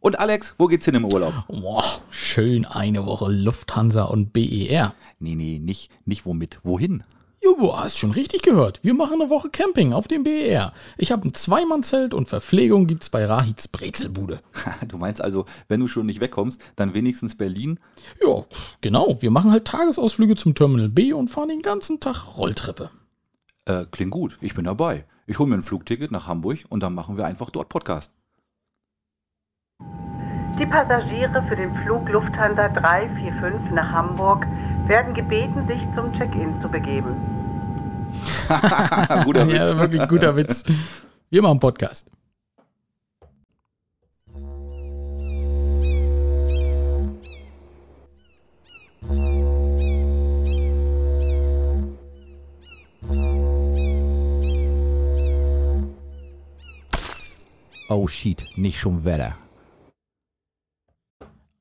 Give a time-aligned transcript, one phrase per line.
[0.00, 1.34] Und Alex, wo geht's hin im Urlaub?
[1.46, 4.94] Boah, schön eine Woche Lufthansa und BER.
[5.18, 6.58] Nee, nee, nicht, nicht womit.
[6.62, 7.04] Wohin?
[7.42, 8.80] Jo, du hast schon richtig gehört.
[8.82, 10.72] Wir machen eine Woche Camping auf dem BER.
[10.96, 14.40] Ich habe ein Zweimannzelt und Verpflegung gibt's bei Rahids Brezelbude.
[14.88, 17.78] Du meinst also, wenn du schon nicht wegkommst, dann wenigstens Berlin?
[18.26, 18.46] Ja,
[18.80, 19.20] genau.
[19.20, 22.90] Wir machen halt Tagesausflüge zum Terminal B und fahren den ganzen Tag Rolltreppe.
[23.66, 24.38] Äh, klingt gut.
[24.40, 25.04] Ich bin dabei.
[25.26, 28.14] Ich hole mir ein Flugticket nach Hamburg und dann machen wir einfach dort Podcast.
[30.60, 34.46] Die Passagiere für den Flug Lufthansa 345 nach Hamburg
[34.88, 37.16] werden gebeten, sich zum Check-in zu begeben.
[39.24, 39.72] Guter Witz.
[39.72, 40.64] Ja, wirklich guter Witz.
[41.30, 42.10] Wir machen Podcast.
[57.88, 59.32] Oh shit, nicht schon Wetter.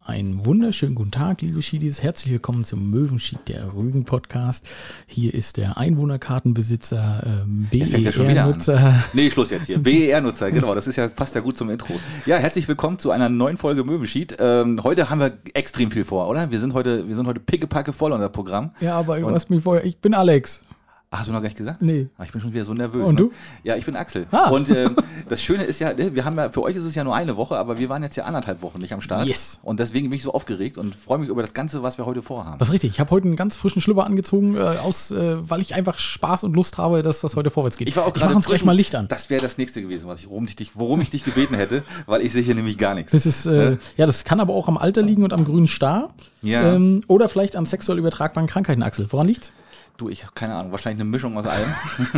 [0.09, 2.01] Einen wunderschönen guten Tag, liebe Schiedis.
[2.01, 4.67] Herzlich willkommen zum Möwenschied, der Rügen-Podcast.
[5.05, 8.11] Hier ist der Einwohnerkartenbesitzer, ähm, er.
[8.11, 9.03] BER-Nutzer.
[9.13, 9.77] Nee, Schluss jetzt hier.
[9.83, 11.93] BER-Nutzer, genau, das ist ja, passt ja gut zum Intro.
[12.25, 14.35] Ja, herzlich willkommen zu einer neuen Folge Möwenschied.
[14.39, 16.49] Ähm, heute haben wir extrem viel vor, oder?
[16.49, 18.71] Wir sind heute, wir sind heute pickepacke voll unser Programm.
[18.81, 19.85] Ja, aber du hast mich vorher.
[19.85, 20.63] Ich bin Alex.
[21.11, 21.81] Ach, hast du noch gar nicht gesagt?
[21.81, 22.07] Nee.
[22.19, 23.03] Ah, Ich bin schon wieder so nervös.
[23.03, 23.21] Und ne?
[23.21, 23.31] du?
[23.63, 24.27] Ja, ich bin Axel.
[24.29, 24.49] Ah.
[24.51, 24.95] Und ähm,
[25.27, 27.35] das Schöne ist ja, ne, wir haben ja, für euch ist es ja nur eine
[27.35, 29.25] Woche, aber wir waren jetzt ja anderthalb Wochen nicht am Start.
[29.25, 29.59] Yes.
[29.63, 32.21] Und deswegen bin ich so aufgeregt und freue mich über das Ganze, was wir heute
[32.21, 32.59] vorhaben.
[32.59, 32.91] Das ist richtig.
[32.91, 36.43] Ich habe heute einen ganz frischen Schlüpper angezogen, äh, aus, äh, weil ich einfach Spaß
[36.43, 37.87] und Lust habe, dass das heute vorwärts geht.
[37.89, 39.07] Ich war auch gerade uns gleich mal Licht an.
[39.07, 41.81] Das wäre das nächste gewesen, was ich, worum ich dich, worum ich dich gebeten hätte,
[42.05, 43.13] weil ich sehe hier nämlich gar nichts.
[43.13, 46.13] Das ist, äh, ja, das kann aber auch am Alter liegen und am grünen Star.
[46.43, 46.75] Ja.
[46.75, 49.07] Ähm, oder vielleicht an sexuell übertragbaren Krankheiten, Axel.
[49.09, 49.53] Woran liegt's?
[49.99, 51.67] Du, ich habe keine Ahnung, wahrscheinlich eine Mischung aus allem.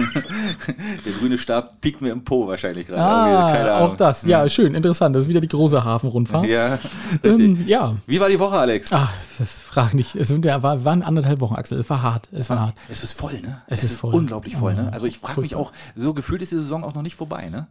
[1.06, 3.02] Der grüne Stab piekt mir im Po wahrscheinlich gerade.
[3.02, 3.92] Ah, Ahnung.
[3.92, 4.24] auch das.
[4.24, 5.16] Ja, schön, interessant.
[5.16, 6.46] Das ist wieder die große Hafenrundfahrt.
[6.46, 6.78] Ja,
[7.24, 7.96] ähm, ja.
[8.06, 8.90] Wie war die Woche, Alex?
[8.92, 10.16] Ach, das frag nicht.
[10.16, 11.80] Es sind ja, war, waren anderthalb Wochen, Axel.
[11.80, 12.30] Es war hart.
[12.32, 12.76] Es war hart.
[12.88, 13.62] Es ist voll, ne?
[13.68, 14.14] Es ist voll.
[14.14, 14.88] Unglaublich voll, ne?
[14.92, 17.50] Oh, Also ich frage mich auch, so gefühlt ist die Saison auch noch nicht vorbei,
[17.50, 17.68] ne?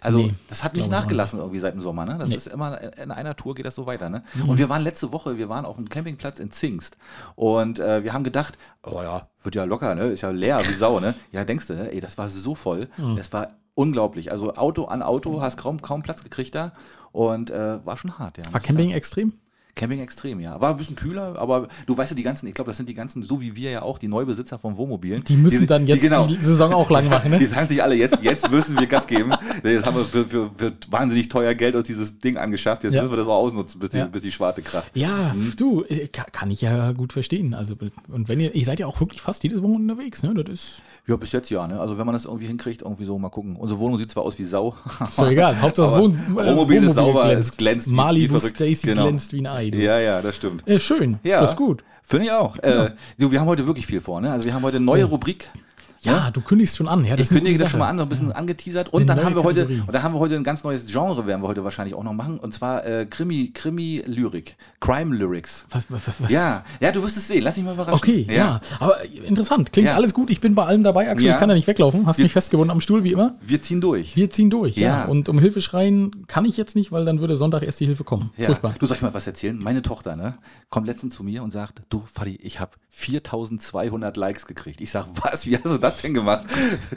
[0.00, 2.16] Also Nee, das hat nicht nachgelassen irgendwie seit dem Sommer, ne?
[2.18, 2.36] Das Nee.
[2.36, 4.22] ist immer, in einer Tour geht das so weiter, ne?
[4.34, 4.48] Mhm.
[4.50, 6.96] Und wir waren letzte Woche, wir waren auf einem Campingplatz in Zingst
[7.34, 10.08] und äh, wir haben gedacht, oh ja, wird ja locker, ne?
[10.08, 11.14] Ist ja leer wie Sau, ne?
[11.32, 11.92] Ja, denkst du, ne?
[11.92, 12.88] Ey, das war so voll.
[12.96, 13.16] Mhm.
[13.16, 14.30] Das war unglaublich.
[14.30, 16.72] Also Auto an Auto, hast kaum, kaum Platz gekriegt da
[17.12, 18.44] und äh, war schon hart, ja.
[18.52, 19.34] War Camping extrem?
[19.76, 20.60] Camping extrem, ja.
[20.60, 22.94] War ein bisschen kühler, aber du weißt ja, die ganzen, ich glaube, das sind die
[22.94, 25.24] ganzen, so wie wir ja auch, die Neubesitzer von Wohnmobilen.
[25.24, 27.48] Die müssen dann jetzt genau, die Saison auch lang machen, Die ne?
[27.48, 29.32] sagen sich alle, jetzt, jetzt müssen wir Gas geben.
[29.64, 32.84] Jetzt haben wir für, für, für wahnsinnig teuer Geld uns dieses Ding angeschafft.
[32.84, 33.02] Jetzt Ja.
[33.02, 34.06] müssen wir das auch ausnutzen, bis die, Ja.
[34.06, 34.90] bis die Schwarte kracht.
[34.94, 37.52] Ja, du, äh, ka- kann ich ja gut verstehen.
[37.54, 37.74] Also,
[38.12, 40.34] und wenn ihr, ihr seid ja auch wirklich fast jedes Wochenende unterwegs, ne?
[40.34, 41.80] Das ist, Ja, bis jetzt ja, ne?
[41.80, 43.56] Also wenn man das irgendwie hinkriegt, irgendwie so mal gucken.
[43.56, 44.74] Unsere Wohnung sieht zwar aus wie Sau.
[45.00, 45.60] ist doch egal.
[45.60, 48.54] Hauptsache das Wohn, äh, Wohnmobil ist sauber, es glänzt wie- wie Malibu verrückt.
[48.56, 49.02] Stacy Genau.
[49.02, 49.63] glänzt wie ein Ei.
[49.70, 49.78] Du.
[49.78, 50.66] ja, ja, das stimmt.
[50.68, 51.40] Äh, schön, Ja.
[51.40, 51.82] das ist gut.
[52.02, 52.56] Finde ich auch.
[52.58, 54.30] Äh, du, wir haben heute wirklich viel vor, ne?
[54.30, 55.48] Also wir haben heute eine neue Rubrik.
[56.04, 57.04] Ja, du kündigst schon an.
[57.04, 58.90] Ja, das Ich kündige das schon mal an, ein bisschen angeteasert.
[58.92, 59.82] Und dann haben wir heute, Kategorie.
[59.86, 62.12] und dann haben wir heute ein ganz neues Genre, werden wir heute wahrscheinlich auch noch
[62.12, 62.38] machen.
[62.38, 64.56] Und zwar äh, Krimi, Krimi-Lyrik.
[64.80, 65.66] Crime-Lyrics.
[65.70, 66.30] Was, was, was?
[66.30, 67.42] Ja, ja, du wirst es sehen.
[67.42, 67.94] Lass dich mal überraschen.
[67.94, 68.60] Okay, ja.
[68.80, 69.72] Aber interessant.
[69.72, 69.94] Klingt Ja.
[69.94, 70.30] alles gut.
[70.30, 71.28] Ich bin bei allem dabei, Axel.
[71.28, 71.34] Ja.
[71.34, 72.06] Ich kann da nicht weglaufen.
[72.06, 73.34] Hast Wir- mich festgebunden am Stuhl, wie immer.
[73.40, 74.16] Wir ziehen durch.
[74.16, 74.84] Wir ziehen durch, ja.
[75.00, 75.04] Ja.
[75.06, 78.04] Und um Hilfe schreien kann ich jetzt nicht, weil dann würde Sonntag erst die Hilfe
[78.04, 78.30] kommen.
[78.36, 78.46] Ja.
[78.46, 78.74] Furchtbar.
[78.78, 79.58] Du soll ich mal was erzählen?
[79.58, 80.34] Meine Tochter, ne,
[80.68, 84.80] kommt letztens zu mir und sagt, du, Fadi, ich habe 4200 Likes gekriegt.
[84.80, 85.46] Ich sag, was?
[85.46, 86.44] Wie hast du das denn gemacht?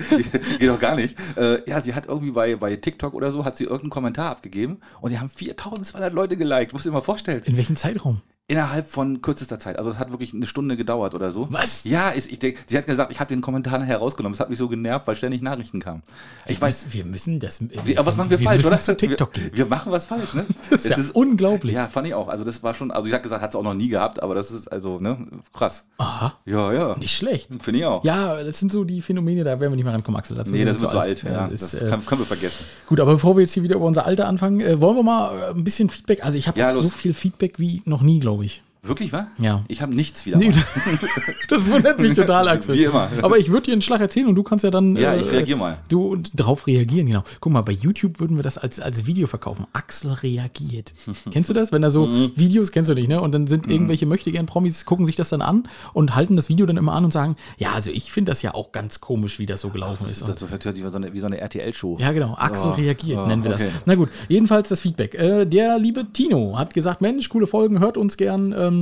[0.60, 1.18] Geht doch gar nicht.
[1.36, 4.80] Äh, ja, sie hat irgendwie bei, bei TikTok oder so, hat sie irgendeinen Kommentar abgegeben
[5.02, 6.74] und die haben 4200 Leute geliked.
[6.74, 7.44] Musst du dir mal vorstellen.
[7.46, 8.22] In welchem Zeitraum?
[8.50, 9.78] Innerhalb von kürzester Zeit.
[9.78, 11.48] Also es hat wirklich eine Stunde gedauert oder so.
[11.52, 11.84] Was?
[11.84, 14.34] Ja, ist, ich denk, sie hat gesagt, ich habe den Kommentar nachher rausgenommen.
[14.36, 16.02] Es hat mich so genervt, weil ständig Nachrichten kamen.
[16.46, 17.62] Ich weiß, wir müssen das.
[17.84, 18.80] wie, aber was machen wir, falsch, müssen oder?
[18.80, 19.58] zu TikTok wir, gehen.
[19.58, 20.46] wir machen was falsch, ne?
[20.70, 21.76] Das ist ja unglaublich.
[21.76, 22.30] ja, fand ich auch.
[22.30, 24.34] Also das war schon, also ich hat gesagt, hat es auch noch nie gehabt, aber
[24.34, 25.86] das ist also, ne, krass.
[25.98, 26.96] Aha, Ja, ja.
[26.96, 27.50] nicht schlecht.
[27.62, 28.06] Finde ich auch.
[28.06, 30.38] Ja, das sind so die Phänomene, da werden wir nicht mehr rankommen, Axel.
[30.38, 31.24] Dazu nee, das wir wird zu alt.
[31.24, 32.64] Ja, das das, ist, äh, kann, können wir vergessen.
[32.88, 35.38] gut, aber bevor wir jetzt hier wieder über unser Alter anfangen, äh, wollen wir mal
[35.38, 36.24] äh, ein bisschen Feedback.
[36.24, 38.62] Also ich habe Ja, so viel Feedback wie noch nie, glaube ich glaube ich.
[38.88, 39.28] Wirklich, wa?
[39.40, 39.64] Ja.
[39.68, 40.38] Ich habe nichts wieder.
[40.38, 40.52] Nee,
[41.50, 42.76] das wundert mich total, Axel.
[42.76, 43.10] Wie immer.
[43.22, 44.96] Aber ich würde dir einen Schlag erzählen und du kannst ja dann.
[44.96, 45.78] Ja, äh, ich reagier mal.
[45.90, 47.24] Du drauf reagieren, genau.
[47.40, 49.66] Guck mal, bei YouTube würden wir das als, als Video verkaufen.
[49.74, 50.94] Axel reagiert.
[51.32, 51.72] kennst du das?
[51.72, 52.32] Wenn da so Mhm.
[52.36, 53.20] Videos, kennst du nicht, ne?
[53.22, 56.78] Und dann sind irgendwelche Möchtegern-Promis, gucken sich das dann an und halten das Video dann
[56.78, 59.62] immer an und sagen, ja, also ich finde das ja auch ganz komisch, wie das
[59.62, 60.28] so gelaufen Das ist.
[60.28, 61.98] das hört sich wie so eine, wie so eine RTL-Show.
[62.00, 62.36] Ja, genau.
[62.38, 63.62] Axel Oh, reagiert, oh, nennen wir das.
[63.62, 63.72] okay.
[63.86, 65.14] Na gut, jedenfalls das Feedback.
[65.16, 68.77] Äh, der liebe Tino hat gesagt: Mensch, coole Folgen, hört uns gern ähm,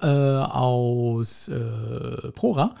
[0.00, 2.74] äh, aus äh, Prora,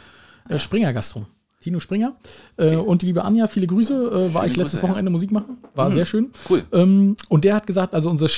[0.48, 1.26] äh, Springer Gastro.
[1.60, 2.14] Tino Springer.
[2.58, 3.94] Äh, und die liebe Anja, viele Grüße.
[3.94, 4.88] Äh, war ich Grüße, letztes ja.
[4.88, 5.58] Wochenende Musik machen.
[5.74, 6.30] War sehr schön.
[6.48, 6.62] Cool.
[6.72, 8.28] Ähm, und der hat gesagt, also unsere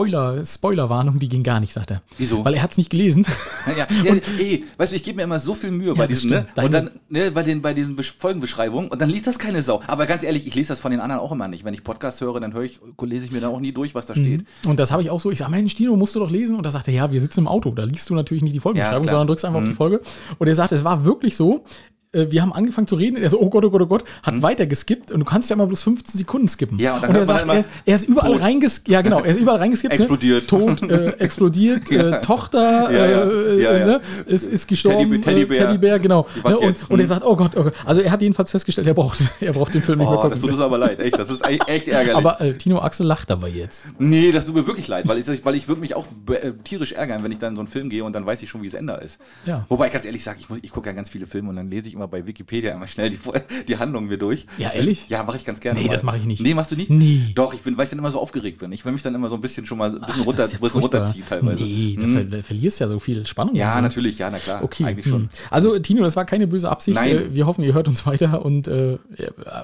[0.00, 2.00] Spoiler, Spoilerwarnung, die ging gar nicht, sagt er.
[2.16, 2.44] Wieso?
[2.44, 3.26] Weil er hat es nicht gelesen.
[3.66, 6.30] Ja, ja, ey, weißt du, ich gebe mir immer so viel Mühe bei das diesen,
[6.30, 6.46] ne?
[6.62, 9.82] Und dann, ne, bei den, bei diesen Besch- Folgenbeschreibungen und dann liest das keine Sau.
[9.88, 11.64] Aber ganz ehrlich, ich lese das von den anderen auch immer nicht.
[11.64, 14.06] Wenn ich Podcast höre, dann höre ich, lese ich mir da auch nie durch, was
[14.06, 14.44] da steht.
[14.64, 15.32] Und das habe ich auch so.
[15.32, 16.54] Ich sage, Mensch, Dino, musst du doch lesen.
[16.54, 17.72] Und da sagt er, ja, wir sitzen im Auto.
[17.72, 20.02] Da liest du natürlich nicht die Folgenbeschreibung, Ja, sondern drückst einfach auf die Folge.
[20.38, 21.64] Und er sagt, es war wirklich so.
[22.12, 23.16] Äh, Wir haben angefangen zu reden.
[23.16, 25.54] Er so, oh Gott, oh Gott, oh Gott, hat weiter geskippt und du kannst ja
[25.54, 26.78] immer bloß 15 Sekunden skippen.
[26.78, 28.88] Ja, und dann er hört man sagt, er ist, er ist überall reingeskippt.
[28.88, 29.94] Ja, genau, er ist überall reingeskippt.
[29.94, 30.42] Explodiert.
[30.42, 30.46] Ne?
[30.46, 33.22] Tod, äh, explodiert, äh, Tochter, Ja, ja.
[33.30, 33.86] äh, Ja, ja.
[33.86, 34.00] Ne?
[34.26, 34.98] Ist, ist gestorben.
[35.00, 35.56] Teddy- Teddybär.
[35.58, 36.26] Äh, Teddybär, genau.
[36.44, 36.56] Ne?
[36.58, 36.90] Und, jetzt?
[36.90, 37.08] und er Hm.
[37.08, 37.74] sagt, oh Gott, oh Gott.
[37.84, 40.30] Also er hat jedenfalls festgestellt, er braucht, er braucht den Film nicht mehr Oh, gucken.
[40.32, 41.18] das tut uns aber leid, echt.
[41.18, 42.16] Das ist echt echt ärgerlich.
[42.16, 43.86] aber äh, Tino Axel lacht dabei jetzt.
[43.98, 46.92] nee, das tut mir wirklich leid, weil ich, weil ich würde mich auch äh, tierisch
[46.92, 48.66] ärgern, wenn ich dann in so einen Film gehe und dann weiß ich schon, wie
[48.66, 49.18] es Ende ist.
[49.46, 49.64] Ja.
[49.68, 51.70] Wobei ich ganz ehrlich sage, ich, muss- ich gucke ja ganz viele Filme und dann
[51.70, 53.18] lese ich immer bei Wikipedia immer schnell die,
[53.68, 54.46] die Handlungen mir durch.
[54.56, 55.06] Ja, ehrlich?
[55.08, 55.78] Ja, mache ich ganz gerne.
[55.78, 55.92] Nee, mal.
[55.92, 56.40] das mache ich nicht.
[56.40, 56.90] Nee, machst du nicht?
[56.90, 57.32] Nee.
[57.34, 58.72] Doch, ich bin, weil ich dann immer so aufgeregt bin.
[58.72, 60.58] Ich will mich dann immer so ein bisschen schon mal ein bisschen, Ach, runter, ja
[60.58, 61.62] bisschen runterziehen teilweise.
[61.62, 62.14] Nee, da, Hm.
[62.14, 63.54] ver da verlierst ja so viel Spannung.
[63.54, 63.80] Ja, so.
[63.82, 64.64] natürlich, ja, na klar.
[64.64, 65.12] Okay, Eigentlich hm.
[65.12, 65.28] schon.
[65.50, 66.94] Also Tino, das war keine böse Absicht.
[66.96, 67.10] Nein.
[67.10, 68.98] Äh, Wir hoffen, ihr hört uns weiter und äh,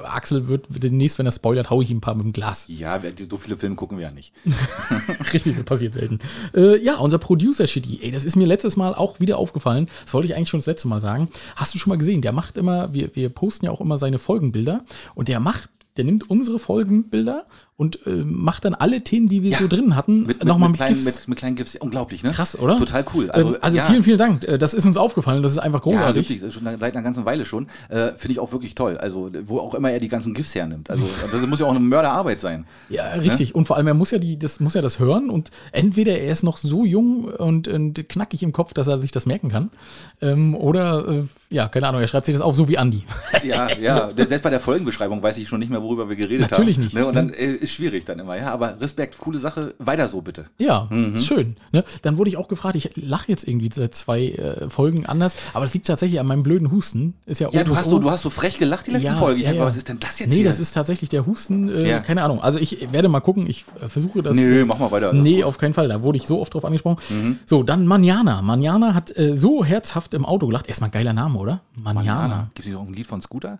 [0.05, 2.67] Axel wird demnächst, wenn er spoilert, hau ich ihm ein paar mit dem Glas.
[2.69, 3.01] Ja,
[3.31, 4.33] so viele Filme gucken wir ja nicht.
[5.33, 6.19] Richtig, das passiert selten.
[6.55, 9.89] Äh, ja, unser Producer Shitty, ey, das ist mir letztes Mal auch wieder aufgefallen.
[10.05, 11.29] Das wollte ich eigentlich schon das letzte Mal sagen.
[11.57, 12.21] Hast du schon mal gesehen?
[12.27, 14.85] Der macht immer, wir, wir posten ja auch immer seine Folgenbilder.
[15.15, 17.47] Und der macht, der nimmt unsere Folgenbilder
[17.79, 19.59] und äh, macht dann alle Themen, die wir Ja.
[19.59, 21.19] so drin hatten, Mit, mit, nochmal mit, mit, kleinen, GIFs.
[21.21, 21.77] mit, mit kleinen GIFs.
[21.77, 22.31] Unglaublich, ne?
[22.31, 22.79] Krass, oder?
[22.79, 23.31] Total cool.
[23.31, 23.83] Also, Also, also ja.
[23.85, 24.45] vielen, vielen Dank.
[24.45, 25.43] Äh, Das ist uns aufgefallen.
[25.43, 26.17] Das ist einfach Ja, großartig.
[26.17, 27.67] wirklich, das ist schon seit einer ganzen Weile schon.
[27.91, 28.97] Äh, Finde ich auch wirklich toll.
[28.97, 30.89] Also, wo auch immer er die ganzen GIFs hernimmt.
[30.89, 32.65] Also, das muss ja auch eine Mörderarbeit sein.
[32.89, 33.55] Ja, richtig.
[33.55, 36.33] Und vor allem, er muss ja die, das muss ja das hören und entweder er
[36.33, 39.71] ist noch so jung und, und knackig im Kopf, dass er sich das merken kann.
[40.23, 43.05] Ähm, oder, äh, ja, keine Ahnung, er schreibt sich das auf, so wie Andi.
[43.45, 44.09] Ja, ja.
[44.17, 46.51] Selbst bei der Folgenbeschreibung weiß ich schon nicht mehr, worüber wir geredet haben.
[46.53, 46.95] Natürlich nicht.
[46.95, 47.07] Ne?
[47.07, 48.37] Und dann äh, ist schwierig dann immer.
[48.37, 49.75] Ja, aber Respekt, coole Sache.
[49.79, 50.47] Weiter so bitte.
[50.59, 51.17] Ja, Mhm.
[51.21, 51.57] schön.
[51.73, 51.85] Ne?
[52.03, 55.65] Dann wurde ich auch gefragt, ich lache jetzt irgendwie seit zwei äh, Folgen anders, aber
[55.65, 57.15] das liegt tatsächlich an meinem blöden Husten.
[57.27, 59.41] Ist ja, Ja, du hast, so, du hast so frech gelacht die letzte Ja, Folge.
[59.41, 59.63] Ich ja, ja.
[59.65, 60.45] was ist denn das jetzt Nee, hier?
[60.45, 61.69] das ist tatsächlich der Husten.
[61.69, 62.01] Äh, Ja.
[62.01, 62.41] Keine Ahnung.
[62.41, 63.47] Also ich werde mal gucken.
[63.49, 64.35] Ich äh, versuche das.
[64.37, 65.13] Nee, mach mal weiter.
[65.13, 65.39] Nee.
[65.39, 65.45] Mhm.
[65.45, 65.89] auf keinen Fall.
[65.89, 67.39] Da wurde ich so oft drauf angesprochen.
[67.47, 68.43] So, dann Manjana.
[68.43, 70.69] Manjana hat äh, so herzhaft im Auto gelacht.
[70.69, 71.61] Erstmal ein geiler Name, oder?
[71.83, 72.51] Manjana.
[72.55, 73.59] Gibt es nicht auch ein Lied von Scooter?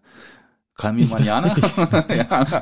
[0.79, 1.47] Ist Manjana?
[1.49, 1.65] richtig.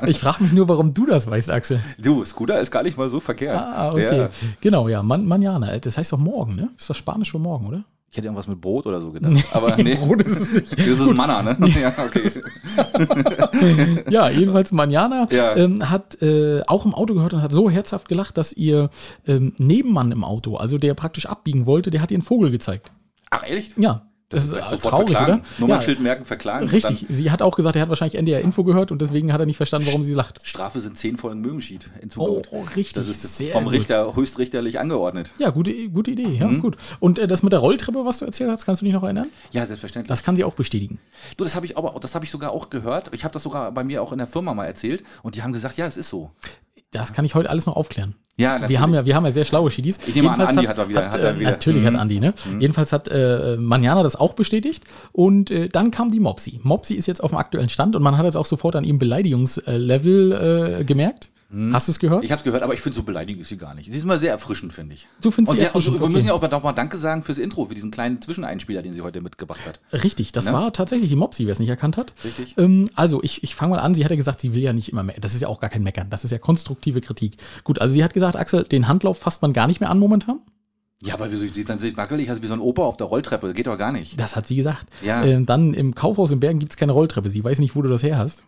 [0.07, 1.81] Ich frage mich nur, warum du das weißt, Axel.
[1.97, 3.57] Du, Scooter ist gar nicht mal so verkehrt.
[3.59, 4.17] Ah, okay.
[4.17, 4.29] Ja.
[4.61, 5.03] Genau, ja.
[5.03, 5.77] Man Manjana.
[5.79, 6.69] Das heißt doch morgen, ne?
[6.77, 7.83] Ist das Spanisch für morgen, oder?
[8.09, 9.45] Ich hätte irgendwas mit Brot oder so gedacht.
[9.53, 9.95] Aber nee.
[9.95, 10.79] Brot ist es nicht.
[10.79, 11.57] Das ist Manna, ne?
[11.67, 12.31] Ja, okay.
[14.09, 15.55] Ja, jedenfalls Manjana Ja.
[15.57, 18.89] ähm, hat äh, auch im Auto gehört und hat so herzhaft gelacht, dass ihr
[19.27, 22.91] ähm, Nebenmann im Auto, also der praktisch abbiegen wollte, der hat ihr einen Vogel gezeigt.
[23.29, 23.71] Ach, ehrlich?
[23.77, 25.41] Ja, das, ist Vielleicht äh, sofort traurig, verklagen.
[25.41, 25.49] oder?
[25.59, 26.67] Nummernschild merken, verklagen.
[26.67, 27.05] Richtig.
[27.09, 29.57] Sie hat auch gesagt, er hat wahrscheinlich NDR Info gehört und deswegen hat er nicht
[29.57, 30.39] verstanden, warum sie lacht.
[30.43, 32.75] Strafe sind zehn Folgen Mögenschied in Oh, Zukunft.
[32.75, 32.93] richtig.
[32.93, 33.73] Das ist sehr vom gut.
[33.73, 35.31] Richter höchstrichterlich angeordnet.
[35.37, 36.37] Ja, gute, gute Idee.
[36.39, 36.61] Ja, Mhm.
[36.61, 36.77] gut.
[36.99, 39.27] Und äh, das mit der Rolltreppe, was du erzählt hast, kannst du dich noch erinnern?
[39.51, 40.09] Ja, selbstverständlich.
[40.09, 40.97] Das kann sie auch bestätigen.
[41.37, 43.11] du, das habe ich aber, das habe ich sogar auch gehört.
[43.13, 45.53] Ich habe das sogar bei mir auch in der Firma mal erzählt und die haben
[45.53, 46.31] gesagt, ja, es ist so.
[46.99, 48.15] Das kann ich heute alles noch aufklären.
[48.37, 48.69] Ja, natürlich.
[48.71, 49.97] Wir haben ja, wir haben ja sehr schlaue Schiedis.
[50.07, 51.87] Ich nehme an, Jedenfalls Andi hat da wieder- hat da äh, wieder- Natürlich Mhm.
[51.87, 52.33] hat Andi, ne?
[52.59, 54.83] Jedenfalls hat äh, Manjana das auch bestätigt.
[55.13, 56.59] Und äh, dann kam die Mopsi.
[56.63, 58.99] Mopsi ist jetzt auf dem aktuellen Stand und man hat jetzt auch sofort an ihrem
[58.99, 61.29] Beleidigungslevel äh, gemerkt.
[61.71, 62.23] Hast du es gehört?
[62.23, 63.89] Ich habe es gehört, aber ich finde, so beleidigend ist sie gar nicht.
[63.91, 65.07] Sie ist immer sehr erfrischend, finde ich.
[65.21, 66.13] Du findest sie sie, erfrischend, und wir okay.
[66.13, 69.21] müssen ja auch mal Danke sagen fürs Intro, für diesen kleinen Zwischeneinspieler, den sie heute
[69.21, 69.79] mitgebracht hat.
[69.93, 70.53] Richtig, das Ne?
[70.53, 72.13] war tatsächlich die Mopsi, wer es nicht erkannt hat.
[72.23, 72.55] Richtig.
[72.57, 73.93] Ähm, also, ich, ich fange mal an.
[73.93, 75.15] Sie hat ja gesagt, sie will ja nicht immer mehr.
[75.21, 76.09] Das ist ja auch gar kein Meckern.
[76.09, 77.37] Das ist ja konstruktive Kritik.
[77.63, 80.39] Gut, also sie hat gesagt, Axel, den Handlauf fasst man gar nicht mehr an momentan.
[81.03, 83.53] Ja, aber wieso sieht dann sich wackelig, also wie so ein Opa auf der Rolltreppe?
[83.53, 84.19] Geht doch gar nicht.
[84.19, 84.87] Das hat sie gesagt.
[85.03, 85.23] Ja.
[85.23, 87.29] Ähm, dann im Kaufhaus in Bergen gibt es keine Rolltreppe.
[87.29, 88.43] Sie weiß nicht, wo du das her hast.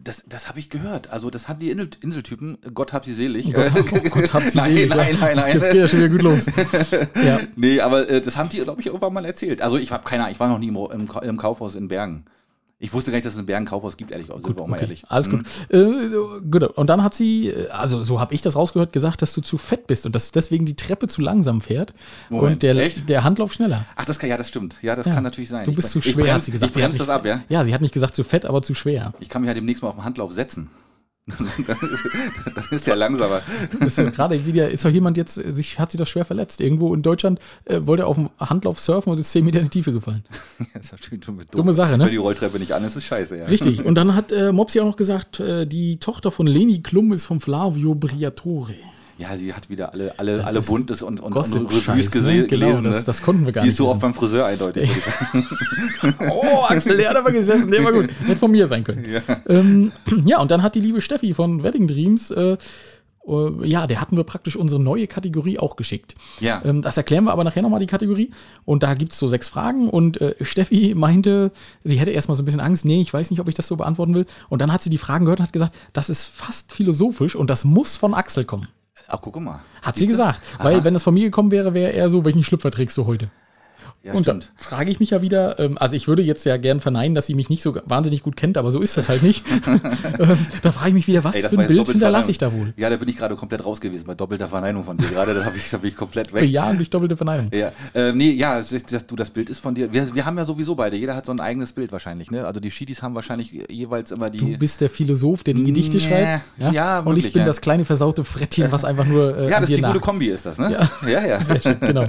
[0.00, 1.10] Das, das habe ich gehört.
[1.10, 3.52] Also, das hatten die Insel Inseltypen, Gott hab sie selig.
[3.52, 3.72] Gott,
[4.10, 4.94] Gott, habt sie nein, selig.
[4.94, 5.54] nein, nein, nein.
[5.54, 6.46] Jetzt geht ja schon wieder gut los.
[7.24, 7.40] ja.
[7.56, 9.60] Nee, aber äh, das haben die, glaube ich, irgendwann mal erzählt.
[9.60, 12.26] Also, ich habe keine Ahnung, ich war noch nie im, im Kaufhaus in Bergen.
[12.80, 14.62] Ich wusste gar nicht, dass es in Bergen ein Kaufhaus gibt, ehrlich gesagt, sind wir
[14.62, 15.02] auch mal Okay, ehrlich.
[15.08, 15.38] alles Mhm.
[15.38, 15.46] gut.
[15.70, 16.62] Äh, gut.
[16.62, 19.58] Und dann hat sie, äh, also so habe ich das rausgehört, gesagt, dass du zu
[19.58, 21.92] fett bist und dass deswegen die Treppe zu langsam fährt
[22.30, 23.08] Moment, und der, echt?
[23.08, 23.84] der Handlauf schneller.
[23.96, 24.76] Ach, das kann, ja, das stimmt.
[24.80, 25.14] Ja, das Ja.
[25.14, 25.64] kann natürlich sein.
[25.64, 26.76] Du Ich- bist zu ich schwer, brems- hat sie gesagt.
[26.76, 27.40] Ich bremse das ab, ja?
[27.48, 29.12] Ja, sie hat nicht gesagt zu fett, aber zu schwer.
[29.18, 30.70] Ich kann mich ja demnächst mal auf den Handlauf setzen.
[31.28, 31.46] Dann,
[31.90, 32.04] ist,
[32.54, 33.42] dann ist der langsamer.
[33.80, 36.60] Ist ja gerade wieder, ist doch jemand jetzt, sich, hat sich das schwer verletzt.
[36.60, 39.64] Irgendwo in Deutschland äh, wollte er auf dem Handlauf surfen und ist 10 Meter in
[39.64, 40.24] die Tiefe gefallen.
[40.74, 42.04] Das ist natürlich dumm, Dumme Sache, ne?
[42.04, 43.46] Wenn die Rolltreppe nicht an ist, ist scheiße, ja.
[43.46, 43.84] Richtig.
[43.84, 47.26] Und dann hat äh, Mopsi auch noch gesagt, äh, die Tochter von Leni Klum ist
[47.26, 48.74] vom Flavio Briatore.
[49.18, 52.46] Ja, sie hat wieder alle, alle, alle das Buntes und, und, und gese ne?
[52.46, 52.84] Genau, gelesen.
[52.84, 53.02] das- ne?
[53.04, 54.90] das konnten wir gar Die nicht ist so oft beim Friseur eindeutig.
[56.30, 58.08] Oh, Axel, der hat aber gesessen, der war gut.
[58.26, 59.04] Hätte von mir sein können.
[59.10, 59.90] Ja, ähm,
[60.24, 62.56] ja und dann hat die liebe Steffi von Wedding Dreams, äh,
[63.26, 66.14] äh, ja, der hatten wir praktisch unsere neue Kategorie auch geschickt.
[66.40, 66.62] Ja.
[66.64, 68.30] Ähm, das erklären wir aber nachher nochmal die Kategorie.
[68.64, 69.90] Und da gibt es so sechs Fragen.
[69.90, 71.50] Und äh, Steffi meinte,
[71.84, 72.84] sie hätte erstmal so ein bisschen Angst.
[72.84, 74.26] Nee, ich weiß nicht, ob ich das so beantworten will.
[74.48, 77.50] Und dann hat sie die Fragen gehört und hat gesagt, das ist fast philosophisch und
[77.50, 78.68] das muss von Axel kommen.
[79.08, 79.60] Ach, guck mal.
[79.82, 80.12] Hat sie Siehste?
[80.12, 80.42] gesagt.
[80.58, 83.30] Weil, wenn das von mir gekommen wäre, wäre er so, welchen Schlüpfer trägst du heute?
[84.04, 84.52] Ja, und stimmt.
[84.56, 87.26] da frage ich mich ja wieder, ähm, also ich würde jetzt ja gern verneinen, dass
[87.26, 89.44] sie mich nicht so wahnsinnig gut kennt, aber so ist das halt nicht.
[90.20, 92.52] ähm, da frage ich mich wieder, was Ey, das für ein Bild hinterlasse ich da
[92.52, 92.72] wohl?
[92.76, 95.34] Ja, da bin ich gerade komplett raus gewesen bei doppelter Verneinung von dir gerade.
[95.34, 96.48] Da, hab ich, bin ich komplett weg.
[96.48, 97.50] Ja, durch doppelte Verneinung.
[97.52, 99.92] Ja, äh, nee, ja, ist, das, du, das Bild ist von dir.
[99.92, 100.96] Wir, wir haben ja sowieso beide.
[100.96, 102.46] Jeder hat so ein eigenes Bild wahrscheinlich, ne?
[102.46, 104.38] Also die Schiedis haben wahrscheinlich jeweils immer die.
[104.38, 106.44] Du bist der Philosoph, der die Gedichte Nee, schreibt.
[106.72, 107.46] ja, Und ich wirklich, bin ja.
[107.46, 109.36] das kleine versaute Frettchen, was einfach nur.
[109.36, 110.00] Äh, ja, das ist die gute nagt.
[110.02, 110.72] Kombi, ist das, ne?
[110.72, 111.08] Ja.
[111.08, 111.26] ja.
[111.26, 111.38] ja.
[111.48, 112.06] Sehr schön, genau.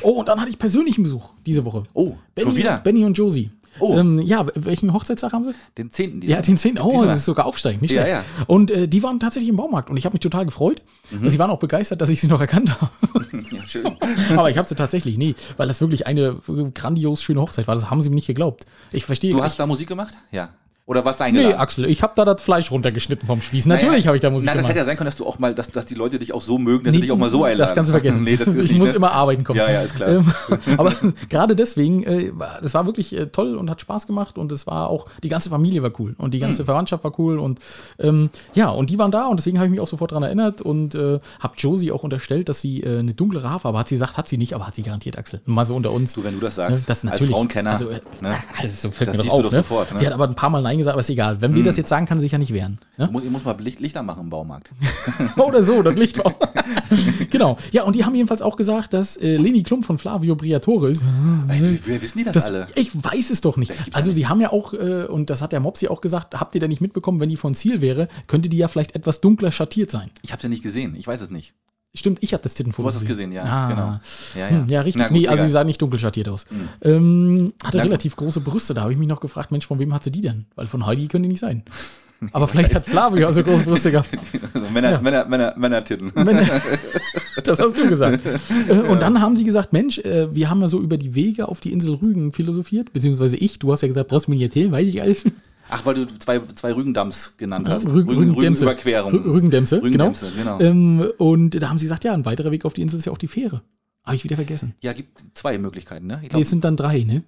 [0.00, 1.84] Oh, und dann hatte ich persönlichen Besuch diese Woche.
[1.94, 2.78] Oh, Benny, schon wieder?
[2.78, 3.50] Benny und Josie.
[3.80, 3.96] Oh.
[3.96, 5.52] Ähm, ja, welchen Hochzeitstag haben sie?
[5.76, 6.22] Den zehnten.
[6.22, 6.78] Ja, den 10.
[6.78, 7.08] Oh, Diesmal.
[7.08, 8.24] das ist sogar aufsteigend, nicht Ja, schlecht.
[8.38, 8.44] ja.
[8.46, 10.82] Und äh, die waren tatsächlich im Baumarkt und ich habe mich total gefreut.
[11.10, 11.28] Mhm.
[11.28, 12.90] Sie waren auch begeistert, dass ich sie noch erkannt habe.
[13.50, 13.86] Ja, schön.
[14.36, 16.36] Aber ich habe sie tatsächlich nie, weil das wirklich eine
[16.72, 17.74] grandios schöne Hochzeit war.
[17.74, 18.66] Das haben sie mir nicht geglaubt.
[18.92, 19.32] Ich verstehe.
[19.32, 20.14] Du ich, hast da Musik gemacht?
[20.30, 20.50] Ja.
[20.86, 21.58] Oder warst du nee, eingeladen?
[21.60, 23.64] Axel, ich habe da das Fleisch runtergeschnitten vom Spieß.
[23.64, 24.68] Natürlich habe ich da Musik Nein, das gemacht.
[24.70, 26.58] hätte ja sein können, dass du auch mal, dass, dass die Leute dich auch so
[26.58, 27.58] mögen, dass Nee, sie dich auch mal so einladen.
[27.66, 28.22] Das kannst du vergessen.
[28.24, 28.96] nee, das ist ich nicht, muss ne?
[28.96, 29.58] immer arbeiten kommen.
[29.58, 30.10] Ja, ja, ist klar.
[30.10, 30.30] Ähm,
[30.76, 30.92] aber
[31.30, 34.66] gerade deswegen, äh, war- das war wirklich äh, toll und hat Spaß gemacht und es
[34.66, 36.66] war auch, die ganze Familie war cool und die ganze Hm.
[36.66, 37.60] Verwandtschaft war cool und
[37.98, 40.60] ähm, ja, und die waren da und deswegen habe ich mich auch sofort daran erinnert
[40.60, 43.88] und äh, habe Josie auch unterstellt, dass sie äh, eine dunklere Haarfarbe hat.
[43.88, 45.40] Sie sagt, hat sie nicht, aber hat sie garantiert, Axel.
[45.46, 46.12] Mal so unter uns.
[46.12, 48.34] Du, wenn du das Ne, sagst, das ist als natürlich, Frauenkenner, Also, äh, ne?
[48.60, 49.42] also so fällt Das mir du auf.
[49.44, 49.56] doch ne?
[49.56, 49.96] sofort, ne?
[49.98, 51.40] Sie hat aber ein paar Mal Nein gesagt, aber ist egal.
[51.40, 52.78] Wenn wir das jetzt sagen, kann sie sich ja nicht wehren.
[52.96, 53.10] Ne?
[53.24, 54.70] Ich muss mal Licht, Lichter machen im Baumarkt.
[55.36, 56.34] Oder so, das Licht war.
[57.30, 57.56] genau.
[57.72, 61.02] Ja, und die haben jedenfalls auch gesagt, dass äh, Leni Klump von Flavio Briatore ist.
[61.48, 62.68] Wie wissen die das, Das, alle?
[62.74, 63.72] ich weiß es doch nicht.
[63.92, 66.60] Also, die haben ja auch, äh, und das hat der Mopsi auch gesagt, habt ihr
[66.60, 69.90] da nicht mitbekommen, wenn die von Ziel wäre, könnte die ja vielleicht etwas dunkler schattiert
[69.90, 70.10] sein.
[70.22, 70.94] Ich hab's ja nicht gesehen.
[70.96, 71.54] Ich weiß es nicht.
[71.96, 72.88] Stimmt, ich hatte das Tittenfoto.
[72.88, 73.44] Du hast es gesehen, ja.
[73.44, 73.68] Ah.
[73.68, 73.98] Genau.
[74.38, 75.02] Ja, Hm, ja, richtig.
[75.04, 75.46] Gut, nee, also egal.
[75.46, 76.46] sie sah nicht dunkel schattiert aus.
[76.82, 77.90] Ähm, hatte Na gut.
[77.90, 78.74] relativ große Brüste.
[78.74, 80.46] Da habe ich mich noch gefragt, Mensch, von wem hat sie die denn?
[80.56, 81.62] Weil von Heidi können die nicht sein.
[82.32, 84.08] Aber vielleicht hat Flavio also große Brüste gehabt.
[84.54, 85.00] Also Männer, Ja.
[85.00, 86.10] Männer, Männer, Männer-Titten.
[86.14, 86.48] Wenn-
[87.44, 88.20] das hast du gesagt.
[88.68, 91.46] Äh, Und dann haben sie gesagt, Mensch, äh, wir haben ja so über die Wege
[91.48, 94.44] auf die Insel Rügen philosophiert, beziehungsweise ich, du hast ja gesagt, brauchst du mir nicht
[94.46, 95.24] erzählen, weiß ich alles.
[95.70, 97.88] Ach, weil du zwei, zwei Rügendamms genannt hast.
[97.88, 98.66] Rügen, Rügendämse.
[98.66, 99.12] Rügenüberquerung.
[99.14, 100.58] Rü- Rügendämse, Rügendämse, genau.
[100.58, 100.70] genau.
[100.70, 103.12] Ähm, und da haben sie gesagt, ja, ein weiterer Weg auf die Insel ist ja
[103.12, 103.62] auch die Fähre.
[104.04, 104.74] Habe ich wieder vergessen.
[104.80, 106.16] Ja, gibt zwei Möglichkeiten, ne?
[106.16, 107.22] Ich Nee, glaub, es sind dann drei, ne?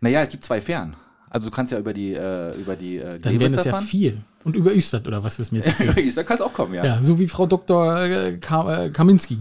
[0.00, 0.96] naja, es gibt zwei Fähren.
[1.28, 4.14] Also du kannst ja über die, äh, über die äh, Dann wären es ja vier.
[4.44, 6.12] Und über Östert, oder was wissen wir jetzt erzählen?
[6.14, 6.84] da kannst auch kommen, ja.
[6.84, 7.98] ja, so wie Frau Dr.
[8.00, 9.38] äh, äh, Kaminski.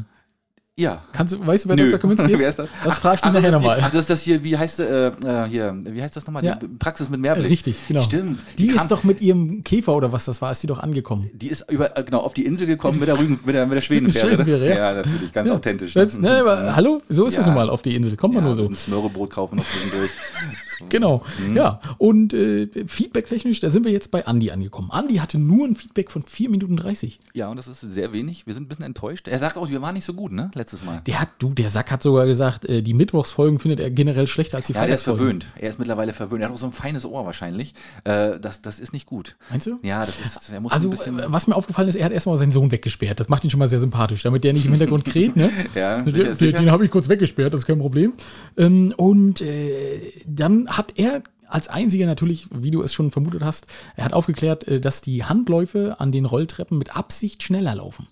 [0.81, 1.03] Ja.
[1.13, 1.85] Kannst du, weißt du, wer Nö.
[1.91, 1.99] Dr.
[1.99, 2.39] Kaminski ist?
[2.39, 2.69] Wer ist das?
[2.83, 3.79] Das frage ich dich nachher die- nochmal.
[3.81, 6.43] Das ist das hier, wie heißt äh, äh, hier, wie heißt das nochmal?
[6.43, 6.55] Ja.
[6.55, 7.51] Die Praxis mit Mehrblick.
[7.51, 8.01] Richtig, genau.
[8.01, 8.39] Stimmt.
[8.57, 11.29] Die, kam- ist doch mit ihrem Käfer oder was das war, ist die doch angekommen.
[11.33, 13.75] Die ist über, äh, genau, auf die Insel gekommen mit der Rügen, mit der, mit
[13.75, 14.27] der Schwedenfähre.
[14.29, 14.33] ne?
[14.37, 14.75] Schwedenfähre, ja.
[14.75, 14.93] ja.
[14.95, 15.93] natürlich, ganz authentisch.
[15.93, 17.39] Das, ne, aber, hallo, so ist Ja.
[17.41, 18.17] das nun mal auf die Insel.
[18.17, 18.63] Kommt man ja, nur so.
[18.67, 20.09] Ein Smörrebrot kaufen noch zwischendurch.
[20.89, 21.23] Genau.
[21.47, 21.55] Mhm.
[21.55, 21.79] Ja.
[21.97, 24.89] Und äh, feedback-technisch, da sind wir jetzt bei Andy angekommen.
[24.93, 27.19] Andy hatte nur ein Feedback von 4 Minuten 30.
[27.33, 28.45] Ja, und das ist sehr wenig.
[28.47, 29.27] Wir sind ein bisschen enttäuscht.
[29.27, 30.51] Er sagt auch, wir waren nicht so gut, ne?
[30.53, 31.01] Letztes Mal.
[31.07, 34.57] Der hat, du, der Sack hat sogar gesagt, äh, die Mittwochsfolgen findet er generell schlechter
[34.57, 35.41] als die Ja, der ist Freitagsfolgen.
[35.41, 35.61] verwöhnt.
[35.61, 36.41] Er ist mittlerweile verwöhnt.
[36.43, 37.73] Er hat auch so ein feines Ohr wahrscheinlich.
[38.03, 39.35] Äh, das, das ist nicht gut.
[39.49, 39.79] Meinst du?
[39.83, 41.19] Ja, das ist, er muss Also, ein bisschen.
[41.19, 43.19] äh, was mir aufgefallen ist, er hat erstmal seinen Sohn weggesperrt.
[43.19, 45.49] Das macht ihn schon mal sehr sympathisch, damit der nicht im Hintergrund kräht, ne?
[45.75, 48.13] Ja, Den, sicher, den, den habe ich kurz weggesperrt, das ist kein Problem.
[48.57, 53.67] Ähm, und äh, dann hat er als einziger natürlich, wie du es schon vermutet hast,
[53.95, 58.07] er hat aufgeklärt, äh, dass die Handläufe an den Rolltreppen mit Absicht schneller laufen.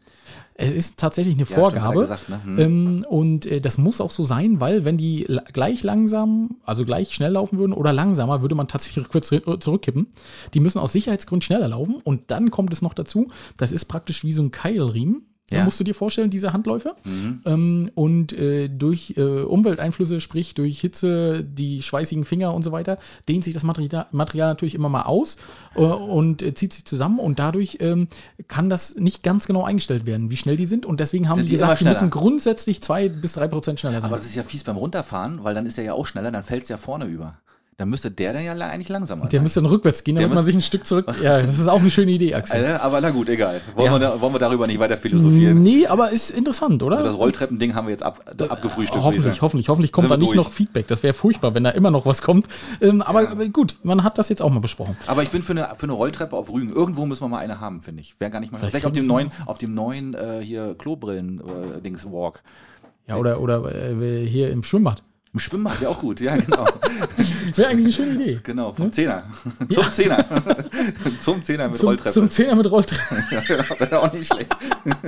[0.62, 2.02] Es ist tatsächlich eine er Vorgabe.
[2.02, 2.42] gesagt, ne?
[2.44, 2.60] Hm.
[2.60, 7.14] ähm, und äh, das muss auch so sein, weil wenn die gleich langsam, also gleich
[7.16, 10.08] schnell laufen würden oder langsamer, würde man tatsächlich rückwärts ri- zurückkippen.
[10.54, 11.96] Die müssen aus Sicherheitsgründen schneller laufen.
[12.04, 15.29] Und dann kommt es noch dazu, das ist praktisch wie so ein Keilriemen.
[15.50, 15.64] Ja.
[15.64, 16.96] Musst du dir vorstellen, diese Handläufe.
[17.04, 17.42] Mhm.
[17.46, 23.00] Ähm, und äh, durch äh, Umwelteinflüsse, sprich durch Hitze, die schweißigen Finger und so weiter,
[23.28, 25.38] dehnt sich das Material, Material natürlich immer mal aus
[25.76, 28.08] äh, und äh, zieht sich zusammen und dadurch ähm,
[28.48, 30.86] kann das nicht ganz genau eingestellt werden, wie schnell die sind.
[30.86, 34.02] Und deswegen haben Sind die die gesagt, die müssen grundsätzlich zwei bis drei Prozent schneller
[34.02, 34.10] sein.
[34.10, 36.44] Aber das ist ja fies beim Runterfahren, weil dann ist er ja auch schneller, dann
[36.44, 37.38] fällt es ja vorne über.
[37.80, 40.54] Dann müsste der dann ja eigentlich langsamer Der müsste dann rückwärts gehen, damit man sich
[40.54, 41.06] ein Stück zurück.
[41.24, 42.64] Ja, das ist auch eine schöne Idee, Axel.
[42.64, 43.62] Äh, aber na gut, egal.
[43.76, 44.00] Wollen, Ja.
[44.00, 45.64] wir, wollen wir darüber nicht weiter philosophieren?
[45.64, 46.98] Nee, aber ist interessant, oder?
[46.98, 49.02] Also das Rolltreppending haben wir jetzt ab, abgefrühstückt.
[49.04, 50.36] würde ich Hoffentlich, hoffentlich, hoffentlich kommt da nicht durch.
[50.36, 50.88] noch Feedback.
[50.88, 52.48] Das wäre furchtbar, wenn da immer noch was kommt.
[52.82, 54.98] Ähm, aber aber gut, man hat das jetzt auch mal besprochen.
[55.08, 56.74] Aber ich bin für eine, für eine Rolltreppe auf Rügen.
[56.74, 58.20] Irgendwo müssen wir mal eine haben, finde ich.
[58.20, 58.58] Wäre gar nicht mal.
[58.58, 62.42] Vielleicht Vielleicht, auf dem neuen, auf dem neuen äh, hier Klobrillen-Dings-Walk.
[63.08, 65.02] Ja, oder, oder äh, hier im Schwimmbad.
[65.32, 66.66] Im Schwimmbad, ja auch gut, ja, genau.
[67.48, 68.40] Das wäre eigentlich eine schöne Idee.
[68.44, 69.24] genau, vom Zehner.
[69.72, 70.26] Zum Zehner.
[71.22, 72.14] zum Zehner mit Zum, Rolltreppe.
[72.14, 73.24] zum Zehner mit Rolltreppe.
[73.32, 74.56] ja, genau, wäre auch nicht schlecht.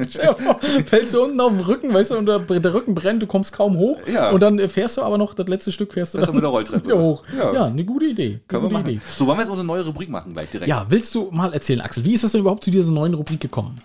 [0.10, 2.96] Stell dir vor, fällst du unten auf den Rücken, weißt du, und der, der Rücken
[2.96, 4.00] brennt, du kommst kaum hoch.
[4.12, 4.32] Ja.
[4.32, 6.50] Und dann äh, fährst du aber noch, das letzte Stück fährst du dann mit der
[6.50, 6.84] Rolltreppe.
[6.84, 7.24] wieder hoch.
[7.38, 7.54] Ja.
[7.54, 7.66] Ja.
[7.66, 8.40] eine gute Idee.
[8.48, 8.90] Können wir gute machen.
[8.94, 9.02] Idee.
[9.08, 10.68] So, wollen wir jetzt unsere neue Rubrik machen gleich direkt?
[10.70, 13.40] Ja, willst du mal erzählen, Axel, wie ist das denn überhaupt zu dieser neuen Rubrik
[13.40, 13.80] gekommen?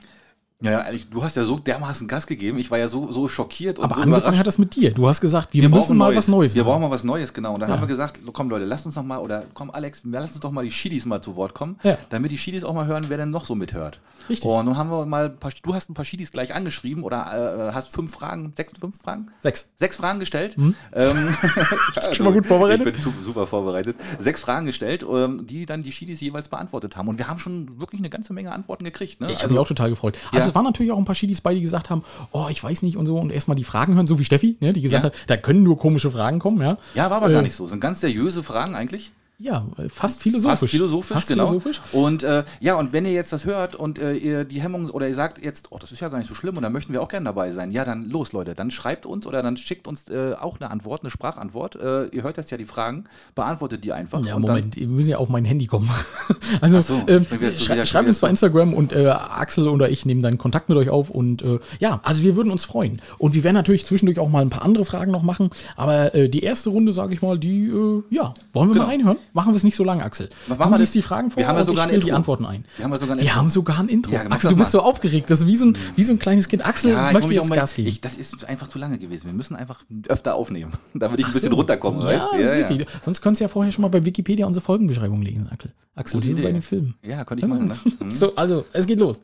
[0.62, 2.56] Ja, ja, ehrlich, du hast ja so dermaßen Gas gegeben.
[2.56, 4.38] Ich war ja so, so schockiert und Aber so angefangen überrascht.
[4.38, 4.90] hat das mit dir.
[4.94, 6.16] Du hast gesagt, wir, wir müssen brauchen mal Neues.
[6.16, 6.70] was Neues Wir machen.
[6.72, 7.52] brauchen mal was Neues, genau.
[7.54, 7.74] Und dann Ja.
[7.76, 10.50] haben wir gesagt, komm Leute, lasst uns noch mal, oder komm Alex, lass uns doch
[10.52, 11.98] mal die Schiedis mal zu Wort kommen, Ja.
[12.08, 14.00] damit die Schiedis auch mal hören, wer denn noch so mithört.
[14.30, 14.50] Richtig.
[14.50, 17.68] Und nun haben wir mal, ein paar, du hast ein paar Schiedis gleich angeschrieben oder
[17.68, 19.26] äh, hast fünf Fragen, sechs, fünf Fragen?
[19.40, 19.72] Sechs.
[19.76, 20.56] Sechs Fragen gestellt.
[20.56, 20.74] Ähm,
[22.12, 22.86] schon mal gut vorbereitet?
[22.86, 23.94] Ich bin su- super vorbereitet.
[24.20, 27.08] Sechs Fragen gestellt, ähm, die dann die Schiedis jeweils beantwortet haben.
[27.08, 29.20] Und wir haben schon wirklich eine ganze Menge Antworten gekriegt.
[29.20, 29.30] Ne?
[29.30, 30.16] Ich habe mich auch total gefreut.
[30.32, 32.82] Also Es waren natürlich auch ein paar Schiedis bei, die gesagt haben, oh, ich weiß
[32.82, 35.14] nicht und so und erstmal die Fragen hören, so wie Steffi, ne, die gesagt hat,
[35.26, 36.78] da können nur komische Fragen kommen, ja.
[36.94, 37.66] ja, war aber Äh, gar nicht so.
[37.66, 39.10] Sind ganz seriöse Fragen eigentlich.
[39.38, 40.60] Ja, fast philosophisch.
[40.60, 41.46] Fast philosophisch, Fast genau.
[41.46, 41.80] philosophisch.
[41.92, 45.08] Und äh, ja, und wenn ihr jetzt das hört und äh, ihr die Hemmung oder
[45.08, 47.02] ihr sagt jetzt, oh, das ist ja gar nicht so schlimm und da möchten wir
[47.02, 50.08] auch gerne dabei sein, ja, dann los, Leute, dann schreibt uns oder dann schickt uns
[50.08, 51.76] äh, auch eine Antwort, eine Sprachantwort.
[51.76, 54.24] Äh, ihr hört jetzt ja die Fragen, beantwortet die einfach.
[54.24, 55.90] Ja, Moment, wir müssen ja auf mein Handy kommen.
[56.62, 57.26] also, so, ähm,
[57.58, 58.30] schrei schreibt uns bei.
[58.30, 62.00] Instagram und äh, Axel oder ich nehmen dann Kontakt mit euch auf und äh, ja,
[62.02, 63.02] also wir würden uns freuen.
[63.18, 66.28] Und wir werden natürlich zwischendurch auch mal ein paar andere Fragen noch machen, aber äh,
[66.30, 68.86] die erste Runde, sage ich mal, die, äh, ja, wollen wir Genau.
[68.86, 69.16] mal reinhören?
[69.36, 70.30] Machen wir es nicht so lange, Axel.
[70.48, 72.04] Was Du machen wir liest die Fragen vor Wir haben ja sogar ich ein spiele
[72.06, 72.12] die.
[72.16, 72.64] Antworten ein.
[72.78, 73.36] Wir haben ja sogar ein Wir Intro.
[73.36, 74.12] haben sogar ein Intro.
[74.12, 75.28] Ja, mach Axel, du bist so aufgeregt.
[75.28, 76.64] Das ist wie so ein, wie so ein kleines Kind.
[76.66, 77.86] Axel Ja, ich möchte mich jetzt auch mal, Gas geben.
[77.88, 79.26] ich, das ist einfach zu lange gewesen.
[79.26, 81.56] Wir müssen einfach öfter aufnehmen, damit ich ein Ach bisschen so.
[81.56, 81.98] runterkomme.
[82.10, 82.28] Ja, weißt?
[82.32, 82.88] das ist richtig.
[83.04, 85.70] Sonst könntest du ja vorher schon mal bei Wikipedia unsere Folgenbeschreibung lesen, Axel.
[85.94, 86.52] Axel, Gute bei Idee.
[86.52, 86.94] den Filmen.
[87.02, 87.68] Ja, könnte ich machen.
[87.68, 87.76] Ne?
[88.00, 88.10] Mhm.
[88.10, 89.20] So, also, es geht los.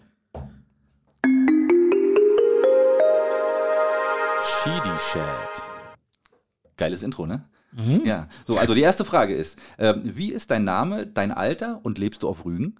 [4.62, 5.62] Shidi-Chat.
[6.76, 7.44] Geiles Intro, ne?
[8.04, 11.98] Ja, so, also die erste Frage ist, ähm, wie ist dein Name, dein Alter und
[11.98, 12.76] lebst du auf Rügen?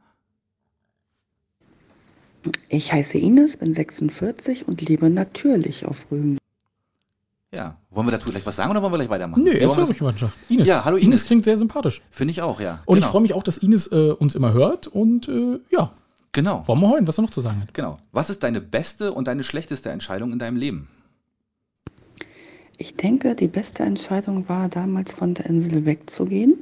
[2.69, 6.39] Ich heiße Ines, bin 46 und lebe natürlich auf Rügen.
[7.53, 9.47] Ja, wollen wir dazu gleich was sagen oder wollen wir gleich weitermachen?
[9.47, 10.35] Erzähl wollen wir ruhig Mannschaft.
[10.49, 10.69] Ines.
[10.69, 11.07] Ja, hallo Ines.
[11.07, 11.27] Ines.
[11.27, 12.03] klingt sehr sympathisch.
[12.11, 12.83] Finde ich auch, ja.
[12.87, 13.07] Und genau.
[13.07, 14.87] ich freue mich auch, dass Ines äh, uns immer hört.
[14.87, 15.93] Und äh, ja,
[16.33, 17.75] Genau, wollen wir hören, was er noch zu sagen hat.
[17.75, 17.99] genau.
[18.11, 20.89] Was ist deine beste und deine schlechteste Entscheidung in deinem Leben?
[22.83, 26.55] Ich denke, die beste Entscheidung war damals von der Insel wegzugehen.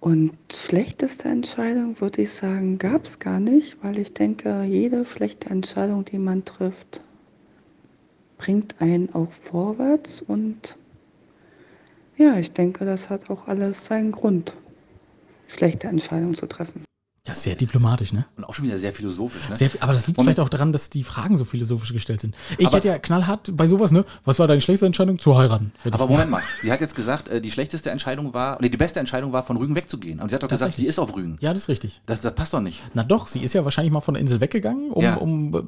[0.00, 5.50] Und schlechteste Entscheidung würde ich sagen, gab es gar nicht, weil ich denke, jede schlechte
[5.50, 7.00] Entscheidung, die man trifft,
[8.38, 10.20] bringt einen auch vorwärts.
[10.20, 10.76] Und
[12.16, 14.56] ja, ich denke, das hat auch alles seinen Grund,
[15.46, 16.87] schlechte Entscheidungen zu treffen.
[17.28, 18.24] Ja, sehr diplomatisch, ne?
[18.38, 19.54] Und auch schon wieder sehr philosophisch, ne?
[19.54, 22.34] Sehr, aber das liegt Und- vielleicht auch daran, dass die Fragen so philosophisch gestellt sind.
[22.56, 24.04] Ich Aber- hätte ja knallhart bei sowas, ne?
[24.24, 25.18] Was war deine schlechteste Entscheidung?
[25.18, 25.72] Zu heiraten.
[25.90, 28.98] Aber Moment mal, sie hat jetzt gesagt, äh, die schlechteste Entscheidung war, nee, die beste
[28.98, 30.20] Entscheidung war, von Rügen wegzugehen.
[30.20, 31.36] Und sie hat doch gesagt, sie ist auf Rügen.
[31.40, 32.00] Ja, das ist richtig.
[32.06, 32.80] Das, das passt doch nicht.
[32.94, 35.16] Na doch, sie ist ja wahrscheinlich mal von der Insel weggegangen, um, Ja.
[35.16, 35.62] um äh,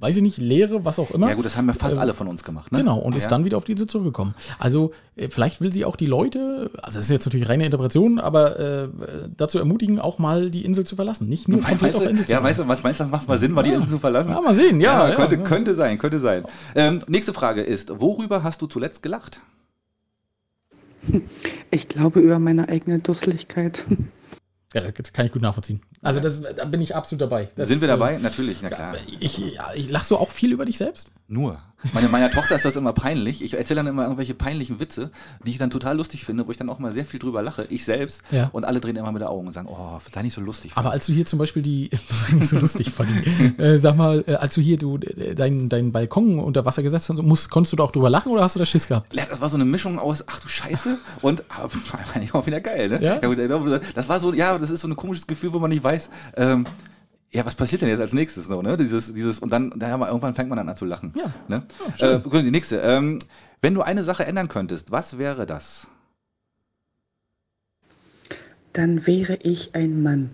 [0.00, 1.28] weiß ich nicht, Lehre, was auch immer.
[1.28, 2.78] Ja gut, das haben ja fast Ähm, alle von uns gemacht, ne?
[2.78, 3.28] Genau, und ist ja.
[3.30, 4.34] dann wieder auf die Insel zurückgekommen.
[4.58, 8.18] Also, äh, vielleicht will sie auch die Leute, also das ist jetzt natürlich reine Interpretation,
[8.18, 8.88] aber äh,
[9.36, 11.28] dazu ermutigen, auch mal die Insel zu verlassen.
[11.28, 13.38] Nicht nur komplett Weißt auf zu ja, weißt du, was meinst du, das macht mal
[13.38, 14.30] Sinn, mal die Insel zu verlassen?
[14.30, 15.08] Ja, mal sehen, ja.
[15.08, 15.42] ja, könnte, ja.
[15.42, 16.44] könnte sein, könnte sein.
[16.74, 19.40] Ähm, nächste Frage ist, worüber hast du zuletzt gelacht?
[21.70, 23.84] Ich glaube über meine eigene Dusseligkeit.
[24.74, 25.80] Ja, das kann ich gut nachvollziehen.
[26.00, 27.48] Also, das, da bin ich absolut dabei.
[27.56, 28.18] Das, Sind wir dabei?
[28.18, 28.94] Natürlich, na klar.
[29.20, 31.12] Ich, ja, ich lachst du auch viel über dich selbst?
[31.28, 31.60] Nur.
[31.92, 33.42] Meine, meiner Tochter ist das immer peinlich.
[33.42, 35.10] Ich erzähle dann immer irgendwelche peinlichen Witze,
[35.44, 37.66] die ich dann total lustig finde, wo ich dann auch mal sehr viel drüber lache.
[37.70, 38.22] Ich selbst.
[38.30, 38.50] Ja.
[38.52, 40.72] Und alle drehen immer mit den Augen und sagen, oh, sei nicht so lustig.
[40.74, 41.90] Aber als du hier zum Beispiel die,
[42.32, 43.06] nicht so lustig von
[43.58, 47.08] äh, sag mal, äh, als du hier du, äh, deinen deinen Balkon unter Wasser gesetzt
[47.08, 49.12] hast, musst, konntest du da auch drüber lachen oder hast du da Schiss gehabt?
[49.14, 52.46] Ja, das war so eine Mischung aus, ach du Scheiße, und ah, pf, eigentlich auch
[52.46, 53.02] wieder geil, ne?
[53.02, 53.18] Ja?
[53.18, 53.38] gut,
[53.94, 56.64] das war so, ja, das ist so ein komisches Gefühl, wo man nicht weiß, ähm,
[57.32, 58.76] ja, was passiert denn jetzt als nächstes so, ne?
[58.76, 61.12] Dieses, dieses, und dann, da irgendwann fängt man dann an zu lachen.
[61.16, 61.32] Ja.
[61.48, 61.66] Ne?
[61.86, 62.20] Ja, schön.
[62.20, 62.78] äh, gut, die nächste.
[62.80, 63.18] Ähm,
[63.62, 65.86] wenn du eine Sache ändern könntest, was wäre das?
[68.72, 70.30] Dann wäre ich ein Mann.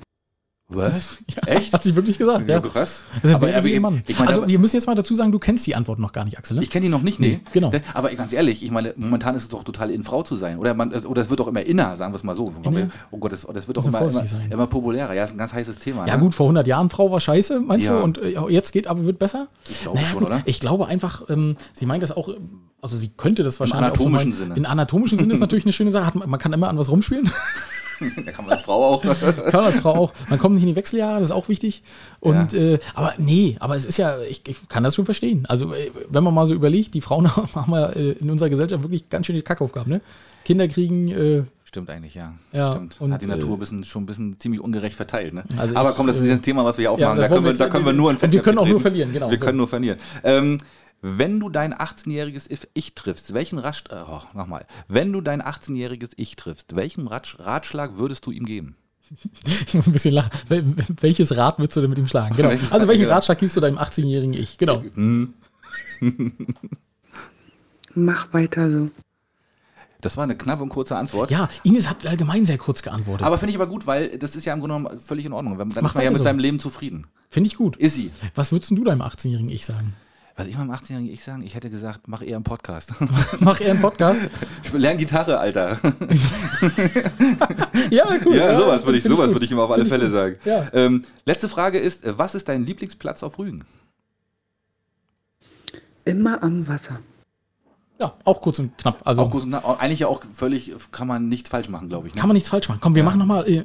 [0.70, 1.16] Was?
[1.46, 1.72] Echt?
[1.72, 2.56] Hat sie wirklich gesagt, ja.
[2.56, 3.04] Ja, krass.
[3.22, 4.02] Also, Aber, aber ich, Mann.
[4.06, 6.26] ich meine, also wir müssen jetzt mal dazu sagen, du kennst die Antwort noch gar
[6.26, 6.58] nicht, Axel.
[6.58, 6.62] Ne?
[6.62, 7.28] ich kenne die noch nicht, nee.
[7.28, 7.72] Nee, genau.
[7.94, 10.58] Aber ganz ehrlich, ich meine, momentan ist es doch total in, Frau zu sein.
[10.58, 12.52] Oder, man, oder es wird doch immer inner, sagen wir es mal so.
[12.64, 12.88] Inner?
[13.10, 15.14] Oh Gott, das, das wird doch Müssen immer, immer, immer populärer.
[15.14, 16.06] Ja, ist ein ganz heißes Thema.
[16.06, 16.22] ja ne?
[16.22, 17.96] gut, vor 100 Jahren Frau war scheiße, meinst Ja.
[17.98, 18.04] du?
[18.04, 19.48] Und äh, jetzt geht aber wird besser?
[19.70, 20.42] Ich glaube schon, oder?
[20.44, 22.28] Ich glaube einfach, ähm, sie meint das auch,
[22.82, 24.50] also sie könnte das wahrscheinlich anatomischen auch so meinen.
[24.50, 24.56] Sinne.
[24.56, 26.18] In anatomischen Sinne ist natürlich eine schöne Sache.
[26.18, 27.30] Man kann immer an was rumspielen.
[28.24, 29.02] Da kann man als Frau auch.
[29.02, 30.12] Kann man als Frau auch.
[30.28, 31.82] Man kommt nicht in die Wechseljahre, das ist auch wichtig.
[32.20, 32.58] Und Ja.
[32.58, 35.46] äh, aber nee, aber es ist ja, ich, ich kann das schon verstehen.
[35.46, 38.82] Also äh, wenn man mal so überlegt, die Frauen haben ja äh, in unserer Gesellschaft
[38.82, 40.00] wirklich ganz schön die Kackaufgaben, ne?
[40.44, 42.32] Kinder kriegen, äh, Stimmt eigentlich, ja.
[42.50, 42.98] Ja, Stimmt.
[42.98, 45.34] und, Hat die Natur äh, bisschen, schon ein bisschen ziemlich ungerecht verteilt.
[45.34, 45.44] Ne?
[45.58, 47.18] Also Aber komm, das ist äh, jetzt ein Thema, was wir hier aufmachen.
[47.18, 48.80] das da, können wir, wir da jetzt- können wir nur ein wir können auch nur
[48.80, 49.44] verlieren, genau, Wir so.
[49.44, 49.98] können nur verlieren.
[50.24, 50.58] Ähm,
[51.00, 56.10] wenn du dein 18-jähriges Ich triffst, welchen Ratsch, äh, oh, nochmal, wenn du dein 18-jähriges
[56.16, 58.76] Ich triffst, welchen Ratsch, Ratschlag würdest du ihm geben?
[59.44, 60.30] ich muss ein bisschen lachen.
[60.48, 60.64] Wel
[61.00, 62.36] welches Rad würdest du denn mit ihm schlagen?
[62.36, 62.50] Genau.
[62.70, 63.06] Also welchen.
[63.06, 64.58] Ratschlag gibst du deinem 18-jährigen Ich?
[64.58, 64.82] Genau.
[67.94, 68.90] Mach weiter so.
[70.00, 71.30] Das war eine knappe und kurze Antwort.
[71.30, 73.26] Ja, Ines hat allgemein sehr kurz geantwortet.
[73.26, 75.58] Aber finde ich aber gut, weil das ist ja im Grunde genommen völlig in Ordnung.
[75.58, 76.24] Dann Mach ist man ja mit so.
[76.24, 77.08] seinem Leben zufrieden.
[77.28, 77.76] Finde ich gut.
[77.76, 78.12] Ist sie.
[78.36, 79.94] Was würdest du deinem 18-jährigen Ich sagen?
[80.38, 82.92] Was ich meinem 18-jährigen Ich sagen, ich hätte gesagt, mach eher einen Podcast.
[83.40, 84.22] Mach eher einen Podcast?
[84.62, 85.78] Ich will lernen Gitarre, Alter.
[87.90, 88.36] Ja, cool.
[88.36, 90.14] Ja, sowas würde ich, sowas würde ich ihm auf alle Fälle gut.
[90.14, 90.36] sagen.
[90.44, 90.68] Ja.
[90.72, 93.64] Ähm, letzte Frage ist, äh, was ist dein Lieblingsplatz auf Rügen?
[96.04, 97.00] Immer am Wasser.
[98.00, 99.00] Ja, auch kurz und knapp.
[99.04, 102.14] Also Auch kurz, na, eigentlich ja auch völlig, kann man nichts falsch machen, glaube ich.
[102.14, 102.20] Ne?
[102.20, 102.78] kann man nichts falsch machen.
[102.80, 103.48] Komm, wir machen nochmal.
[103.48, 103.64] Äh,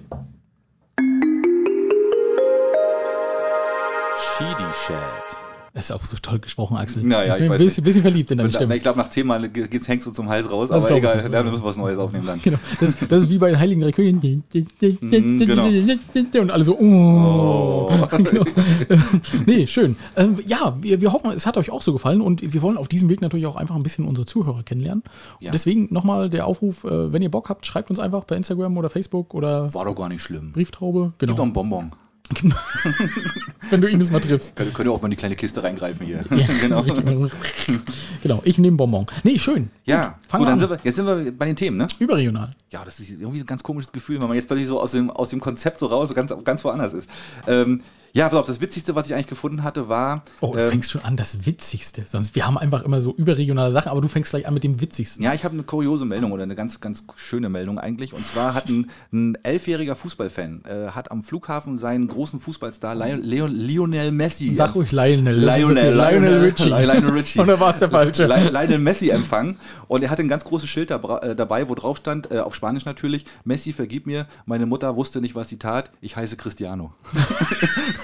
[4.37, 5.22] Shidi Shed.
[5.73, 7.03] Das ist auch so toll gesprochen, Axel.
[7.03, 8.75] Naja, ich bin weiß ein bisschen, bisschen verliebt in deine da- Stimme.
[8.75, 10.97] Ich glaube, nach zehnmal geht's hängst du zum Hals raus, Das aber ich.
[10.99, 12.39] egal, da müssen wir was Neues aufnehmen dann.
[12.43, 14.43] Genau, das, das ist wie bei den Heiligen Drei Königen.
[14.51, 15.65] genau.
[16.41, 17.91] Und alle so, oh.
[18.17, 18.45] genau.
[19.45, 19.95] nee, schön.
[20.15, 22.87] Ähm, ja, wir, wir hoffen, es hat euch auch so gefallen und wir wollen auf
[22.87, 25.03] diesem Weg natürlich auch einfach ein bisschen unsere Zuhörer kennenlernen.
[25.39, 25.49] Ja.
[25.49, 28.77] Und deswegen nochmal der Aufruf, äh, wenn ihr Bock habt, schreibt uns einfach per Instagram
[28.77, 30.51] oder Facebook oder War doch gar nicht schlimm.
[30.51, 31.13] Brieftaube.
[31.17, 31.43] Gib doch Genau.
[31.43, 31.91] einen Bonbon.
[33.69, 34.55] Wenn du ihn das mal triffst.
[34.55, 36.23] Könnt, könnt ihr auch mal in die kleine Kiste reingreifen hier.
[36.29, 36.79] Ja, genau.
[36.79, 37.03] richtig.
[38.23, 39.05] genau, ich nehme Bonbon.
[39.23, 39.69] Nee, schön.
[39.83, 40.59] Ja, fangen gut, wir dann an.
[40.59, 41.87] sind wir, jetzt sind wir bei den Themen, ne?
[41.99, 42.51] Überregional.
[42.71, 45.11] Ja, das ist irgendwie ein ganz komisches Gefühl, wenn man jetzt plötzlich so aus dem,
[45.11, 47.09] aus dem Konzept so raus, so ganz, ganz woanders ist.
[47.47, 47.81] Ähm,
[48.15, 50.23] ja, pass auf, das Witzigste, was ich eigentlich gefunden hatte, war.
[50.39, 52.03] Oh, du ähm, fängst schon an, das Witzigste.
[52.05, 54.79] Sonst, wir haben einfach immer so überregionale Sachen, aber du fängst gleich an mit dem
[54.81, 55.23] Witzigsten.
[55.23, 58.13] ja, ich habe eine kuriose Meldung oder eine ganz, ganz schöne Meldung eigentlich.
[58.13, 63.21] Und zwar hat ein, ein elfjähriger Fußballfan äh, hat am Flughafen seinen großen Fußballstar Lionel,
[63.25, 64.53] Leo- Lionel Messi.
[64.53, 65.35] Sag ruhig Lionel.
[65.39, 66.11] Lionel, okay.
[66.19, 66.69] Lionel Richie.
[66.69, 67.39] Lionel Richie.
[67.39, 68.27] Oder war es der falsche?
[68.27, 71.97] Li- Lionel Messi empfangen und er hatte ein ganz großes Schild äh, dabei, wo drauf
[71.97, 75.89] stand, äh, auf Spanisch natürlich, Messi, vergib mir, meine Mutter wusste nicht, was sie tat,
[75.99, 76.93] ich heiße Cristiano.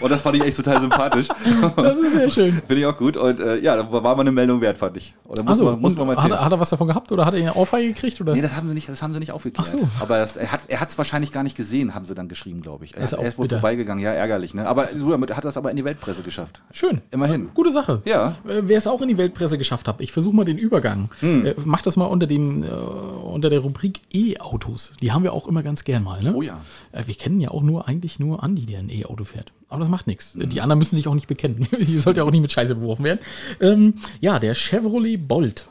[0.00, 1.28] und das fand ich echt total sympathisch.
[1.76, 2.52] Das ist sehr schön.
[2.66, 5.14] Finde ich auch gut und äh, ja, da war mal eine Meldung wert, fand ich.
[5.24, 6.38] Oder muss, Also, man, muss man mal hat, erzählen.
[6.40, 8.20] er- hat er was davon gehabt oder hat er eine Ohrfeige gekriegt?
[8.20, 8.34] Oder?
[8.34, 9.68] Nee, das haben sie nicht, das haben sie nicht aufgeklärt.
[9.72, 9.88] Ach so.
[10.00, 12.84] Aber das, er hat er hat's wahrscheinlich gar nicht gesehen, haben sie dann geschrieben, glaube
[12.84, 12.96] ich.
[12.96, 14.54] Er, ist hat- auch er ist wohl vorbeigegangen, ja, ärgerlich.
[14.54, 14.66] Ne?
[14.66, 16.60] Aber so, er hat das aber in die Weltpresse geschafft.
[16.72, 17.00] Schön.
[17.10, 17.50] Immerhin.
[17.54, 18.02] Gute Sache.
[18.04, 18.34] Ja.
[18.46, 21.10] Äh, Wer es auch in die Weltpresse geschafft hat, ich versuche mal den Übergang.
[21.20, 21.46] Hm.
[21.46, 24.92] Äh, mach das mal unter, dem, äh, unter der Rubrik E-Autos.
[25.00, 26.22] Die haben wir auch immer ganz gern mal.
[26.22, 26.34] Ne?
[26.34, 26.58] Oh ja.
[26.92, 29.37] Äh, wir kennen ja auch nur eigentlich nur Andi, der ein E-Auto fährt.
[29.68, 30.34] Aber das macht nichts.
[30.34, 30.48] Hm.
[30.48, 31.66] Die anderen müssen sich auch nicht bekennen.
[31.78, 33.20] Hier sollte ja auch nicht mit Scheiße beworfen werden.
[33.60, 35.66] Ähm, ja, der Chevrolet Bolt.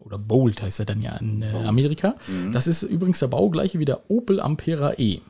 [0.00, 2.14] Oder Bolt heißt er dann ja in äh, Amerika.
[2.28, 2.52] Mhm.
[2.52, 5.20] Das ist übrigens der Baugleiche wie der Opel Ampera E.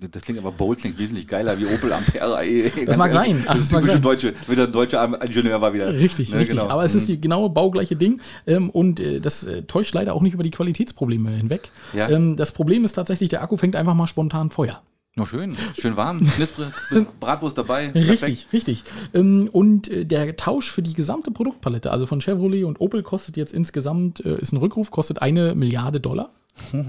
[0.00, 2.42] Das klingt aber Bolt klingt wesentlich geiler wie Opel Ampera.
[2.42, 2.70] ey.
[2.86, 3.44] Das mag sein.
[3.46, 4.02] Ach, Das das ist mag typische sein.
[4.02, 5.92] deutsche, wieder ein deutscher Ingenieur war wieder.
[5.92, 6.58] Richtig, Ne, richtig.
[6.58, 6.68] genau.
[6.70, 8.20] Aber es ist die genaue baugleiche Ding.
[8.46, 11.70] Ähm, und äh, das äh, täuscht leider auch nicht über die Qualitätsprobleme hinweg.
[11.94, 12.08] Ja.
[12.10, 14.82] Ähm, das Problem ist tatsächlich, der Akku fängt einfach mal spontan Feuer.
[15.16, 16.18] Na schön, schön warm.
[16.26, 16.72] Knispre,
[17.20, 17.92] Bratwurst dabei.
[17.92, 18.82] Richtig, richtig.
[19.12, 23.36] Ähm, und äh, der Tausch für die gesamte Produktpalette, also von Chevrolet und Opel, kostet
[23.36, 26.30] jetzt insgesamt, äh, ist ein Rückruf, kostet eine Milliarde Dollar.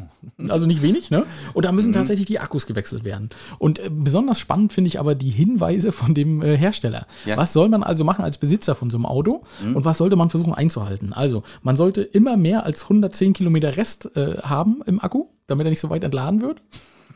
[0.48, 1.26] Also nicht wenig, ne?
[1.54, 3.30] Und da müssen tatsächlich die Akkus gewechselt werden.
[3.58, 7.08] Und äh, besonders spannend finde ich aber die Hinweise von dem Hersteller.
[7.26, 7.38] Ja.
[7.38, 10.30] Was soll man also machen als Besitzer von so einem Auto und was sollte man
[10.30, 11.14] versuchen einzuhalten?
[11.14, 15.72] Also, man sollte immer mehr als 110 Kilometer Rest äh, haben im Akku, damit er
[15.72, 16.62] nicht so weit entladen wird.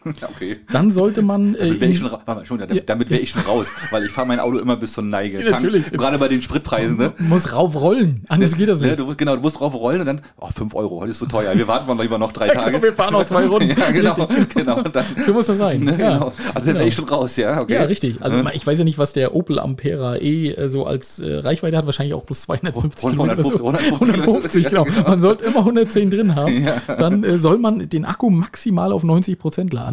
[0.05, 0.57] Ja, okay.
[0.71, 1.55] Dann sollte man.
[1.55, 2.09] Äh, Damit wäre ich, schon
[2.45, 5.43] schon, damit, wär ich schon raus, weil ich fahre mein Auto immer bis zur Neige.
[5.43, 5.91] Ja, natürlich.
[5.91, 7.13] Gerade bei den Spritpreisen, ne?
[7.19, 8.99] muss raufrollen, anders geht das Ne, nicht.
[8.99, 11.25] du, musst- genau, du musst drauf rollen und dann, oh, 5 Euro, heute ist so
[11.25, 11.53] teuer.
[11.55, 12.81] Wir warten mal lieber noch drei Tage.
[12.81, 13.69] Wir fahren noch zwei Runden.
[13.79, 14.81] ja, genau, genau.
[14.83, 15.81] Dann, So muss das sein.
[15.81, 16.13] ne, ja.
[16.13, 16.31] genau.
[16.53, 17.73] Also dann wäre ich schon raus, ja, okay.
[17.73, 18.21] Ja, richtig.
[18.21, 18.51] Also Ne?
[18.53, 21.85] ich weiß ja nicht, was der Opel Ampera E äh, so als äh, Reichweite hat.
[21.85, 23.43] Wahrscheinlich auch plus 250 150, Kilometer.
[23.43, 23.67] So.
[23.67, 24.85] 150, 150, genau.
[25.05, 26.65] Man sollte immer 110 drin haben.
[26.87, 29.88] Dann äh, soll man den Akku maximal auf 90 Prozent laden.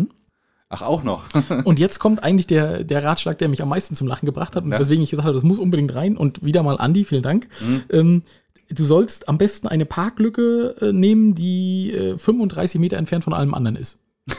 [0.68, 1.24] Ach, auch noch.
[1.64, 4.64] Und jetzt kommt eigentlich der, der Ratschlag, der mich am meisten zum Lachen gebracht hat
[4.64, 4.78] und Ja.
[4.80, 6.16] weswegen ich gesagt habe, das muss unbedingt rein.
[6.16, 7.46] Und wieder mal Andi, vielen Dank.
[7.60, 7.82] Mhm.
[7.90, 8.22] Ähm,
[8.68, 13.54] du sollst am besten eine Parklücke äh, nehmen, die äh, 35 Meter entfernt von allem
[13.54, 14.00] anderen ist.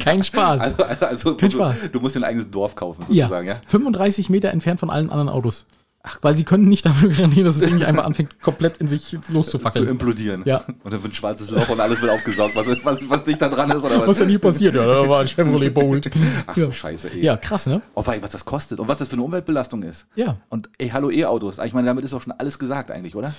[0.00, 0.60] Kein Spaß.
[0.60, 1.76] Also, also, also Kein du, Spaß.
[1.92, 3.60] du musst dir ein eigenes Dorf kaufen, ja, sozusagen, ja?
[3.66, 5.66] 35 Meter entfernt von allen anderen Autos.
[6.02, 8.88] Ach, weil sie können nicht dafür garantieren, dass das Ding nicht einfach anfängt, komplett in
[8.88, 9.86] sich Zu loszufackeln.
[9.86, 10.42] implodieren.
[10.46, 10.58] Ja.
[10.82, 13.50] Und dann wird ein schwarzes Loch und alles wird aufgesaugt, was, was, was dicht da
[13.50, 14.08] dran ist oder was.
[14.08, 14.74] Was denn hier passiert?
[14.74, 16.10] Ja, da war ein Chevrolet Bolt.
[16.46, 16.66] Ach ja.
[16.66, 17.22] du Scheiße, ey.
[17.22, 17.82] ja, krass, ne?
[17.94, 20.06] Oh, wei, was das kostet und was das für eine Umweltbelastung ist.
[20.14, 20.38] Ja.
[20.48, 21.58] Und ey, hallo E-Autos.
[21.58, 23.34] Ich meine, damit ist doch schon alles gesagt eigentlich, oder?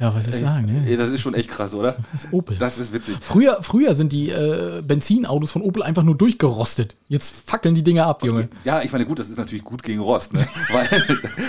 [0.00, 0.96] Ja, was ist sagen, ne?
[0.96, 1.96] Das ist schon echt krass, oder?
[2.12, 2.56] Das ist Opel.
[2.56, 3.16] Das ist witzig.
[3.20, 6.96] Früher, früher sind die äh, Benzinautos von Opel einfach nur durchgerostet.
[7.08, 8.48] Jetzt fackeln die Dinger ab, Junge.
[8.64, 10.46] Ja, ich meine, gut, das ist natürlich gut gegen Rost, ne?
[10.72, 10.86] Weil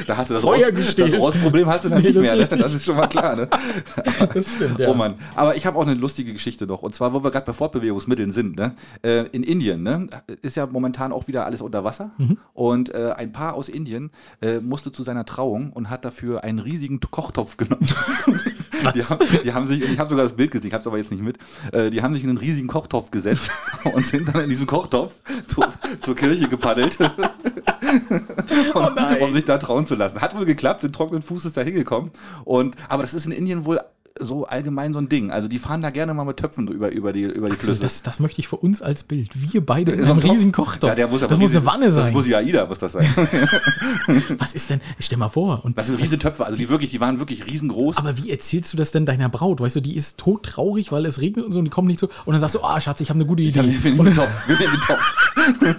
[0.08, 2.48] da hast du das, Feuer Rost, das Rostproblem hast du dann Nee, nicht mehr, ne?
[2.48, 3.48] Das ist schon mal klar, ne?
[4.34, 4.90] Das stimmt, ja.
[4.90, 5.16] Oh Mann.
[5.36, 6.82] Aber ich habe auch eine lustige Geschichte noch.
[6.82, 8.74] Und zwar, wo wir gerade bei Fortbewegungsmitteln sind, ne?
[9.04, 10.08] Äh, in Indien, ne?
[10.42, 12.12] Ist ja momentan auch wieder alles unter Wasser.
[12.18, 12.38] Mhm.
[12.54, 14.10] Und äh, ein Paar aus Indien
[14.42, 17.86] äh, musste zu seiner Trauung und hat dafür einen riesigen Kochtopf genommen.
[18.96, 20.98] Die, haben, die haben sich, ich habe sogar das Bild gesehen, ich habe es aber
[20.98, 21.38] jetzt nicht mit,
[21.74, 23.52] äh, die haben sich in einen riesigen Kochtopf gesetzt
[23.94, 25.16] und sind dann in diesem Kochtopf
[25.48, 25.64] zu,
[26.02, 26.98] zur Kirche gepaddelt,
[28.74, 29.22] um, nein.
[29.22, 30.22] um sich da trauen zu lassen.
[30.22, 32.12] Hat wohl geklappt, sind trockenen Fußes da hingekommen.
[32.46, 33.82] Und, aber das ist in Indien wohl
[34.20, 35.32] so allgemein so ein Ding.
[35.32, 37.82] Also die fahren da gerne mal mit Töpfen über, über, die, über die Also Flüsse.
[37.82, 39.30] das, das möchte ich für uns als Bild.
[39.34, 40.90] Wir beide in So einem riesigen Kochtopf.
[40.90, 42.14] Ja, der muss aber das muss eine Wanne Das sein.
[42.14, 43.08] muss ja Aida, muss das sein.
[44.38, 44.82] Was ist denn?
[45.00, 45.62] Stell mal vor.
[45.64, 47.98] Und Das sind riesige Töpfe, also die wirklich, die waren wirklich riesengroß.
[47.98, 49.62] aber wie erzählst du das denn deiner Braut?
[49.62, 52.08] Weißt du, die ist todtraurig, weil es regnet und so und die kommen nicht so.
[52.26, 53.60] Und dann sagst du, ah, Schatz, ich habe eine gute Idee.
[53.84, 55.16] wir nehmen den Topf, wir nehmen den Topf.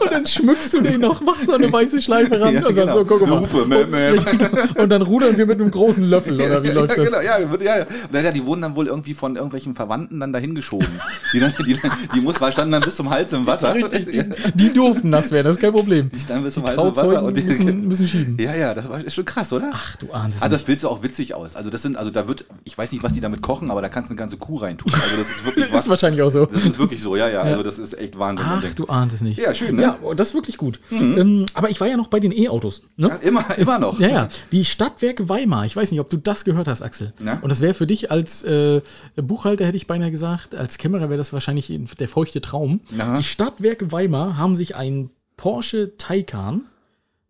[0.00, 2.92] Und dann schmückst du den noch, machst so eine weiße Schleife ran Ja, und sagst
[2.94, 3.18] so, genau.
[3.18, 3.40] guck mal.
[3.40, 4.10] Hupe, mäh, mäh.
[4.18, 7.13] Und, und dann rudern wir mit einem großen Löffel, oder wie läuft das?
[7.20, 7.86] Genau, ja, ja, ja.
[8.12, 10.88] Und ja, die wurden dann wohl irgendwie von irgendwelchen Verwandten dann dahin geschoben.
[11.32, 11.76] Die, dann, die,
[12.14, 13.74] die muss, standen dann bis zum Hals im Wasser.
[13.74, 14.24] Richtig, die,
[14.54, 16.10] die durften nass werden, das ist kein Problem.
[16.10, 17.22] Die standen bis Die zum Hals im Wasser.
[17.22, 18.36] Und die, müssen, müssen schieben.
[18.38, 19.70] ja, ja, das war, ist schon krass, oder?
[19.72, 20.64] Ach, du ahnst es Also das.
[20.64, 21.56] Bild sah auch witzig aus.
[21.56, 23.88] Also das sind, also da wird, ich weiß nicht, was die damit kochen, aber da
[23.88, 24.92] kannst du eine ganze Kuh reintun.
[24.92, 25.88] Also das ist wirklich Ist was.
[25.88, 26.46] wahrscheinlich auch so.
[26.46, 27.42] Das ist wirklich so, ja, ja.
[27.42, 28.46] Also das ist echt Wahnsinn.
[28.48, 29.38] Ach, du ahnst es nicht.
[29.38, 29.82] Ja, schön, ne?
[29.82, 30.80] Ja, oh, das ist wirklich gut.
[30.90, 32.82] Ähm, aber ich war ja noch bei den E-Autos.
[32.96, 33.08] Ne?
[33.08, 33.98] Ja, immer, immer noch.
[34.00, 34.28] Ja, ja.
[34.52, 35.66] Die Stadtwerke Weimar.
[35.66, 37.03] Ich weiß nicht, ob du das gehört hast, Axel.
[37.20, 37.38] Na?
[37.40, 38.80] Und das wäre für dich als äh,
[39.16, 42.80] Buchhalter, hätte ich beinahe gesagt, als Kämmerer wäre das wahrscheinlich der feuchte Traum.
[42.98, 43.16] Aha.
[43.16, 46.62] Die Stadtwerke Weimar haben sich einen Porsche Taycan,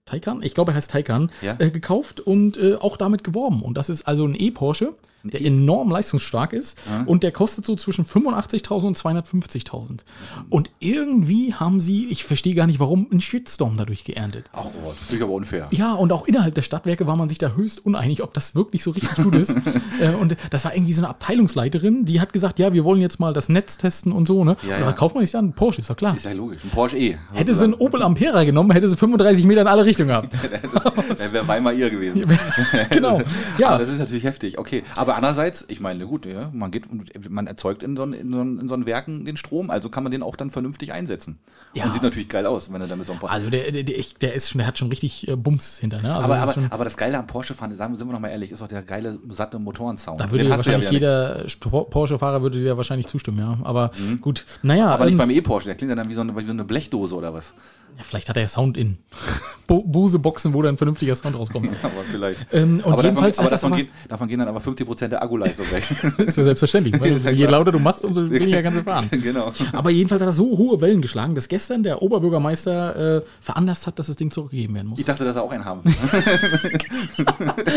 [0.07, 0.43] Taycan?
[0.43, 1.57] Ich glaube, er heißt Taycan, Ja.
[1.59, 3.63] äh, gekauft und äh, auch damit geworben.
[3.63, 4.95] Und das ist also ein E-Porsche,
[5.33, 6.79] der enorm leistungsstark ist.
[7.07, 10.01] Und der kostet so zwischen 85.000 und 250.000.
[10.51, 14.51] Und irgendwie haben sie, ich verstehe gar nicht warum, einen Shitstorm dadurch geerntet.
[14.53, 15.69] Ach, oh, das finde ich aber unfair.
[15.71, 18.83] Ja, und auch innerhalb der Stadtwerke war man sich da höchst uneinig, ob das wirklich
[18.83, 19.57] so richtig gut ist.
[20.01, 23.21] äh, und das war irgendwie so eine Abteilungsleiterin, die hat gesagt, ja, wir wollen jetzt
[23.21, 24.57] mal das Netz testen und so, ne?
[24.63, 24.87] Ja, und ja.
[24.87, 26.17] da kauft man sich ja einen Porsche, ist doch klar.
[26.17, 26.63] Ist ja logisch.
[26.65, 27.19] Ein Porsche E.
[27.33, 30.35] Hätte sie einen Opel Ampera genommen, hätte sie 35 Meter in alle Richtungen gehabt.
[31.33, 32.25] Wäre Weimar ihr gewesen.
[32.91, 33.17] genau.
[33.17, 33.25] Aber
[33.59, 34.59] Ja, das ist natürlich heftig.
[34.59, 34.85] Okay.
[34.97, 38.41] Aber andererseits, ich meine, gut, ja, man geht und man erzeugt in so, in, so,
[38.41, 41.39] in so einen Werken den Strom, also kann man den auch dann vernünftig einsetzen.
[41.75, 41.85] Ja.
[41.85, 43.31] Und sieht natürlich geil aus, wenn er damit so ein paar.
[43.31, 46.15] also der, der, der, ist schon, der hat schon richtig äh, Bums hinter, ne?
[46.15, 48.29] Also aber, aber, aber das Geile am Porsche fahren, sagen wir, sind wir noch mal
[48.29, 50.21] ehrlich, ist doch der geile, satte Motorensound.
[50.21, 50.93] da würde ja wahrscheinlich nicht.
[50.93, 53.59] jeder Porsche-Fahrer würde dir wahrscheinlich zustimmen, ja.
[53.65, 54.93] Aber gut, naja, Mhm.
[54.93, 56.65] Aber nicht ähm, beim E-Porsche, der klingt ja dann wie so, eine, wie so eine
[56.65, 57.53] Blechdose oder was.
[57.97, 58.99] Ja, vielleicht hat er ja Sound in.
[59.67, 61.71] Bo Bose-Boxen, wo dann ein vernünftiger Sound rauskommt.
[61.83, 62.47] aber vielleicht.
[62.53, 65.23] Ähm, und aber jedenfalls davon, aber das davon, gehen, davon gehen dann aber 50% der
[65.23, 65.85] Akkuleistung weg.
[66.27, 67.01] ist ja selbstverständlich.
[67.01, 69.09] Weil Ist ja je lauter du machst, umso weniger kannst du fahren.
[69.11, 69.53] genau.
[69.73, 73.99] Aber jedenfalls hat er so hohe Wellen geschlagen, dass gestern der Oberbürgermeister äh, veranlasst hat,
[73.99, 74.99] dass das Ding zurückgegeben werden muss.
[74.99, 75.95] Ich dachte, dass er auch einen haben will.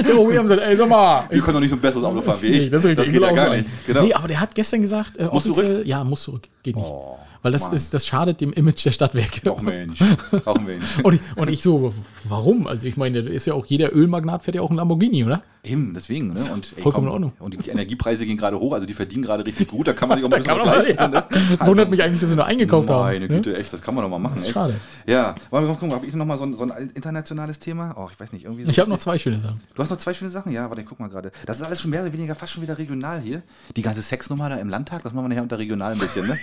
[0.08, 1.23] Der OEM sagt, ey, sag mal.
[1.30, 2.60] Wir können doch nicht so ein besseres Auto fahren wie ich.
[2.65, 3.65] Nee, das richtig geht ja ekel gar auch nicht.
[3.67, 3.77] sein.
[3.88, 4.01] Genau.
[4.03, 6.47] Nee, aber der hat gestern gesagt, äh, Muss offiziell, ja, muss zurück.
[6.63, 6.86] Geht nicht.
[6.86, 7.73] Oh, Weil das, Mann.
[7.75, 9.49] ist, das schadet dem Image der Stadtwerke.
[9.49, 10.01] Auch Mensch.
[10.43, 10.97] Auch Mensch.
[11.03, 11.93] Und ich, und ich so,
[12.25, 12.67] warum?
[12.67, 15.41] Also ich meine, da ist ja auch jeder Ölmagnat fährt ja auch ein Lamborghini, oder?
[15.67, 16.34] Eben, deswegen.
[16.34, 16.39] Ne?
[16.53, 17.32] Und, vollkommen in Ordnung.
[17.39, 19.88] Und die Energiepreise gehen gerade hoch, also die verdienen gerade richtig gut.
[19.88, 21.12] Da kann man sich auch ein bisschen was mal, leisten.
[21.12, 21.67] Ne?
[21.67, 23.01] Wundert mich eigentlich, dass sie nur eingekauft haben.
[23.01, 23.36] Meine ne?
[23.36, 24.41] Güte, echt, das kann man doch mal machen.
[24.45, 24.75] schade.
[25.06, 27.95] Ja, wollen wir mal gucken, habe ich noch mal so ein, so ein internationales Thema?
[27.97, 28.71] Oh, ich weiß nicht, irgendwie so.
[28.71, 29.62] Ich habe noch zwei schöne Sachen.
[29.75, 30.51] Du hast noch zwei schöne Sachen?
[30.51, 31.32] Ja, warte, ich guck mal gerade.
[31.45, 33.41] Das ist alles schon mehr oder weniger fast schon wieder regional hier.
[33.75, 36.38] Die ganze Sexnummer da im Landtag, das machen wir nachher unter regional ein bisschen, ne?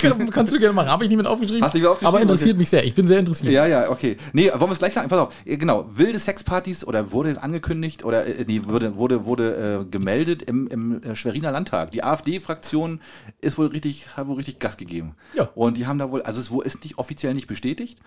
[0.30, 0.88] Kannst du gerne machen.
[0.88, 1.62] Habe ich nicht mit aufgeschrieben.
[1.64, 2.06] Hast du aufgeschrieben?
[2.06, 2.58] Aber interessiert Okay.
[2.58, 2.84] mich sehr.
[2.84, 3.52] Ich bin sehr interessiert.
[3.52, 4.16] Ja, ja, okay.
[4.32, 5.08] Nee, wollen wir es gleich sagen?
[5.08, 5.86] Pass auf, äh, genau.
[5.94, 11.02] Wilde Sexpartys oder wurde angekündigt oder äh, nee, wurde, wurde, wurde äh, gemeldet im, im
[11.02, 11.90] äh, Schweriner Landtag.
[11.92, 13.00] Die AfD-Fraktion
[13.40, 15.14] ist wohl richtig, hat wohl richtig Gas gegeben.
[15.34, 15.48] Ja.
[15.54, 17.98] Und die haben da wohl, also es ist nicht offiziell nicht bestätigt,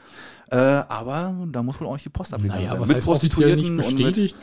[0.50, 2.82] äh, aber da muss wohl auch die Post abgegangen Naja, sein.
[2.82, 4.36] was heißt offiziell nicht mit- bestätigt?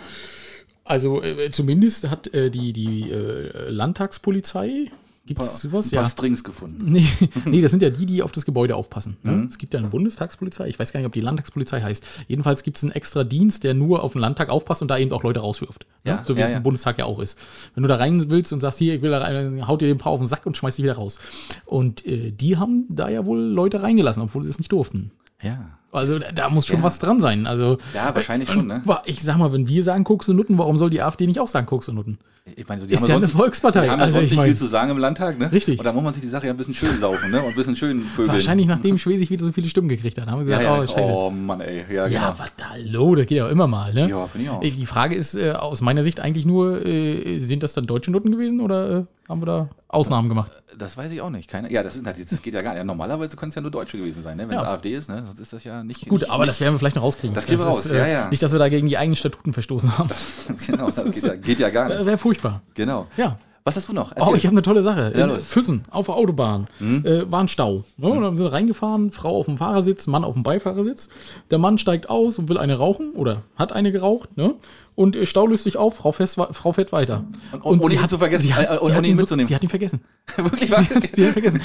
[0.84, 4.90] Also äh, zumindest hat äh, die, die äh, Landtagspolizei,
[5.26, 5.90] Gibt's Ein sowas?
[5.90, 6.08] paar Ja.
[6.08, 6.84] Strings gefunden.
[6.92, 7.06] Nee,
[7.44, 9.16] nee, das sind ja die, die auf das Gebäude aufpassen.
[9.22, 9.32] Ne?
[9.32, 9.44] Mhm.
[9.46, 12.04] Es gibt ja eine Bundestagspolizei, ich weiß gar nicht, ob die Landtagspolizei heißt.
[12.26, 15.12] Jedenfalls gibt es einen extra Dienst, der nur auf den Landtag aufpasst und da eben
[15.12, 15.86] auch Leute rauswirft.
[16.04, 16.12] Ne?
[16.12, 17.38] Ja, So wie ja, es im Bundestag ja auch ist.
[17.74, 19.98] Wenn du da rein willst und sagst, hier, ich will da rein, haut dir den
[19.98, 21.20] paar auf den Sack und schmeißt dich wieder raus.
[21.66, 25.12] Und äh, die haben da ja wohl Leute reingelassen, obwohl sie es nicht durften.
[25.42, 25.78] Ja.
[25.92, 26.82] Also da, muss schon Ja.
[26.84, 27.46] was dran sein.
[27.46, 28.82] Also, Ja, wahrscheinlich schon, ne?
[29.06, 31.48] Ich sag mal, wenn wir sagen Koks und Nutten, warum soll die AfD nicht auch
[31.48, 32.18] sagen Koks und Nutten?
[32.56, 33.82] Ich meine, so, Ist ja eine Volkspartei.
[33.84, 35.52] Die haben ja Also, sonst ich nicht mein- viel zu sagen im Landtag, ne?
[35.52, 35.78] Richtig.
[35.78, 37.40] Und da muss man sich die Sache ja ein bisschen schön saufen, ne?
[37.42, 38.32] Und ein bisschen schön vögeln.
[38.32, 40.26] wahrscheinlich nachdem Schwesig wieder so viele Stimmen gekriegt hat.
[40.26, 40.94] Haben wir ja, gesagt, ja.
[40.94, 41.12] oh, scheiße.
[41.12, 41.84] Oh, Mann, ey.
[41.94, 42.20] Ja, genau.
[42.20, 44.08] Ja, was da, hallo, das geht ja immer mal, ne?
[44.08, 44.62] Ja, finde ich auch.
[44.62, 48.10] Äh, Die Frage ist äh, aus meiner Sicht eigentlich nur, äh, sind das dann deutsche
[48.10, 50.50] Noten gewesen oder äh, haben wir da Ausnahmen gemacht?
[50.80, 51.48] Das weiß ich auch nicht.
[51.48, 52.78] Keine, ja, das, ist, das geht ja gar nicht.
[52.78, 54.48] Ja, normalerweise können es ja nur Deutsche gewesen sein, ne?
[54.48, 54.62] Wenn Ja.
[54.62, 55.22] es AfD ist, ne?
[55.26, 56.08] Sonst ist das ja nicht.
[56.08, 57.34] Gut, nicht, aber das werden wir vielleicht noch rauskriegen.
[57.34, 58.28] Das kriegen wir raus, ist, äh, ja, ja.
[58.30, 60.08] Nicht, dass wir da gegen die eigenen Statuten verstoßen haben.
[60.66, 62.06] Genau, das geht ja, geht ja gar Das nicht.
[62.06, 62.62] wäre furchtbar.
[62.74, 63.06] Genau.
[63.16, 63.38] Ja.
[63.62, 64.12] Was hast du noch?
[64.18, 65.12] Oh, ich habe eine tolle Sache.
[65.14, 65.44] Ja, los.
[65.44, 67.84] Füssen auf der Autobahn äh, war ein Stau.
[67.98, 68.08] Ne?
[68.08, 71.10] Und dann sind wir reingefahren, Frau auf dem Fahrersitz, Mann auf dem Beifahrersitz.
[71.50, 74.34] Der Mann steigt aus und will eine rauchen oder hat eine geraucht.
[74.38, 74.54] Ne?
[75.00, 77.24] Und äh, Stau löst sich auf, Frau, fährt, Frau fährt weiter.
[77.62, 79.48] Und- ohne ihn zu vergessen, Sie hat, äh, ohne hat ihn mitzunehmen.
[79.48, 80.02] Sie hat ihn vergessen.
[80.36, 81.60] Wirklich Sie hat, sie hat ihn vergessen.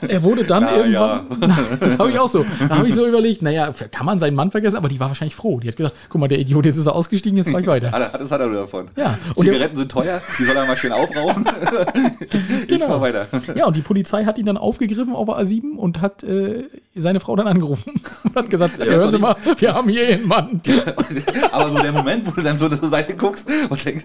[0.00, 2.94] Und er wurde dann Na, irgendwann, Na, das habe ich auch so, da habe ich
[2.94, 5.58] so überlegt, naja, kann man seinen Mann vergessen, aber die war wahrscheinlich froh.
[5.58, 7.90] Die hat gesagt, guck mal, der Idiot, jetzt ist er ausgestiegen, jetzt fahre ich weiter.
[7.92, 8.86] Ah, das hat er nur davon.
[8.96, 11.44] Ja, und Zigaretten sind teuer, die soll er mal schön aufrauchen.
[12.62, 12.86] ich Genau.
[12.86, 13.26] fahr weiter.
[13.56, 16.62] Ja, und die Polizei hat ihn dann aufgegriffen auf der A7 und hat äh,
[17.00, 20.26] seine Frau dann angerufen und hat gesagt, äh, hören Sie mal, wir haben hier einen
[20.26, 20.60] Mann.
[21.52, 24.04] Aber so der Moment, wo du dann so zur Seite guckst und denkst,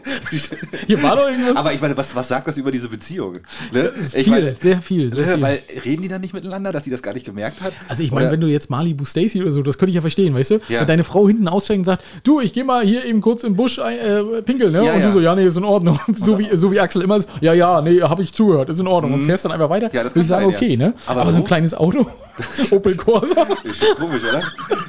[0.86, 1.56] Hier war doch irgendwas.
[1.56, 3.40] aber ich meine, was, was sagt das über diese Beziehung?
[3.72, 3.92] Ne?
[4.00, 5.14] Viel, meine, sehr viel.
[5.14, 5.42] Sehr viel.
[5.42, 7.74] weil reden die dann nicht miteinander, dass sie das gar nicht gemerkt hat?
[7.88, 10.34] also ich meine, wenn du jetzt Malibu Stacy oder so, das könnte ich ja verstehen,
[10.34, 10.60] weißt du?
[10.70, 10.82] Ja.
[10.82, 13.56] Wenn deine Frau hinten aussteigt und sagt, du, ich gehe mal hier eben kurz im
[13.56, 14.86] Busch ein, äh, pinkeln, ne?
[14.86, 15.08] Ja, und ja.
[15.08, 16.00] du so, ja, nee, ist in Ordnung.
[16.16, 18.88] so, wie, so wie Axel immer ist, ja, ja, nee, habe ich zugehört, ist in
[18.88, 19.14] Ordnung.
[19.14, 19.96] Und fährst dann einfach weiter, Mhm.
[19.96, 20.78] Ja, das würde ich sagen, okay, ja.
[20.78, 20.94] ne?
[21.06, 21.40] Aber Aber, so?
[21.40, 22.08] ein kleines Auto,
[22.72, 23.46] Opel Corsa.
[23.64, 24.44] Ist schon komisch, oder?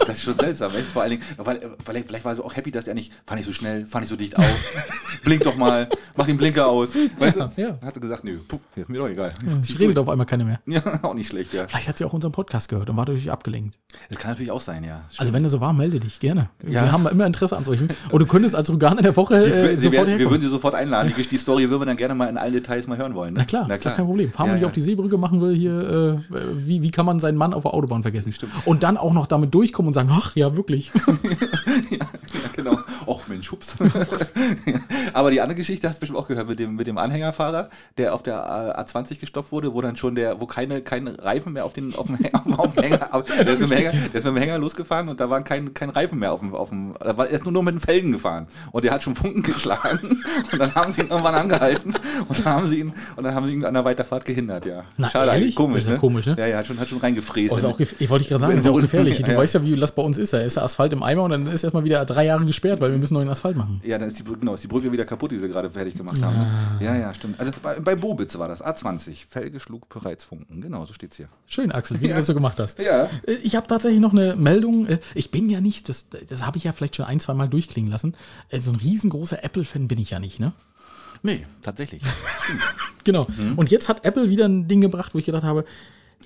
[0.07, 0.85] Das ist schon seltsam, echt?
[0.87, 3.47] Vor allen Dingen, weil, weil vielleicht war sie auch happy, dass er nicht, fahr nicht
[3.47, 4.45] so schnell, fahr nicht so dicht auf,
[5.25, 6.95] blink doch mal, mach den Blinker aus.
[7.19, 7.61] Weißt Ja, du?
[7.63, 7.79] ja.
[7.85, 9.35] Hat sie gesagt, nö, puh, ist mir doch egal.
[9.67, 10.61] Ich redet auf einmal keiner mehr.
[10.67, 11.67] Ja, auch nicht schlecht, ja.
[11.67, 13.79] Vielleicht hat sie auch unseren Podcast gehört und war dadurch abgelenkt.
[14.09, 15.03] Das kann natürlich auch sein, ja.
[15.17, 16.51] Also wenn du so war, melde dich gerne.
[16.65, 16.83] Ja.
[16.85, 17.89] Wir haben immer Interesse an solchen.
[18.11, 20.49] Und du könntest als Organ in der Woche äh, sie, sofort werden- wir würden sie
[20.49, 21.13] sofort einladen.
[21.17, 23.35] Die, die Story würden wir dann gerne mal in allen Details mal hören wollen.
[23.35, 23.41] Ne?
[23.41, 24.33] Na klar, ist doch kein Problem.
[24.33, 26.35] Fahren wir nicht auf die Seebrücke, machen wir hier, äh,
[26.67, 28.35] wie, wie kann man seinen Mann auf der Autobahn vergessen?
[28.65, 30.91] Und dann auch noch damit durchkommen und sagen, ach ja, wirklich.
[31.91, 32.08] Ja.
[33.53, 33.77] Hups.
[35.15, 38.15] Aber die andere Geschichte hast du bestimmt auch gehört mit dem, mit dem Anhängerfahrer, der
[38.15, 41.65] auf der A- A20 gestoppt wurde, wo dann schon der, wo keine, keine Reifen mehr
[41.65, 44.01] auf den, auf dem, Hänger- auf dem Hänger, auf, der, ist mit dem Hänger, der
[44.15, 46.69] ist mit dem Hänger losgefahren und da waren kein, kein Reifen mehr auf dem, auf
[46.71, 49.17] dem, da war er ist nur noch mit den Felgen gefahren und der hat schon
[49.17, 51.95] Funken geschlagen und dann haben sie ihn irgendwann angehalten
[52.29, 54.85] und dann haben sie ihn, und dann haben sie ihn an der Weiterfahrt gehindert, ja.
[54.97, 55.55] Na, Schade, ehrlich?
[55.55, 55.99] komisch, ja ne?
[55.99, 56.37] komisch, ne?
[56.39, 57.53] Ja, ja, hat schon, hat schon reingefräst.
[57.53, 59.17] Oh, gef- ich wollte ich gerade sagen, ist auch gefährlich.
[59.19, 59.39] Du Ja, ja.
[59.39, 60.33] weißt ja, wie das bei uns ist.
[60.33, 62.91] Da ist der Asphalt im Eimer und dann ist erstmal wieder drei Jahre gesperrt, weil
[62.91, 63.81] wir müssen neuen Asphalt machen.
[63.85, 65.95] Ja, dann ist die Brücke, genau, ist die Brücke wieder kaputt, die sie gerade fertig
[65.97, 66.37] gemacht haben.
[66.37, 66.79] Ne?
[66.81, 67.39] Ja, ja, stimmt.
[67.41, 69.27] Also bei, bei Bobitz war das, A20.
[69.29, 70.61] Felge schlug bereits Funken.
[70.61, 71.29] Genau, so steht's hier.
[71.47, 72.13] Schön, Axel, wie Ja.
[72.15, 72.79] du das so gemacht hast.
[72.79, 73.09] Ja.
[73.27, 74.87] Äh, Ich habe tatsächlich noch eine Meldung.
[74.87, 77.49] Äh, Ich bin ja nicht, das, das habe ich ja vielleicht schon ein, zwei Mal
[77.49, 78.15] durchklingen lassen.
[78.51, 80.53] Äh, So ein riesengroßer Apple-Fan bin ich ja nicht, ne?
[81.23, 82.03] Nee, tatsächlich.
[83.05, 83.27] Genau.
[83.57, 85.65] Und jetzt hat Apple wieder ein Ding gebracht, wo ich gedacht habe,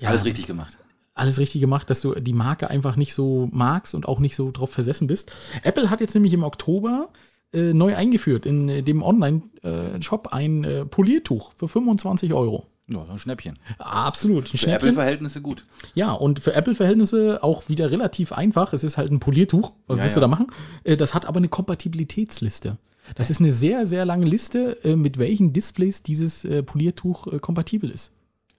[0.01, 0.77] ja, Alles richtig gemacht.
[1.15, 4.51] Alles richtig gemacht, dass du die Marke einfach nicht so magst und auch nicht so
[4.51, 5.31] drauf versessen bist.
[5.63, 7.09] Apple hat jetzt nämlich im Oktober
[7.53, 12.67] äh, neu eingeführt in äh, dem Online-Shop ein äh, Poliertuch für 25 Euro.
[12.87, 13.57] Ja, so ein Schnäppchen.
[13.77, 14.53] Absolut.
[14.53, 14.71] Ein Für.
[14.71, 15.65] Apple-Verhältnisse gut.
[15.93, 18.73] Ja, und für Apple-Verhältnisse auch wieder relativ einfach.
[18.73, 19.71] Es ist halt ein Poliertuch.
[19.87, 20.19] Was Ja, willst ja.
[20.19, 20.47] du da machen?
[20.83, 22.77] Äh, Das hat aber eine Kompatibilitätsliste.
[23.15, 27.39] Das ist eine sehr, sehr lange Liste, äh, mit welchen Displays dieses äh, Poliertuch äh,
[27.39, 28.11] kompatibel ist.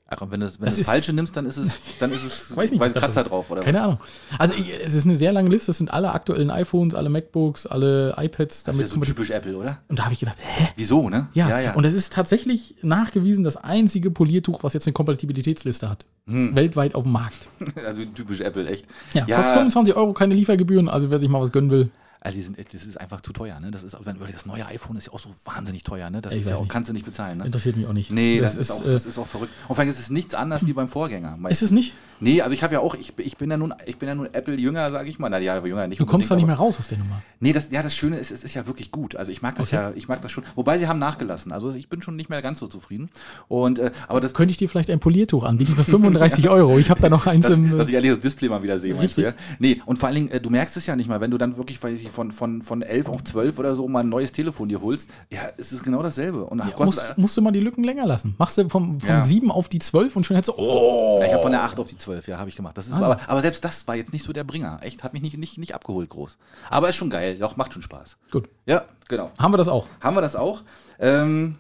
[0.07, 2.25] Ach, und wenn du das, wenn Das das Falsche nimmst, dann ist es, dann ist
[2.25, 3.85] es Weiß nicht, da Kratzer drauf, oder Keine was?
[3.85, 3.99] Ahnung.
[4.39, 5.69] Also es ist eine sehr lange Liste.
[5.69, 8.65] Das sind alle aktuellen iPhones, alle MacBooks, alle iPads.
[8.65, 9.79] Das Damit ist ja so typisch Apple, oder?
[9.89, 10.69] und da habe ich gedacht, hä?
[10.77, 11.29] Wieso, ne?
[11.33, 16.05] Ja, und das ist tatsächlich nachgewiesen das einzige Poliertuch, was jetzt eine Kompatibilitätsliste hat.
[16.27, 17.49] Weltweit auf dem Markt.
[17.87, 18.87] also typisch Apple, echt.
[19.15, 20.89] Ja, kostet 25 Euro, keine Liefergebühren.
[20.89, 21.91] Also wer sich mal was gönnen will.
[22.25, 23.71] Also die sind, das ist einfach zu teuer, ne?
[23.71, 26.23] Das ist, das neue iPhone ist ja auch so wahnsinnig teuer, ne?
[26.23, 27.45] Das ja auch, kannst du nicht bezahlen, ne?
[27.45, 28.11] Interessiert mich auch nicht.
[28.11, 29.53] Nee, das, ist, auch, äh, das ist auch verrückt.
[29.69, 31.39] Und vor allem ist es nichts anderes wie beim Vorgänger.
[31.51, 31.93] ist es nicht?
[32.21, 34.33] Nee, also ich habe ja auch, ich, ich bin ja nun, ich bin ja nun
[34.33, 35.29] Apple-Jünger, sage ich mal.
[35.29, 36.01] Na ja, jünger nicht.
[36.01, 37.21] Du kommst da nicht mehr raus aus der Nummer.
[37.41, 39.17] Nee, das, ja, das Schöne ist, es ist ja wirklich gut.
[39.17, 39.77] Also ich mag das Okay.
[39.77, 40.45] ja, ich mag das schon.
[40.55, 41.53] Wobei sie haben nachgelassen.
[41.53, 43.11] Also ich bin schon nicht mehr ganz so zufrieden.
[43.49, 46.79] Und äh, aber das Könnte ich dir vielleicht ein Poliertuch anbieten für 35 Euro?
[46.79, 47.77] Ich habe da noch eins dass, im.
[47.77, 49.29] dass ich ehrlich das Display mal wieder sehe, meinst du, ja?
[49.29, 49.59] Richtig.
[49.59, 51.57] Nee, und vor allen Dingen, äh, du merkst es ja nicht mal, wenn du dann
[51.57, 54.69] wirklich, weiß ich, von, von, von 11 auf 12 oder so mal ein neues Telefon
[54.69, 56.45] dir holst, ja, es ist genau dasselbe.
[56.45, 58.35] Und Ja, musst, musst du mal die Lücken länger lassen.
[58.39, 59.23] Machst du vom, vom Ja.
[59.23, 61.19] 7 auf die 12 und schon hättest du, oh.
[61.21, 62.79] Ja, ich habe von der 8 auf die 12, ja, habe ich gemacht.
[62.79, 63.05] Das ist Also.
[63.05, 64.79] aber, aber selbst das war jetzt nicht so der Bringer.
[64.83, 66.39] Echt, hat mich nicht, nicht, nicht abgeholt groß.
[66.71, 68.17] Aber ist schon geil, doch, macht schon Spaß.
[68.31, 69.31] Gut, Ja, genau.
[69.39, 69.87] haben wir das auch.
[70.01, 70.63] Haben wir das auch?
[70.99, 71.57] Ähm,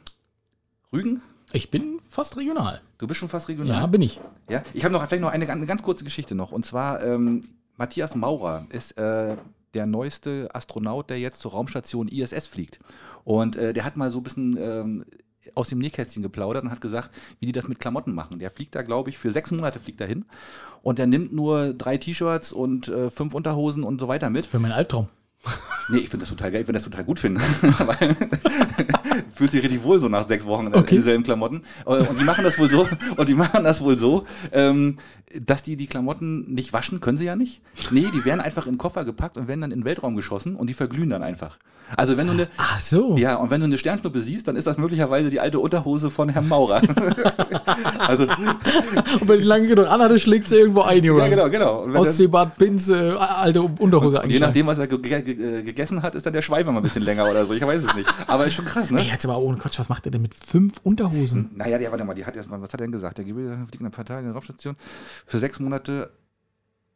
[0.92, 1.20] Rügen?
[1.52, 2.80] Ich bin fast regional.
[2.98, 3.80] Du bist schon fast regional.
[3.80, 4.20] Ja, bin ich.
[4.48, 6.52] Ja, ich habe noch vielleicht noch eine, eine ganz kurze Geschichte noch.
[6.52, 9.36] Und zwar, ähm, Matthias Maurer ist äh,
[9.74, 12.78] der neueste Astronaut, der jetzt zur Raumstation ISS fliegt.
[13.24, 15.04] Und äh, der hat mal so ein bisschen ähm,
[15.54, 17.10] aus dem Nähkästchen geplaudert und hat gesagt,
[17.40, 18.38] wie die das mit Klamotten machen.
[18.38, 20.24] Der fliegt da, glaube ich, für sechs Monate fliegt er hin.
[20.82, 24.46] Und der nimmt nur drei T-Shirts und äh, fünf Unterhosen und so weiter mit.
[24.46, 25.08] Für meinen Albtraum.
[25.90, 27.40] Nee, ich finde das total geil, ich finde das total gut finden.
[29.34, 30.96] Fühlt sich richtig wohl so nach sechs Wochen in Okay.
[30.96, 31.62] dieselben Klamotten.
[31.86, 34.98] Äh, Und die machen das wohl so, und die machen das wohl so, ähm,
[35.38, 37.60] dass die die Klamotten nicht waschen, können sie ja nicht.
[37.90, 40.68] Nee, die werden einfach in Koffer gepackt und werden dann in den Weltraum geschossen und
[40.70, 41.58] die verglühen dann einfach.
[41.96, 43.16] Also wenn du eine, Ach so.
[43.16, 46.28] ja, und wenn du eine Sternschnuppe siehst, dann ist das möglicherweise die alte Unterhose von
[46.28, 46.82] Herrn Maurer.
[47.98, 51.20] also, Und wenn die lange genug anhatte, schlägt sie irgendwo ein, Junge.
[51.20, 51.98] ja, genau, genau.
[51.98, 54.40] Ausziehbart, Pins, äh, alte Unterhose je eigentlich.
[54.40, 57.02] nachdem, was er ge ge ge gegessen hat, ist dann der Schweif immer ein bisschen
[57.02, 57.52] länger oder so.
[57.52, 58.12] Ich weiß es nicht.
[58.26, 59.00] Aber ist schon krass, ne?
[59.00, 61.50] Ey, jetzt aber ohne Quatsch, was macht er denn mit fünf Unterhosen?
[61.54, 63.18] Naja, der, warte mal, die hat was hat er denn gesagt?
[63.18, 64.76] Der in ein paar Tage in der Raumstation.
[65.26, 66.10] Für sechs Monate,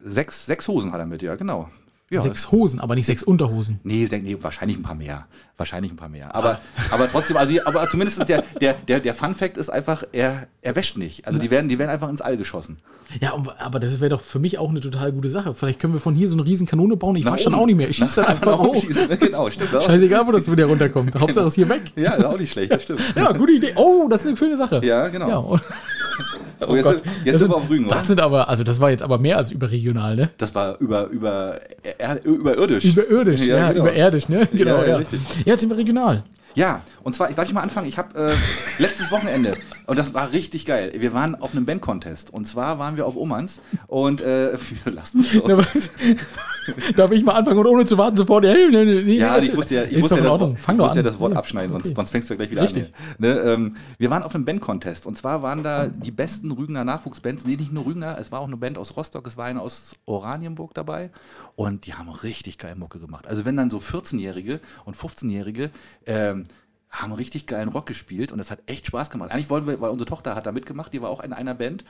[0.00, 1.68] sechs, sechs Hosen hat er mit, ja, genau.
[2.10, 3.80] Ja, Sechs Hosen, aber nicht sechs Unterhosen.
[3.82, 5.26] Nee, nee, wahrscheinlich ein paar mehr.
[5.58, 6.34] Wahrscheinlich ein paar mehr.
[6.34, 6.58] Aber,
[6.90, 10.74] aber trotzdem, also aber zumindest der, der, der, der Fun Fact ist einfach, er, er
[10.74, 11.26] wäscht nicht.
[11.26, 12.78] Also die werden, die werden einfach ins All geschossen.
[13.20, 15.54] Ja, aber das wäre doch für mich auch eine total gute Sache.
[15.54, 17.16] Vielleicht können wir von hier so eine riesen Kanone bauen.
[17.16, 17.88] Ich wasche dann auch nicht mehr.
[17.88, 18.82] Ich schieße dann einfach hoch.
[18.82, 19.08] schießen.
[19.18, 19.82] Genau, stimmt auch.
[19.82, 21.14] Scheißegal, wo das wieder runterkommt.
[21.20, 21.82] Hauptsache ist hier weg.
[21.96, 23.00] Ja, ist auch nicht schlecht, das stimmt.
[23.16, 23.72] Ja, gute Idee.
[23.76, 24.80] Oh, das ist eine schöne Sache.
[24.84, 25.54] Ja, genau.
[25.54, 25.60] Ja,
[26.66, 27.02] Oh, jetzt Gott.
[27.24, 27.94] jetzt Das sind wir auf Rügen, oder?
[27.96, 30.30] Das sind aber, also das war jetzt aber mehr als überregional, ne?
[30.38, 31.60] Das war über, über,
[31.98, 32.84] er, überirdisch.
[32.84, 33.84] Überirdisch, ja, genau.
[33.84, 34.48] überirdisch, ne?
[34.52, 34.96] Genau, ja, ja.
[34.96, 35.20] richtig.
[35.38, 36.22] Ja, jetzt sind wir regional.
[36.54, 39.56] Ja, und zwar, ich darf ich mal anfangen, ich habe äh, letztes Wochenende,
[39.88, 42.30] und das war richtig geil, wir waren auf einem Band-Contest.
[42.30, 44.52] Und zwar waren wir auf Omans und, äh,
[44.84, 45.48] lasst mich so?
[46.96, 48.44] Darf ich mal anfangen und ohne zu warten sofort?
[48.44, 50.40] Ja, nee, nee, Ja, ich musste ja, ich musste ja, das.
[50.40, 51.94] Wort, ich musste ja das Wort abschneiden, sonst, okay.
[51.96, 52.92] sonst fängst du ja gleich wieder Richtig.
[52.92, 53.14] an.
[53.16, 57.46] Ne, ähm, wir waren auf einem Band-Contest und zwar waren da die besten Rügener Nachwuchsbands,
[57.46, 59.96] nee, nicht nur Rügener, es war auch eine Band aus Rostock, es war eine aus
[60.04, 61.10] Oranienburg dabei
[61.56, 63.26] und die haben richtig geil Mucke gemacht.
[63.26, 65.70] Also wenn dann so 14-Jährige und 15-Jährige
[66.04, 66.44] ähm,
[66.90, 69.30] haben richtig geilen Rock gespielt und das hat echt Spaß gemacht.
[69.30, 71.84] Eigentlich wollten wir, weil unsere Tochter hat da mitgemacht, die war auch in einer Band,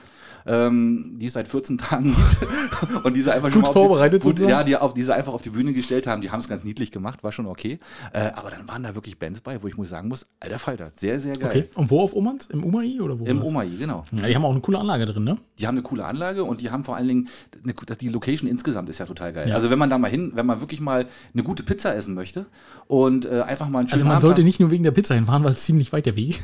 [0.45, 3.79] ähm, die es seit 14 Tagen gibt und diese einfach schon Gut mal auf die-
[3.79, 4.39] vorbereitet gut?
[4.39, 6.91] Ja, die auf diese einfach auf die Bühne gestellt haben, die haben es ganz niedlich
[6.91, 7.79] gemacht, war schon okay.
[8.13, 10.91] Äh, aber dann waren da wirklich Bands bei, wo ich muss sagen muss, alter Falter,
[10.95, 11.49] sehr, sehr geil.
[11.49, 11.69] Okay.
[11.75, 12.47] Und wo auf Omans?
[12.47, 13.25] Im UMAI oder wo?
[13.25, 13.41] Im?
[13.41, 14.05] Omai, genau.
[14.11, 15.37] Ja, die haben auch eine coole Anlage drin, ne?
[15.59, 17.29] Die haben eine coole Anlage und die haben vor allen Dingen,
[17.63, 19.49] eine, die Location insgesamt ist ja total geil.
[19.49, 19.55] Ja.
[19.55, 22.45] Also wenn man da mal hin, wenn man wirklich mal eine gute Pizza essen möchte
[22.87, 25.15] und äh, einfach mal einen schönen Also man Abend sollte nicht nur wegen der Pizza
[25.15, 26.41] hinfahren, weil es ziemlich weit der Weg.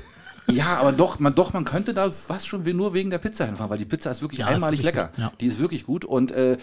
[0.48, 3.70] Ja, aber doch, man, doch, man könnte da fast schon nur wegen der Pizza hinfahren,
[3.72, 5.08] weil die Pizza ist wirklich Ja, ist einmalig wirklich lecker.
[5.08, 5.32] gut, ja.
[5.42, 6.58] Die ist wirklich gut und äh,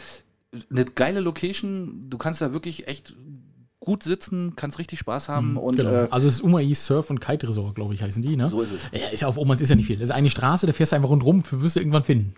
[0.70, 2.06] eine geile Location.
[2.08, 3.16] Du kannst da wirklich echt
[3.84, 5.90] gut sitzen, kannst richtig Spaß haben und genau.
[5.90, 8.48] äh, also es ist UMAI Surf und Kite Resort, glaube ich, heißen die, ne?
[8.48, 9.00] so ist es.
[9.00, 9.96] Ja, ist ja auf Omans ist ja nicht viel.
[9.96, 12.34] Das ist eine Straße, da fährst du einfach rundrum, wirst du irgendwann finden.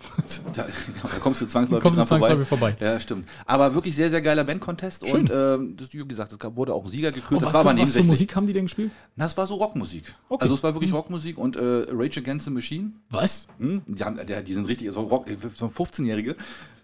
[0.54, 0.66] Da,
[1.02, 2.76] da kommst du zwangsläufig, Kommst du zwangsläufig vorbei.
[2.80, 3.28] Ja, stimmt.
[3.44, 5.20] Aber wirklich sehr, sehr geiler Band-Contest Schön.
[5.20, 7.32] und ähm, das, wie gesagt, es wurde auch Sieger gekürt.
[7.32, 8.02] Und das was, war aber für, was für.
[8.04, 8.90] Musik haben die denn gespielt?
[9.16, 10.14] Das war so Rockmusik.
[10.30, 10.42] Okay.
[10.42, 12.92] Also es war wirklich Rockmusik und äh, Rage Against the Machine.
[13.10, 13.48] Was?
[13.58, 13.82] Hm?
[13.86, 15.26] Die, haben, die sind richtig, so, Rock,
[15.56, 16.36] so 15-Jährige,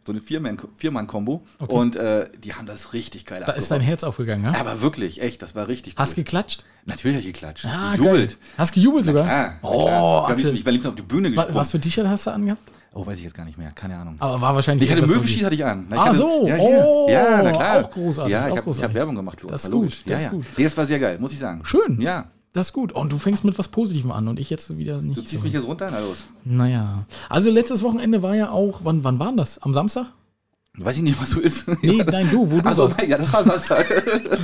[0.07, 1.45] so eine Viermann- Viermann-Kombo.
[1.59, 1.73] Okay.
[1.75, 3.81] Und äh, die haben das richtig geil Da ist dein.
[3.81, 4.59] Herz aufgegangen, ja?
[4.59, 6.65] Aber wirklich, echt, das war richtig Hast geklatscht?
[6.87, 7.67] Natürlich hab ich geklatscht.
[7.67, 8.31] Ah, Gejubelt.
[8.31, 8.39] geil.
[8.57, 9.29] Hast gejubelt sogar?
[9.29, 10.37] Ah, oh, ich war Axel.
[10.37, 11.55] liebsten- ich war liebsten auf die Bühne gesprungen.
[11.55, 12.63] Was für T-Shirt hast du angehabt?
[12.93, 14.17] Oh, weiß ich jetzt gar nicht mehr, keine Ahnung.
[14.19, 14.89] Aber war wahrscheinlich.
[14.91, 15.87] Ich hatte Möwenschied irgendwie- hatte ich an.
[15.91, 16.47] Na, ich Ah, hatte, so.
[16.49, 16.57] Ja.
[16.59, 17.85] Oh, ja, na klar.
[17.85, 19.53] auch großartig, Ja, ich habe hab Werbung gemacht für uns.
[19.53, 20.45] Das ist gut, das ja, ist gut.
[20.57, 21.61] Nee, das war sehr geil, muss ich sagen.
[21.65, 22.01] Schön.
[22.01, 22.31] Ja.
[22.53, 22.93] Das ist gut.
[22.93, 25.17] Und du fängst mit was Positivem an und ich jetzt wieder nicht.
[25.17, 25.45] Du ziehst so.
[25.45, 25.89] mich jetzt runter?
[25.91, 26.27] Na los.
[26.45, 27.05] Naja.
[27.29, 29.59] Also letztes Wochenende war ja auch, wann, wann war denn das?
[29.63, 30.07] Am Samstag?
[30.79, 31.67] Weiß ich nicht, was du ist.
[31.83, 33.03] Nee, nein, du, wo du Achso, warst.
[33.07, 33.87] ja, das war Samstag.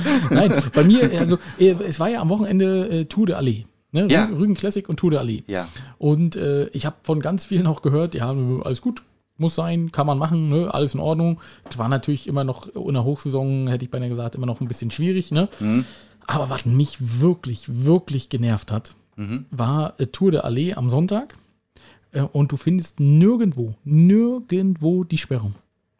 [0.29, 3.65] Nein, bei mir, also äh, es war ja am Wochenende äh, Tour de Allee.
[3.93, 4.07] Ne?
[4.11, 4.25] Ja.
[4.25, 5.43] Rügen Classic und Tour de Allee.
[5.47, 5.67] ja.
[5.97, 9.03] Und äh, ich habe von ganz vielen auch gehört, ja, alles gut,
[9.37, 10.73] muss sein, kann man machen, ne?
[10.73, 11.39] alles in Ordnung.
[11.65, 14.67] Das war natürlich immer noch in der Hochsaison, hätte ich beinahe gesagt, immer noch ein
[14.67, 15.31] bisschen schwierig.
[15.31, 15.47] Ne?
[16.25, 18.95] Aber was mich wirklich, wirklich genervt hat,
[19.51, 21.35] war äh, Tour de Allee am Sonntag.
[22.11, 25.55] Äh, und du findest nirgendwo, nirgendwo die Sperrung.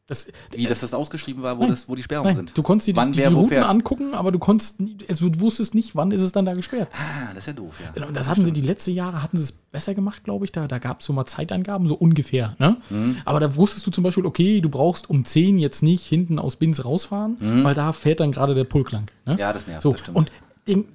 [0.07, 1.71] Das, Wie, dass das ausgeschrieben war, wo, Nein.
[1.71, 2.57] das, wo die Sperrungen nein, sind?
[2.57, 5.27] du konntest dir die, Wann, die, die wo Routen angucken, aber du konntest, nie- also
[5.27, 6.87] du wusstest nicht, wann ist es dann da gesperrt.
[6.93, 7.91] Ah, das ist ja doof, ja.
[7.91, 10.53] Genau, und das hatten sie die letzten Jahre, hatten sie es besser gemacht, glaube ich.
[10.53, 12.55] Da, da gab es so mal Zeitangaben, so ungefähr.
[12.57, 12.77] Ne?
[12.89, 13.17] Mhm.
[13.25, 16.55] Aber da wusstest du zum Beispiel, okay, du brauchst um 10 jetzt nicht hinten aus
[16.55, 19.11] Bins rausfahren, weil da fährt dann gerade der Pulk lang.
[19.25, 19.33] Ne?
[19.33, 19.39] Mhm.
[19.39, 20.15] Ja, das nervt, So, das stimmt.
[20.17, 20.31] und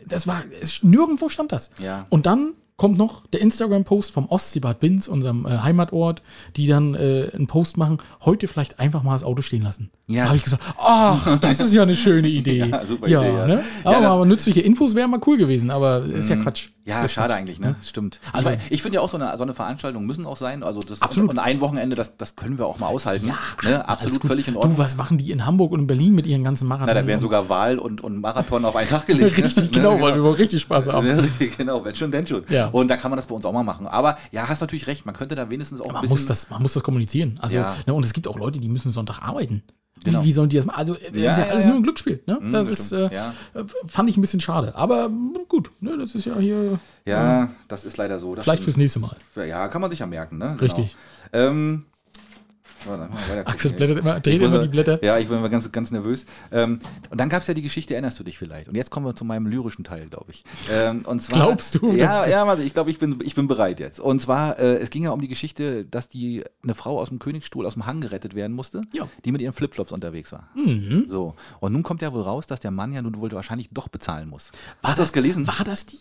[0.07, 1.71] das war, es, nirgendwo stand das.
[1.79, 2.07] Ja.
[2.09, 6.23] Und dann kommt noch der Instagram-Post vom Ostseebad Binz, unserem äh, Heimatort,
[6.57, 9.91] die dann äh, einen Post machen, heute vielleicht einfach mal das Auto stehen lassen.
[10.09, 10.23] Ja.
[10.25, 12.65] Da habe ich gesagt, ach, das ist ja eine schöne Idee.
[12.73, 13.47] Ja, super Idee, ja.
[13.47, 13.63] Ne?
[13.85, 16.69] Ja, Aber, das- aber nützliche Infos wären mal cool gewesen, aber ist ja Quatsch.
[16.85, 17.39] Ja, Das schade Quatsch.
[17.39, 17.77] eigentlich, ne?
[17.87, 18.19] Stimmt.
[18.33, 20.63] Also- Also, ich finde ja auch, so eine, so eine Veranstaltung müssen auch sein.
[20.65, 21.31] Also, das Absolut.
[21.31, 23.29] Und ein Wochenende, das, das können wir auch mal aushalten.
[23.29, 23.89] Ja, ne?
[23.89, 24.75] Absolut völlig in Ordnung.
[24.77, 26.93] Du, was machen die in Hamburg und in Berlin mit ihren ganzen Marathon?
[26.93, 29.39] Na, da werden sogar Wahl und, und Marathon auf einen Tag gelegt.
[29.39, 29.45] ne?
[29.45, 31.07] Richtig, genau, weil wir wohl richtig Spaß haben.
[31.07, 32.43] Ja, richtig, genau, wenn schon, denn schon.
[32.49, 32.62] Ja.
[32.69, 33.87] Und da kann man das bei uns auch mal machen.
[33.87, 36.17] Aber ja, hast natürlich recht, man könnte da wenigstens auch ein Man bisschen.
[36.17, 37.39] muss, das, man muss das kommunizieren.
[37.43, 37.75] Also, Ja.
[37.87, 39.63] ne, und es gibt auch Leute, die müssen Sonntag arbeiten.
[40.05, 40.23] Genau.
[40.23, 40.79] Wie, wie sollen die das machen?
[40.79, 42.23] Also, das Ja, ist ja, alles nur ein Glücksspiel.
[42.27, 42.39] Ne?
[42.51, 43.09] das das ist, äh,
[43.87, 44.75] fand ich ein bisschen schade.
[44.75, 48.35] Aber mm, gut, ne, das ist ja hier ja, das ist leider so.
[48.35, 48.83] Das vielleicht fürs stimmt.
[48.83, 49.17] nächste Mal.
[49.47, 50.47] Ja, kann man sich ja merken, ne?
[50.59, 50.61] Genau.
[50.61, 50.97] Richtig.
[51.33, 51.85] Ähm,
[52.87, 53.43] warte, mal.
[53.45, 55.03] Axel blättert immer, dreht immer die Blätter.
[55.05, 56.27] Ja, ich bin immer ganz, ganz nervös.
[56.51, 56.81] Ähm,
[57.11, 58.69] und dann gab es ja die Geschichte, erinnerst du dich vielleicht?
[58.69, 60.45] Und jetzt kommen wir zu meinem lyrischen Teil, glaube ich.
[60.71, 63.81] Ähm, und zwar, Glaubst du, Ja, ja, warte, ich glaube, ich bin, ich bin bereit
[63.81, 64.01] jetzt.
[64.01, 67.19] Und zwar, äh, es ging ja um die Geschichte, dass die eine Frau aus dem
[67.19, 69.09] Königsstuhl aus dem Hang gerettet werden musste, Ja.
[69.25, 70.49] die mit ihren Flipflops unterwegs war.
[70.55, 71.05] Mhm.
[71.07, 71.35] So.
[71.61, 74.29] Und nun kommt ja wohl raus, dass der Mann ja nun wohl wahrscheinlich doch bezahlen
[74.29, 74.51] muss.
[74.83, 75.47] Hast du das gelesen?
[75.47, 75.99] War das die?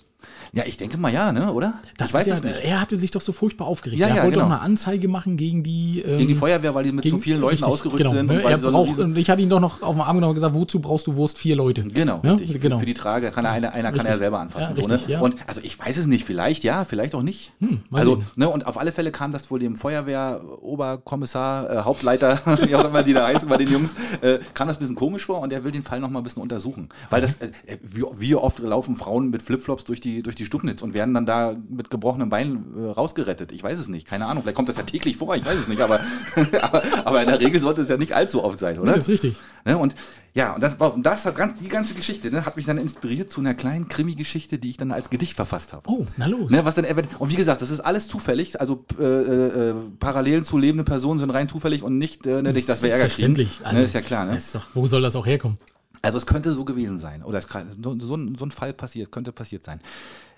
[0.53, 1.51] Ja, ich denke mal ja, ne?
[1.53, 1.75] Oder?
[1.97, 2.63] Das ich weiß ist es ja, nicht.
[2.63, 3.99] Er hatte sich doch so furchtbar aufgeregt.
[3.99, 4.49] Ja, er ja, wollte genau.
[4.49, 6.01] doch eine Anzeige machen gegen die.
[6.01, 8.27] Ähm, Gegen die Feuerwehr, weil die mit zu vielen Leuten richtig, ausgerückt genau, sind.
[8.27, 8.43] Ne?
[8.43, 10.35] Er so braucht, riesen- und ich hatte ihn doch noch auf den Arm genommen und
[10.35, 11.37] gesagt, wozu brauchst du Wurst?
[11.37, 11.83] Vier Leute.
[11.83, 12.31] Genau, Ne?
[12.33, 12.51] richtig.
[12.53, 12.79] Für- Genau.
[12.79, 14.75] Für die Trage kann er, einer, einer kann er selber anfassen.
[14.75, 15.13] Ja, so, richtig, ne?
[15.13, 15.19] ja.
[15.21, 17.51] Und also ich weiß es nicht, vielleicht ja, vielleicht auch nicht.
[17.59, 22.39] Hm, also, ne, und auf alle Fälle kam das wohl dem Feuerwehr, Oberkommissar, äh, Hauptleiter,
[22.65, 25.25] wie auch immer die da heißen bei den Jungs, äh, kam das ein bisschen komisch
[25.25, 26.89] vor und er will den Fall noch mal ein bisschen untersuchen.
[27.09, 27.51] Weil das, äh,
[27.81, 31.25] wie, wie oft laufen Frauen mit Flipflops durch die, durch die Stubnitz und werden dann
[31.25, 33.51] da mit gebrochenem Bein äh, rausgerettet?
[33.51, 34.43] Ich weiß es nicht, keine Ahnung.
[34.43, 36.01] Vielleicht kommt das ja täglich vor, ich weiß es nicht, aber,
[36.61, 38.93] aber, aber in der Regel sollte es ja nicht allzu oft sein, oder?
[38.93, 39.35] Das ist richtig.
[39.65, 39.77] Ne?
[39.77, 39.95] Und
[40.33, 43.53] ja, und das, das hat die ganze Geschichte ne, hat mich dann inspiriert zu einer
[43.53, 45.83] kleinen Krimi-Geschichte, die ich dann als Gedicht verfasst habe.
[45.89, 46.49] Oh, na los.
[46.49, 46.85] Ne, was dann
[47.19, 48.61] und wie gesagt, das ist alles zufällig.
[48.61, 52.53] Also äh, äh, äh, Parallelen zu lebenden Personen sind rein zufällig und nicht, äh, ne,
[52.53, 53.35] nicht dass wir Ärger kriegen.
[53.35, 53.61] Selbstverständlich.
[53.73, 54.25] ne, ist ja klar.
[54.25, 54.37] Ne?
[54.37, 55.57] Ist doch, wo soll das auch herkommen?
[56.01, 57.23] Also es könnte so gewesen sein.
[57.23, 59.79] Oder kann, so, so ein Fall passiert, könnte passiert sein.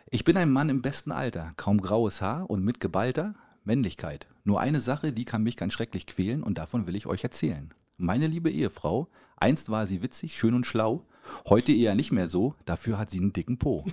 [0.09, 4.27] Ich bin ein Mann im besten Alter, kaum graues Haar und mit geballter Männlichkeit.
[4.43, 7.73] Nur eine Sache, die kann mich ganz schrecklich quälen und davon will ich euch erzählen.
[7.97, 9.07] Meine liebe Ehefrau,
[9.37, 11.05] einst war sie witzig, schön und schlau,
[11.47, 13.85] heute eher nicht mehr so, dafür hat sie einen dicken Po.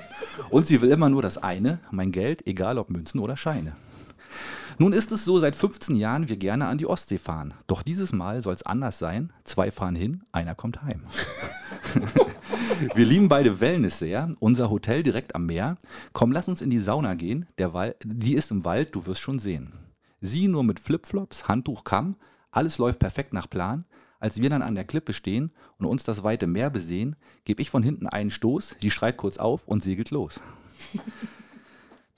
[0.51, 3.77] Und sie will immer nur das eine, mein Geld, egal ob Münzen oder Scheine.
[4.81, 7.53] Nun ist es so, seit 15 Jahren wir gerne an die Ostsee fahren.
[7.67, 9.31] Doch dieses Mal soll es anders sein.
[9.45, 11.03] Zwei fahren hin, einer kommt heim.
[12.95, 14.35] wir lieben beide Wellness sehr.
[14.39, 15.77] Unser Hotel direkt am Meer.
[16.15, 17.45] Komm, lass uns in die Sauna gehen.
[17.59, 19.75] Der die ist im Wald, du wirst schon sehen.
[20.23, 22.17] Sie nur mit Flipflops, Handtuch, Kamm.
[22.51, 23.85] Alles läuft perfekt nach Plan.
[24.19, 27.69] Als wir dann an der Klippe stehen und uns das weite Meer besehen, gebe ich
[27.69, 30.41] von hinten einen Stoß, sie schreit kurz auf und segelt los.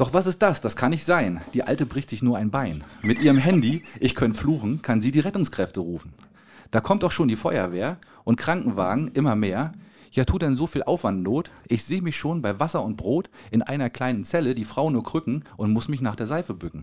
[0.03, 0.61] Doch was ist das?
[0.61, 1.42] Das kann nicht sein.
[1.55, 2.82] Die Alte bricht sich nur ein Bein.
[3.03, 6.12] Mit ihrem Handy, ich könnte fluchen, kann sie die Rettungskräfte rufen.
[6.72, 9.74] Da kommt auch schon die Feuerwehr und Krankenwagen immer mehr.
[10.11, 11.53] Ja, tut denn so viel Aufwand Not?
[11.68, 15.05] Ich sehe mich schon bei Wasser und Brot in einer kleinen Zelle, die Frau nur
[15.05, 16.82] krücken und muss mich nach der Seife bücken.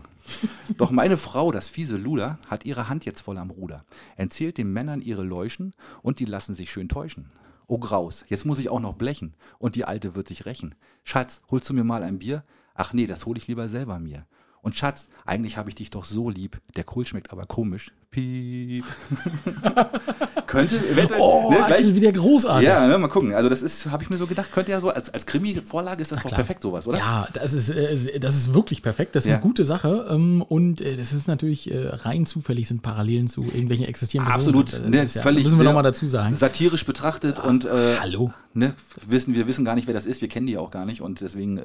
[0.78, 3.84] Doch meine Frau, das fiese Luder, hat ihre Hand jetzt voll am Ruder,
[4.16, 7.26] erzählt den Männern ihre Leuchen und die lassen sich schön täuschen.
[7.66, 10.74] Oh Graus, jetzt muss ich auch noch blechen und die Alte wird sich rächen.
[11.04, 12.44] Schatz, holst du mir mal ein Bier?
[12.74, 14.26] Ach nee, das hol ich lieber selber mir.
[14.62, 16.60] Und Schatz, eigentlich habe ich dich doch so lieb.
[16.76, 17.92] Der Kohl schmeckt aber komisch.
[18.10, 18.84] Piep.
[20.48, 21.20] könnte eventuell.
[21.20, 22.66] Oh, ne, Axel, wieder großartig.
[22.66, 23.32] ja, ne, mal gucken.
[23.34, 26.10] Also das ist, habe ich mir so gedacht, könnte ja so, als, als Krimi-Vorlage ist
[26.10, 26.34] das doch klar.
[26.38, 26.98] perfekt sowas, oder?
[26.98, 29.14] Ja, das ist, äh, das ist wirklich perfekt.
[29.14, 29.34] Das ist Ja.
[29.36, 30.08] eine gute Sache.
[30.10, 34.70] ähm, Und äh, das ist natürlich äh, rein zufällig, sind Parallelen zu irgendwelchen existierenden Absolut,
[34.70, 34.90] Personen.
[34.90, 35.44] ne, Das ist ja, völlig.
[35.44, 36.34] Müssen wir ne, nochmal dazu sagen.
[36.34, 38.32] Satirisch betrachtet und äh, Hallo.
[38.54, 38.74] ne,
[39.06, 41.00] wissen, wir wissen gar nicht, wer das ist, wir kennen die ja auch gar nicht
[41.00, 41.58] und deswegen,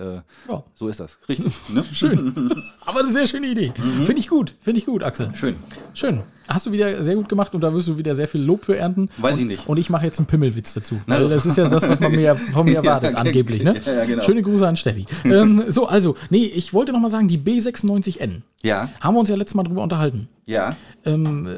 [0.47, 0.63] Ja.
[0.75, 1.17] so ist das.
[1.27, 1.53] Richtig.
[1.69, 1.83] Ne?
[1.91, 2.63] Schön.
[2.85, 3.73] Aber eine sehr schöne Idee.
[4.03, 4.53] Finde ich gut.
[4.61, 5.29] Finde ich gut, Axel.
[5.29, 5.35] Mhm.
[5.35, 5.55] Schön.
[5.95, 6.21] Schön.
[6.47, 8.77] Hast du wieder sehr gut gemacht und da wirst du wieder sehr viel Lob für
[8.77, 9.09] ernten.
[9.17, 9.67] Weiß und, ich nicht.
[9.67, 10.99] Und ich mache jetzt einen Pimmelwitz dazu.
[11.07, 11.29] Na Weil doch.
[11.31, 13.63] das ist ja das, was man mir, von mir erwartet, Ja, angeblich.
[13.63, 13.81] Ne?
[13.85, 14.23] ja, ja, genau.
[14.23, 15.05] Schöne Grüße an Steffi.
[15.25, 18.41] ähm, so, also, nee, ich wollte noch mal sagen, die B96N.
[18.61, 20.27] Ja, Haben wir uns ja letztes Mal drüber unterhalten.
[20.45, 20.75] ja.
[21.05, 21.51] Ähm, äh,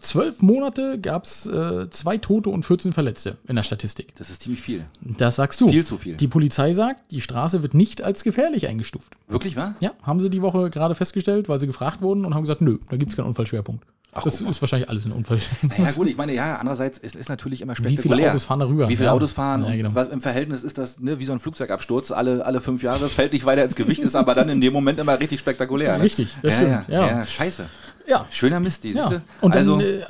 [0.00, 4.14] zwölf Monate gab es äh, zwei Tote und 14 Verletzte in der Statistik.
[4.16, 4.86] Das ist ziemlich viel.
[5.00, 5.68] Das sagst du.
[5.68, 6.16] Viel zu viel.
[6.16, 9.14] Die Polizei sagt, die Straße wird nicht als gefährlich eingestuft.
[9.28, 9.76] Wirklich wahr?
[9.80, 12.78] Ja, haben sie die Woche gerade festgestellt, weil sie gefragt wurden und haben gesagt, nö,
[12.88, 13.84] da gibt es keinen Unfallschwerpunkt.
[14.22, 14.50] Das guck mal.
[14.50, 15.38] ist wahrscheinlich alles ein Unfall.
[15.78, 18.30] Ja gut, ich meine, ja, andererseits ist es natürlich immer viele spektakulär.
[18.30, 18.88] Autos fahren darüber?
[18.88, 19.12] Wie viele Ja.
[19.12, 19.90] Autos fahren Ja, genau.
[19.94, 23.32] was im Verhältnis ist das ne, wie so ein Flugzeugabsturz alle, alle fünf Jahre, fällt
[23.32, 25.96] nicht weiter ins Gewicht, ist aber dann in dem Moment immer richtig spektakulär.
[25.98, 26.02] Ne?
[26.04, 27.64] Richtig, das ja, stimmt, Ja, scheiße.
[28.06, 28.26] Ja.
[28.30, 29.22] Schöner Mist, die Ja, siehste?
[29.40, 30.02] und dann, also, äh,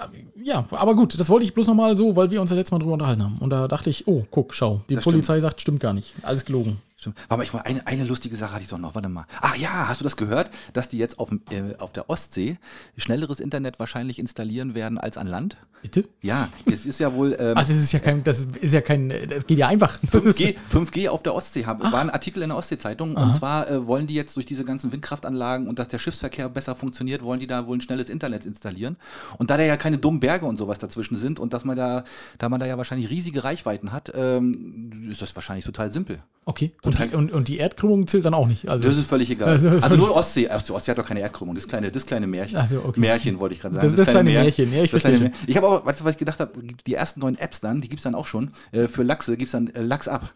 [0.42, 2.78] ja, aber gut, das wollte ich bloß nochmal so, weil wir uns ja letztes Mal
[2.80, 3.38] drüber unterhalten haben.
[3.38, 6.12] Und da dachte ich, oh, guck, schau, die Das Polizei sagt, stimmt gar nicht.
[6.22, 6.78] Alles gelogen.
[7.04, 7.18] Stimmt.
[7.28, 8.94] Warte mal, ich eine, eine lustige Sache hatte ich doch noch.
[8.94, 9.26] Warte mal.
[9.42, 12.56] Ach ja, hast du das gehört, dass die jetzt auf, dem, äh, auf der Ostsee
[12.96, 15.58] schnelleres Internet wahrscheinlich installieren werden als an Land?
[15.82, 16.08] Bitte?
[16.22, 17.36] Ja, es ist ja wohl.
[17.38, 19.98] Ähm, Also, das ist ja kein, das ist ja kein, das geht ja einfach.
[20.10, 23.16] Das ist- 5G, 5G auf der Ostsee haben, war ein Artikel in der Ostsee-Zeitung.
[23.16, 26.74] Und zwar äh, wollen die jetzt durch diese ganzen Windkraftanlagen und dass der Schiffsverkehr besser
[26.74, 28.96] funktioniert, wollen die da wohl ein schnelles Internet installieren.
[29.36, 32.04] Und da da ja keine dummen Berge und sowas dazwischen sind und dass man da,
[32.38, 36.22] da man da ja wahrscheinlich riesige Reichweiten hat, ähm, ist das wahrscheinlich total simpel.
[36.46, 36.72] Okay.
[36.82, 38.68] Und die, und, und die Erdkrümmung zählt dann auch nicht.
[38.68, 39.48] Also, Das ist völlig egal.
[39.48, 40.48] Also, Also, das nur Ostsee.
[40.50, 41.54] Ach, die Ostsee hat doch keine Erdkrümmung.
[41.54, 42.56] Das kleine, das kleine Märchen.
[42.58, 43.00] Ach so, okay.
[43.00, 43.86] Märchen wollte ich gerade sagen.
[43.86, 44.72] Das- das kleine Märchen.
[44.72, 45.48] Ja, ich das verstehe kleine Märchen.
[45.50, 46.52] Ich habe auch, weißt du, was ich gedacht habe?
[46.86, 48.50] Die ersten neuen Apps dann, die gibt es dann auch schon.
[48.72, 50.30] Äh, für Lachse gibt es dann äh, Lachs ab.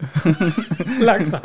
[0.99, 1.41] langsam.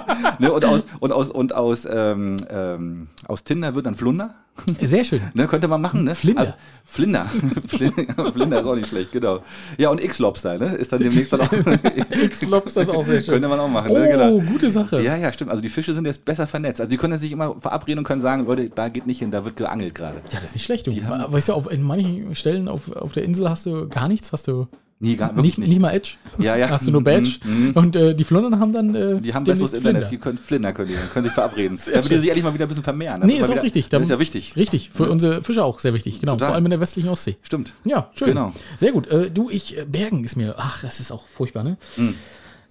[0.38, 0.52] ne?
[0.52, 4.34] Und aus, und aus, und aus, ähm, ähm, aus Tinder wird dann Flunder.
[4.80, 5.20] Sehr schön.
[5.34, 6.14] Ne, könnte man machen, ne?
[6.14, 6.40] Flinder.
[6.40, 6.52] Also,
[6.84, 7.26] Flinder.
[7.66, 7.92] Flin-
[8.32, 9.40] Flinder ist auch nicht schlecht, genau.
[9.78, 10.74] Ja, und X-Lobster, ne?
[10.76, 11.52] Ist dann demnächst dann auch.
[12.22, 13.34] X-Lobster ist auch sehr schön.
[13.34, 14.08] Könnte man auch machen, Oh, ne?
[14.08, 14.38] Genau.
[14.40, 15.02] gute Sache.
[15.02, 15.50] Ja, ja, stimmt.
[15.50, 16.80] Also die Fische sind jetzt besser vernetzt.
[16.80, 19.44] Also die können sich immer verabreden und können sagen, Leute, da geht nicht hin, da
[19.44, 20.18] wird geangelt gerade.
[20.30, 20.86] Ja, das ist nicht schlecht.
[20.86, 20.92] Du.
[20.92, 24.46] Weißt du, auf, in manchen Stellen auf, auf der Insel hast du gar nichts, hast
[24.46, 24.68] du
[25.00, 25.80] Nie, gar, wirklich nicht, nicht.
[25.80, 26.12] mal Edge.
[26.38, 26.70] Ja, ja.
[26.70, 27.30] Hast du nur Badge.
[27.44, 27.70] Mhm, mhm.
[27.72, 28.94] Und äh, die Flundern haben dann.
[28.94, 30.10] Äh, Die haben besseres Internet, Flinder.
[30.10, 31.78] die können Flinder können die, können sich verabreden.
[31.92, 33.20] Damit die sich endlich mal wieder ein bisschen vermehren.
[33.20, 33.88] Das Nee, ist auch wieder, richtig.
[33.88, 34.56] Das ist ja wichtig.
[34.56, 36.20] Richtig, für unsere Fischer auch sehr wichtig.
[36.20, 36.48] Genau, Total.
[36.48, 37.36] vor allem in der westlichen Ostsee.
[37.42, 37.74] Stimmt.
[37.84, 38.28] Ja, schön.
[38.28, 38.52] Genau.
[38.78, 39.06] Sehr gut.
[39.08, 41.76] Äh, du, ich, äh, Bergen ist mir, ach, das ist auch furchtbar, ne?
[41.96, 42.14] Hm.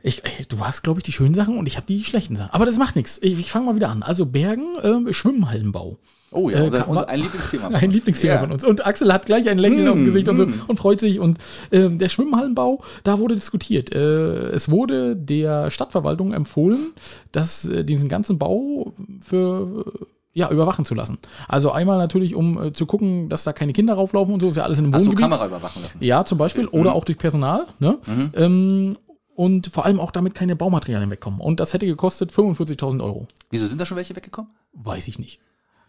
[0.01, 2.51] Ich, äh, du hast, glaube ich, die schönen Sachen und ich habe die schlechten Sachen.
[2.51, 3.19] Aber das macht nichts.
[3.21, 4.01] Ich, ich fange mal wieder an.
[4.01, 5.97] Also Bergen, äh, Schwimmhallenbau.
[6.34, 7.63] Oh ja, Äh, unser, unser, ein Lieblingsthema.
[7.65, 7.93] von Ein uns.
[7.93, 8.39] Lieblingsthema Ja.
[8.39, 8.63] von uns.
[8.63, 10.53] Und Axel hat gleich ein Lächeln auf dem Mm, Gesicht und so mm.
[10.67, 11.19] und freut sich.
[11.19, 11.38] Und
[11.71, 13.93] ähm, der Schwimmhallenbau, da wurde diskutiert.
[13.93, 16.93] Äh, es wurde der Stadtverwaltung empfohlen,
[17.31, 20.05] dass äh, diesen ganzen Bau für äh,
[20.36, 21.19] ja, überwachen zu lassen.
[21.47, 24.55] Also einmal natürlich, um äh, zu gucken, dass da keine Kinder rauflaufen und so, ist
[24.57, 25.23] ja alles in einem Hast du Wohngebiet.
[25.29, 25.97] Kamera überwachen lassen?
[26.01, 26.67] Ja, zum Beispiel.
[26.67, 27.67] Oder auch durch Personal.
[27.79, 27.99] Ne?
[28.36, 28.97] Ähm,
[29.36, 31.39] und vor allem auch damit keine Baumaterialien wegkommen.
[31.39, 33.27] Und das hätte gekostet 45.000 Euro.
[33.51, 34.51] Wieso sind da schon welche weggekommen?
[34.73, 35.39] Weiß ich nicht.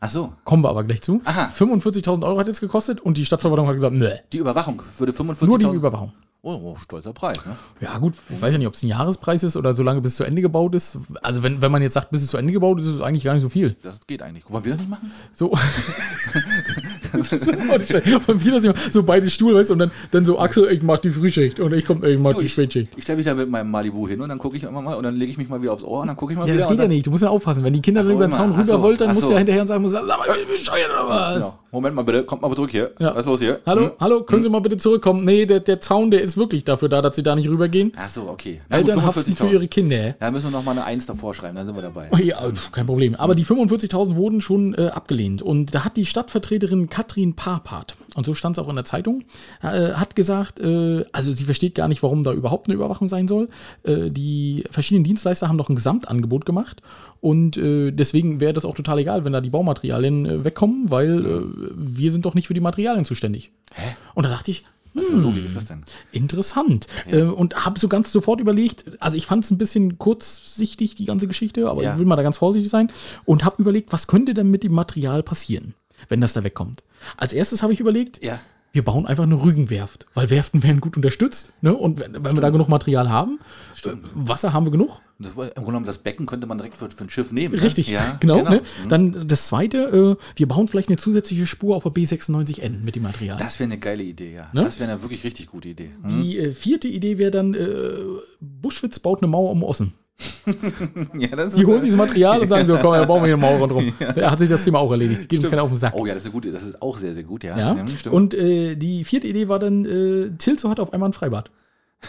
[0.04, 0.32] Ach so.
[0.44, 1.22] Kommen wir aber gleich zu.
[1.24, 1.48] Aha.
[1.56, 5.46] 45.000 Euro hat es gekostet und die Stadtverwaltung hat gesagt, ne, Die Überwachung würde 45.000.
[5.46, 6.12] nur die Überwachung.
[6.42, 7.56] Oh, oh, stolzer Preis, ne?
[7.80, 10.12] Ja, gut, ich weiß ja nicht, ob es ein Jahrespreis ist oder so lange bis
[10.12, 10.98] es zu Ende gebaut ist.
[11.22, 13.24] Also, wenn, wenn man jetzt sagt, bis es zu Ende gebaut ist, ist es eigentlich
[13.24, 13.76] gar nicht so viel.
[13.82, 14.44] Das geht eigentlich.
[14.50, 15.10] Wollen wir das nicht machen?
[15.32, 15.54] So.
[17.14, 17.24] Und
[18.44, 20.98] wir das immer so beide Stuhl, weißt du, und dann, dann so Axel, ich mach
[20.98, 22.92] die Frühschicht und ich komm, ich mach Du, die ich Spätschicht.
[22.96, 25.04] ich stelle mich da mit meinem Malibu hin und dann gucke ich immer mal und
[25.04, 26.62] dann lege ich mich mal wieder aufs Ohr und dann gucke ich mal Ja, wieder.
[26.64, 27.06] das geht ja nicht.
[27.06, 27.62] Du musst ja aufpassen.
[27.64, 29.66] Wenn die Kinder so, über den Zaun rüber wollen, dann musst du ja hinterher und
[29.68, 31.34] sagen, sag mal, ich bin bescheuert oder was?
[31.34, 31.58] Genau.
[31.74, 32.92] Moment mal bitte, kommt mal zurück hier.
[33.00, 33.14] Ja.
[33.14, 33.60] Was ist los hier?
[33.66, 33.90] Hallo, Hm?
[34.00, 35.24] hallo, können Sie mal bitte zurückkommen?
[35.24, 37.92] Nee, der, der Zaun, der ist wirklich dafür da, dass Sie da nicht rübergehen.
[37.96, 38.60] Ach so, okay.
[38.68, 39.52] Na gut, Eltern haften für 45.000.
[39.52, 40.14] ihre Kinder.
[40.20, 42.08] Da müssen wir noch mal eine Eins davor schreiben, dann sind wir dabei.
[42.12, 43.16] Oh Ja, pf, kein Problem.
[43.16, 45.42] Aber die 45.000 wurden schon äh, abgelehnt.
[45.42, 49.24] Und da hat die Stadtvertreterin Katrin Parpart, und so stand es auch in der Zeitung,
[49.62, 53.26] äh, hat gesagt, äh, also sie versteht gar nicht, warum da überhaupt eine Überwachung sein
[53.28, 53.48] soll.
[53.82, 56.80] Äh, die verschiedenen Dienstleister haben doch ein Gesamtangebot gemacht.
[57.20, 61.24] Und äh, deswegen wäre das auch total egal, wenn da die Baumaterialien äh, wegkommen, weil
[61.24, 61.40] äh,
[61.74, 63.50] wir sind doch nicht für die Materialien zuständig.
[63.72, 63.96] Hä?
[64.14, 65.82] Und da dachte ich, Was für eine Logik ist das denn?
[66.12, 66.86] Interessant.
[67.10, 71.04] Äh, und habe so ganz sofort überlegt, also ich fand es ein bisschen kurzsichtig, die
[71.06, 71.94] ganze Geschichte, aber Ja.
[71.94, 72.92] ich will mal da ganz vorsichtig sein.
[73.24, 75.74] Und habe überlegt, was könnte denn mit dem Material passieren,
[76.08, 76.82] wenn das da wegkommt.
[77.16, 78.40] Als erstes habe ich überlegt, Ja.
[78.72, 81.52] wir bauen einfach eine Rügenwerft, weil Werften werden gut unterstützt.
[81.62, 81.74] Ne?
[81.74, 83.38] Und wenn, wenn wir da genug Material haben,
[83.84, 85.00] äh, Wasser haben wir genug.
[85.20, 87.54] Das, Im Grunde genommen, das Becken könnte man direkt für, für ein Schiff nehmen.
[87.54, 87.94] Richtig, Ne?
[87.94, 88.42] Ja, genau.
[88.42, 88.62] Ne?
[88.84, 88.88] Mhm.
[88.88, 93.04] Dann das zweite, äh, wir bauen vielleicht eine zusätzliche Spur auf der B96N mit dem
[93.04, 93.38] Material.
[93.38, 94.50] Das wäre eine geile Idee, ja.
[94.52, 94.64] Ne?
[94.64, 95.90] Das wäre eine wirklich richtig gute Idee.
[96.02, 96.08] Hm?
[96.22, 97.94] Die äh, vierte Idee wäre dann, äh,
[98.40, 99.92] Buschwitz baut eine Mauer um Ossen.
[101.14, 103.42] Ja, das Die holen dieses Material und sagen so, komm, wir bauen wir hier eine
[103.42, 103.92] Mauer rundherum.
[103.98, 105.28] Da hat sich das Thema auch erledigt.
[105.28, 105.94] Geht uns keiner auf den Sack.
[105.96, 107.58] Oh ja, das ist gute, das ist auch sehr, sehr gut, ja.
[107.58, 107.86] Ja.
[107.86, 108.14] stimmt.
[108.14, 111.50] Und äh, die vierte Idee war dann, äh, Tilso hat auf einmal ein Freibad,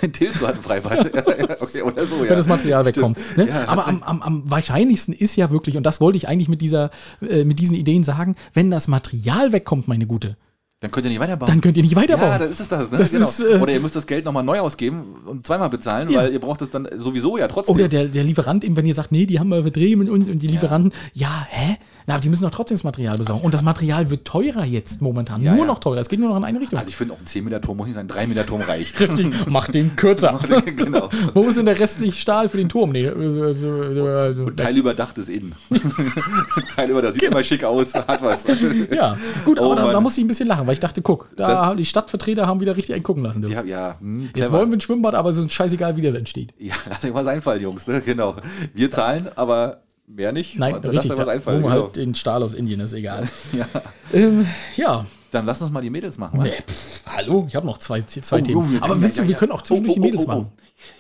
[0.14, 1.14] Tilso hat ein Freibad.
[1.14, 2.30] ja, ja, okay, oder so, ja.
[2.30, 3.18] wenn das Material wegkommt.
[3.38, 3.48] Ne?
[3.48, 6.62] Ja, Aber am, am, am wahrscheinlichsten ist ja wirklich, und das wollte ich eigentlich mit,
[6.62, 6.92] dieser,
[7.28, 10.38] äh, mit diesen Ideen sagen, wenn das Material wegkommt, meine Gute,
[10.82, 11.48] Dann könnt ihr nicht weiterbauen.
[11.48, 12.32] dann könnt ihr nicht weiterbauen.
[12.32, 12.98] ja, das ist es das, ne?
[12.98, 16.20] Das ist, äh, Oder ihr müsst das Geld nochmal neu ausgeben und zweimal bezahlen, Ja.
[16.20, 17.76] weil ihr braucht es dann sowieso ja trotzdem.
[17.76, 20.28] Oder der, der Lieferant eben, wenn ihr sagt, nee, die haben wir verdreht mit uns
[20.28, 21.78] und die Lieferanten, ja, hä?
[22.08, 23.44] Na, aber die müssen doch trotzdem das Material besorgen.
[23.44, 25.42] Und das Material wird teurer jetzt momentan.
[25.42, 25.66] Ja, nur ja.
[25.66, 26.00] noch teurer.
[26.00, 26.78] Es geht nur noch in eine Richtung.
[26.78, 29.00] also ich finde auch ein 10 Meter Turm muss nicht sein, 3 Meter Turm reicht.
[29.00, 30.40] Richtig, mach den kürzer.
[30.66, 31.10] genau.
[31.34, 32.92] Wo ist denn der restliche Stahl für den Turm?
[32.92, 35.56] Nee, so, so, so, so, Teil überdacht ist innen.
[36.76, 38.46] Teil über, das sieht immer schick aus, hat was.
[38.92, 41.30] ja, gut, Oh aber da, da muss ich ein bisschen lachen, weil ich dachte, guck,
[41.36, 43.44] da haben die Stadtvertreter haben wieder richtig einen gucken lassen.
[43.56, 46.54] Haben, ja, hm, Jetzt wollen wir ein Schwimmbad, aber es ist scheißegal, wie das entsteht.
[46.60, 47.88] Ja, lasst euch was einfallen, Jungs.
[47.88, 48.02] Ne?
[48.06, 48.36] Genau.
[48.74, 50.58] Wir zahlen, aber mehr nicht.
[50.58, 51.70] Nein, dann richtig, was da wir Genau.
[51.70, 53.28] halt den Stahl aus Indien, ist egal.
[53.54, 53.66] Ja.
[54.14, 54.46] ähm,
[54.76, 56.42] ja, Dann lass uns mal die Mädels machen.
[56.44, 58.78] nee, pff, hallo, ich habe noch zwei, zwei Oh, Themen.
[58.82, 59.38] oh, aber willst du, ja, wir ja.
[59.40, 60.36] können auch zwischendurch Oh, die oh, Mädels oh, oh.
[60.36, 60.48] machen.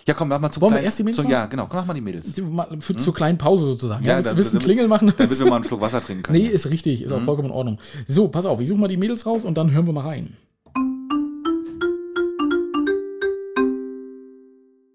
[0.08, 1.32] Ja, komm, mach mal zu Wollen wir erst die Mädels zu, machen?
[1.32, 2.34] Ja, genau, komm, mach mal die Mädels.
[2.80, 4.04] Für, zur kleinen Pause sozusagen.
[4.04, 5.14] Ja, dann- du einen dann- Klingel machen?
[5.16, 6.40] Damit wir mal einen Schluck Wasser trinken können.
[6.40, 7.26] Nee, ist richtig, ist auch Mhm.
[7.26, 7.78] vollkommen in Ordnung.
[8.08, 10.36] So, pass auf, ich suche mal die Mädels raus und dann hören wir mal rein.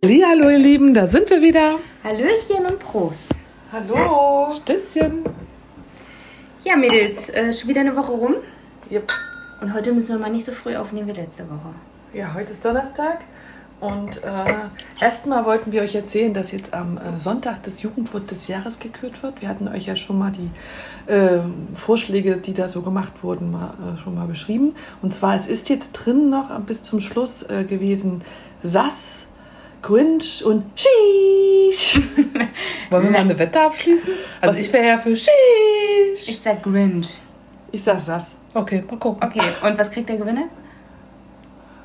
[0.05, 1.79] Hallo ihr Lieben, da sind wir wieder.
[2.05, 3.27] Hallöchen und Prost.
[3.73, 4.51] Hallo.
[4.51, 5.25] Stößchen.
[6.65, 8.35] Ja, Mädels, äh, schon wieder eine Woche rum.
[8.91, 9.13] Yep.
[9.61, 11.73] Und heute müssen wir mal nicht so früh aufnehmen wie letzte Woche.
[12.13, 13.21] Ja, heute ist Donnerstag.
[13.79, 18.49] Und äh, erstmal wollten wir euch erzählen, dass jetzt am äh, Sonntag das Jugendwort des
[18.49, 19.41] Jahres gekürt wird.
[19.41, 20.51] Wir hatten euch ja schon mal die
[21.09, 21.39] äh,
[21.77, 24.75] Vorschläge, die da so gemacht wurden, mal, äh, schon mal beschrieben.
[25.01, 28.23] Und zwar, es ist jetzt drin noch bis zum Schluss äh, gewesen
[28.65, 29.27] Sass,
[29.83, 32.01] Grinch und Sheesh.
[32.91, 34.13] Wollen wir mal eine Wette abschließen?
[34.41, 36.29] Also Was- ich wäre ja für Sheesh.
[36.29, 37.21] Ich sag Grinch.
[37.73, 38.37] Ich sag Sass.
[38.53, 39.23] Okay, mal gucken.
[39.27, 40.45] Okay, und was kriegt der Gewinner?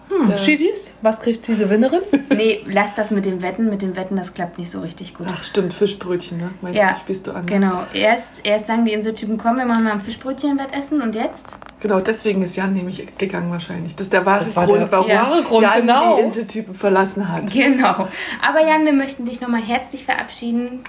[0.10, 2.02] Hm, Schiedis, was kriegt die Gewinnerin?
[2.36, 3.70] Nee, lass das mit dem Wetten.
[3.70, 5.28] Mit dem Wetten, das klappt nicht so richtig gut.
[5.32, 6.52] Ach stimmt, Fischbrötchen, ne?
[6.62, 7.46] Meinst Ja, du, spielst du an?
[7.46, 7.84] Genau.
[7.94, 11.02] Erst, erst sagen die Inseltypen, komm, wir machen mal ein Fischbrötchen-Wettessen.
[11.02, 11.58] Und jetzt?
[11.80, 13.96] Genau, deswegen ist Jan nämlich gegangen wahrscheinlich.
[13.96, 16.18] Das ist der wahre Das war Grund, der warum wahre Grund, Jan genau.
[16.18, 17.52] die Inseltypen verlassen hat.
[17.52, 18.08] Genau.
[18.48, 20.84] Aber Jan, wir möchten dich nochmal herzlich verabschieden.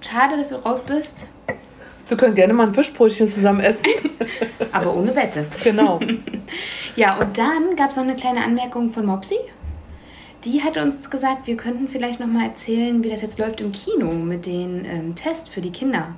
[0.00, 1.26] Schade, dass du raus bist,
[2.08, 3.84] Wir können gerne mal ein Fischbrötchen zusammen essen.
[4.72, 5.46] aber ohne Wette.
[5.62, 6.00] Genau.
[6.94, 9.36] Ja, und dann gab es noch eine kleine Anmerkung von Mopsy.
[10.44, 13.72] Die hat uns gesagt, wir könnten vielleicht noch mal erzählen, wie das jetzt läuft im
[13.72, 16.08] Kino mit den ähm, Tests für die Kinder.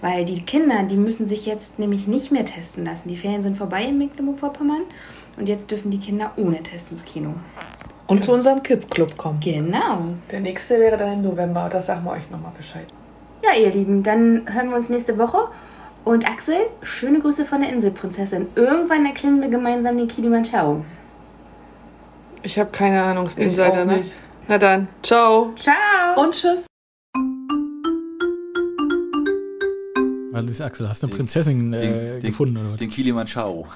[0.00, 3.08] Weil die Kinder, die müssen sich jetzt nämlich nicht mehr testen lassen.
[3.08, 4.82] Die Ferien sind vorbei in Mecklenburg-Vorpommern
[5.36, 7.34] und jetzt dürfen die Kinder ohne Test ins Kino.
[8.06, 9.40] Und zu unserem Kids Club kommen.
[9.40, 10.14] Genau.
[10.30, 12.86] Der nächste wäre dann im November, das sagen wir euch nochmal Bescheid.
[13.44, 15.48] Ja, ihr Lieben, dann hören wir uns nächste Woche.
[16.04, 18.48] Und Axel, schöne Grüße von der Inselprinzessin.
[18.54, 20.84] Irgendwann erklimmen wir gemeinsam den Kilimanjaro.
[22.42, 23.96] Ich habe keine Ahnung, ist ein Insider, ne?
[23.98, 24.16] nicht.
[24.48, 25.52] Na dann, ciao.
[25.56, 26.22] Ciao!
[26.22, 26.66] Und tschüss.
[30.42, 32.78] Das Axel, hast du eine Prinzessin äh, gefunden oder was?
[32.78, 33.66] Den Kilimanjaro.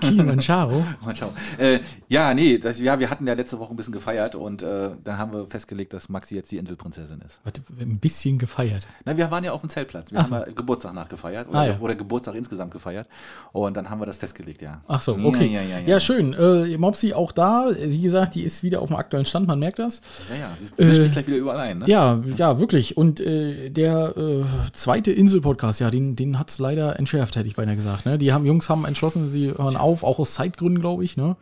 [0.00, 0.84] Kilimanjaro.
[1.04, 1.30] Mal schauen.
[1.58, 4.90] Äh, ja, nee, das, ja, wir hatten ja letzte Woche ein bisschen gefeiert und äh,
[5.04, 7.40] dann haben wir festgelegt, dass Maxi jetzt die Inselprinzessin ist.
[7.44, 8.86] Warte, ein bisschen gefeiert.
[9.04, 10.10] Na, wir waren ja auf dem Zeltplatz.
[10.10, 10.54] Wir Ach haben so.
[10.54, 11.78] Geburtstag nachgefeiert oder, Ah, ja.
[11.80, 13.06] oder Geburtstag insgesamt gefeiert.
[13.52, 14.82] Und dann haben wir das festgelegt, ja.
[14.88, 15.46] Ach so, okay.
[15.52, 16.00] Ja, ja, ja.
[16.00, 16.32] Schön.
[16.34, 17.68] Äh, Mopsi auch da.
[17.78, 20.00] Wie gesagt, die ist wieder auf dem aktuellen Stand, man merkt das.
[20.30, 20.50] Ja, ja.
[20.58, 21.84] Sie mischt Äh, sich gleich wieder überall ein, ne?
[21.88, 22.96] Ja, ja, wirklich.
[22.96, 27.56] Und äh, der äh, zweite Insel-Podcast, ja, den, den hat es leider entschärft, hätte ich
[27.56, 28.06] beinahe gesagt.
[28.06, 28.18] Ne?
[28.18, 31.16] Die haben, Jungs haben entschlossen, sie hören auf, auch aus Zeitgründen, glaube ich.
[31.16, 31.36] Ne?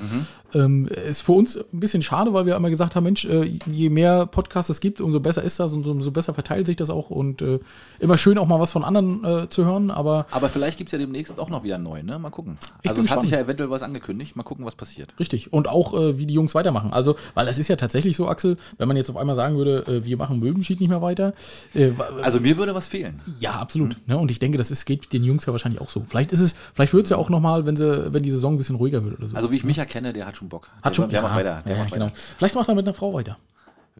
[0.55, 3.91] Ähm, ist für uns ein bisschen schade, weil wir immer gesagt haben, Mensch, äh, je
[3.91, 7.11] mehr Podcasts es gibt, umso besser ist das und umso besser verteilt sich das auch.
[7.11, 7.59] Und äh,
[8.01, 10.93] immer schön auch mal was von anderen äh, zu hören, aber Aber vielleicht gibt es
[10.93, 12.19] ja demnächst auch noch wieder einen neuen, ne?
[12.19, 12.59] Mal gucken.
[12.83, 14.37] Ich also es hat sich ja eventuell was angekündigt.
[14.37, 15.15] Mal gucken, was passiert.
[15.19, 15.53] Richtig.
[15.53, 16.93] Und auch, äh, wie die Jungs weitermachen.
[16.93, 19.85] Also, weil es ist ja tatsächlich so, Axel, wenn man jetzt auf einmal sagen würde,
[19.87, 21.35] äh, wir machen Möbenschied nicht mehr weiter.
[21.75, 21.91] Äh,
[22.23, 23.21] Also mir würde was fehlen.
[23.41, 23.97] ja, absolut.
[24.07, 24.17] Ne?
[24.17, 26.05] Und ich denke, das ist, geht den Jungs ja wahrscheinlich auch so.
[26.07, 28.59] Vielleicht ist es, vielleicht wird es ja auch nochmal, wenn sie, wenn die Saison ein
[28.59, 29.37] bisschen ruhiger wird oder so.
[29.37, 30.69] Also wie ich mich erkenne, der hat schon Bock.
[30.83, 31.63] Hat der, schon, der macht weiter.
[31.67, 32.07] Der ja, macht genau.
[32.07, 32.15] weiter.
[32.39, 33.39] Vielleicht macht er mit einer Frau weiter.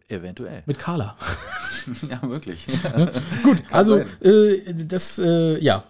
[0.07, 0.63] Eventuell.
[0.65, 1.17] Mit Carla.
[2.09, 2.65] ja, möglich.
[3.43, 5.83] Gut, also, äh, das, äh, ja.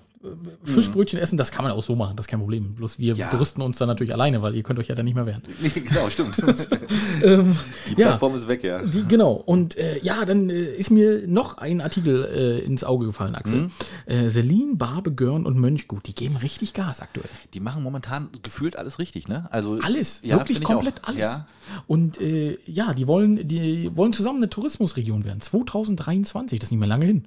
[0.63, 2.73] Fischbrötchen essen, das kann man auch so machen, das ist kein Problem.
[2.75, 3.30] Bloß wir Ja.
[3.30, 5.41] brüsten uns dann natürlich alleine, weil ihr könnt euch ja dann nicht mehr wehren.
[5.61, 6.36] Nee, genau, stimmt.
[7.23, 7.55] Ähm,
[7.88, 8.07] Die ja.
[8.09, 8.82] Plattform ist weg, ja.
[8.84, 9.34] Die, genau.
[9.34, 13.61] Und äh, ja, dann äh, ist mir noch ein Artikel äh, ins Auge gefallen, Axel.
[13.63, 13.71] Mhm.
[14.05, 17.30] Äh, Celine, Barbe, Görn und Mönchgut, die geben richtig Gas aktuell.
[17.53, 19.47] Die machen momentan gefühlt alles richtig, ne?
[19.51, 21.21] Also Alles, ja, wirklich komplett alles.
[21.21, 21.47] Ja.
[21.88, 25.41] Und äh, ja, die wollen, die wollen zusammen eine Tourismusregion werden.
[25.41, 27.25] 2023, das ist nicht mehr lange hin.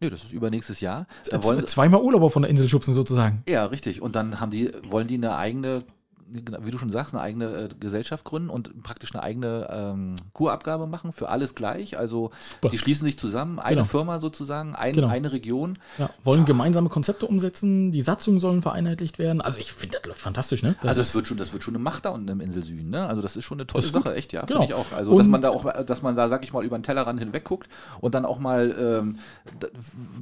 [0.00, 1.06] Nö, das ist übernächstes Jahr.
[1.22, 3.42] Z- zweimal Urlauber von der Insel schubsen sozusagen.
[3.48, 4.00] ja, richtig.
[4.00, 5.82] Und dann haben die, wollen die eine eigene,
[6.30, 10.86] wie du schon sagst, eine eigene äh, Gesellschaft gründen und praktisch eine eigene ähm, Kurabgabe
[10.86, 11.98] machen für alles gleich.
[11.98, 12.68] Also Super.
[12.70, 13.86] die schließen sich zusammen, eine Genau.
[13.86, 15.08] Firma sozusagen, ein, Genau.
[15.08, 15.78] eine Region.
[15.96, 19.40] Ja, wollen gemeinsame Konzepte umsetzen, die Satzungen sollen vereinheitlicht werden.
[19.40, 20.76] Also ich finde das läuft fantastisch, ne?
[20.82, 22.90] Das also es wird schon, das wird schon eine Macht da unten im Insel Süden,
[22.90, 23.06] ne?
[23.06, 23.92] Also das ist schon eine tolle Das.
[23.92, 24.60] Sache, echt, ja, Genau.
[24.60, 24.92] finde ich auch.
[24.96, 27.18] Also dass Und- man da auch, dass man da, sag ich mal, über den Tellerrand
[27.20, 27.68] hinweg guckt
[28.00, 29.18] und dann auch mal ähm,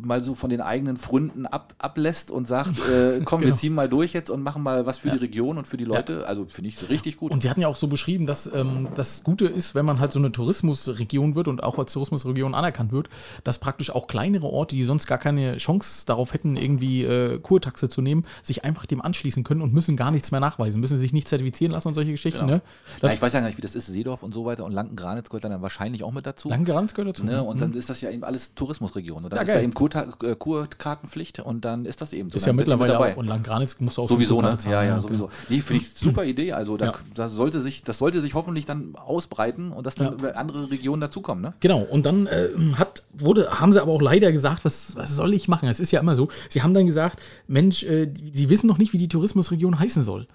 [0.03, 3.57] mal so von den eigenen Fründen ab, ablässt und sagt, äh, komm, wir Genau.
[3.57, 5.95] ziehen mal durch jetzt und machen mal was für die Region und für die Leute,
[6.26, 7.32] also finde ich richtig gut.
[7.32, 10.12] Und sie hatten ja auch so beschrieben, dass ähm, das Gute ist, wenn man halt
[10.12, 13.09] so eine Tourismusregion wird und auch als Tourismusregion anerkannt wird,
[13.44, 17.88] dass praktisch auch kleinere Orte, die sonst gar keine Chance darauf hätten, irgendwie äh, Kurtaxe
[17.88, 21.12] zu nehmen, sich einfach dem anschließen können und müssen gar nichts mehr nachweisen, müssen sich
[21.12, 22.40] nicht zertifizieren lassen und solche Geschichten.
[22.40, 22.53] Genau.
[22.55, 22.62] Ne?
[23.03, 25.28] ja, ich weiß ja gar nicht, wie das ist, Seedorf und so weiter und Lanken-Granitz
[25.28, 26.49] gehört dann wahrscheinlich auch mit dazu.
[26.49, 27.26] Langeranz gehört dazu.
[27.26, 27.42] Ne?
[27.42, 29.24] Und dann ist das ja eben alles Tourismusregion.
[29.24, 29.57] Und dann Ja, ist geil.
[29.57, 32.36] da eben Kurta äh, Kurkartenpflicht und dann ist das eben so.
[32.36, 33.12] ist ja mit mittlerweile dabei.
[33.14, 33.18] auch.
[33.18, 34.57] Und Langgranitz musst du auch Sowieso, ne?
[34.59, 35.30] Zahlen, Ja, ja, sowieso.
[35.49, 36.53] Nee, finde ich super Idee.
[36.53, 36.95] Also da, Ja.
[37.14, 41.43] da sollte sich, das sollte sich hoffentlich dann ausbreiten und dass dann andere Regionen dazukommen,
[41.43, 41.55] ne?
[41.61, 45.34] Genau, und dann äh, hat, wurde, haben sie aber auch leider gesagt, was, was soll
[45.34, 45.68] ich machen?
[45.68, 46.28] Es ist ja immer so.
[46.49, 50.03] Sie haben dann gesagt, Mensch, äh, die, die wissen noch nicht, wie die Tourismusregion heißen
[50.03, 50.26] soll.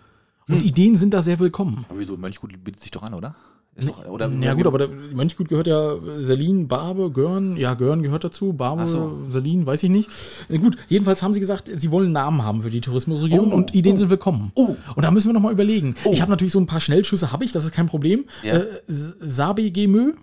[0.47, 0.65] Und Hm.
[0.67, 1.85] Ideen sind da sehr willkommen.
[1.89, 2.17] Aber wieso?
[2.17, 3.35] Mönchgut bietet sich doch an, oder?
[3.73, 7.55] Ist doch, oder Ja gut, aber der Mönchgut gehört ja Selin, Barbe, Görn.
[7.55, 8.51] Ja, Görn gehört dazu.
[8.51, 9.13] Barbe, Ach so.
[9.29, 10.09] Selin, weiß ich nicht.
[10.49, 13.55] Äh, gut, jedenfalls haben sie gesagt, sie wollen einen Namen haben für die Tourismusregion Oh,
[13.55, 14.51] und Ideen sind willkommen.
[14.55, 14.75] Oh.
[14.95, 15.95] Und da müssen wir noch mal überlegen.
[16.11, 18.25] Ich habe natürlich so ein paar Schnellschüsse, habe ich, das ist kein Problem.
[18.43, 18.55] Ja.
[18.57, 20.13] Äh, S- Sabi Gemö,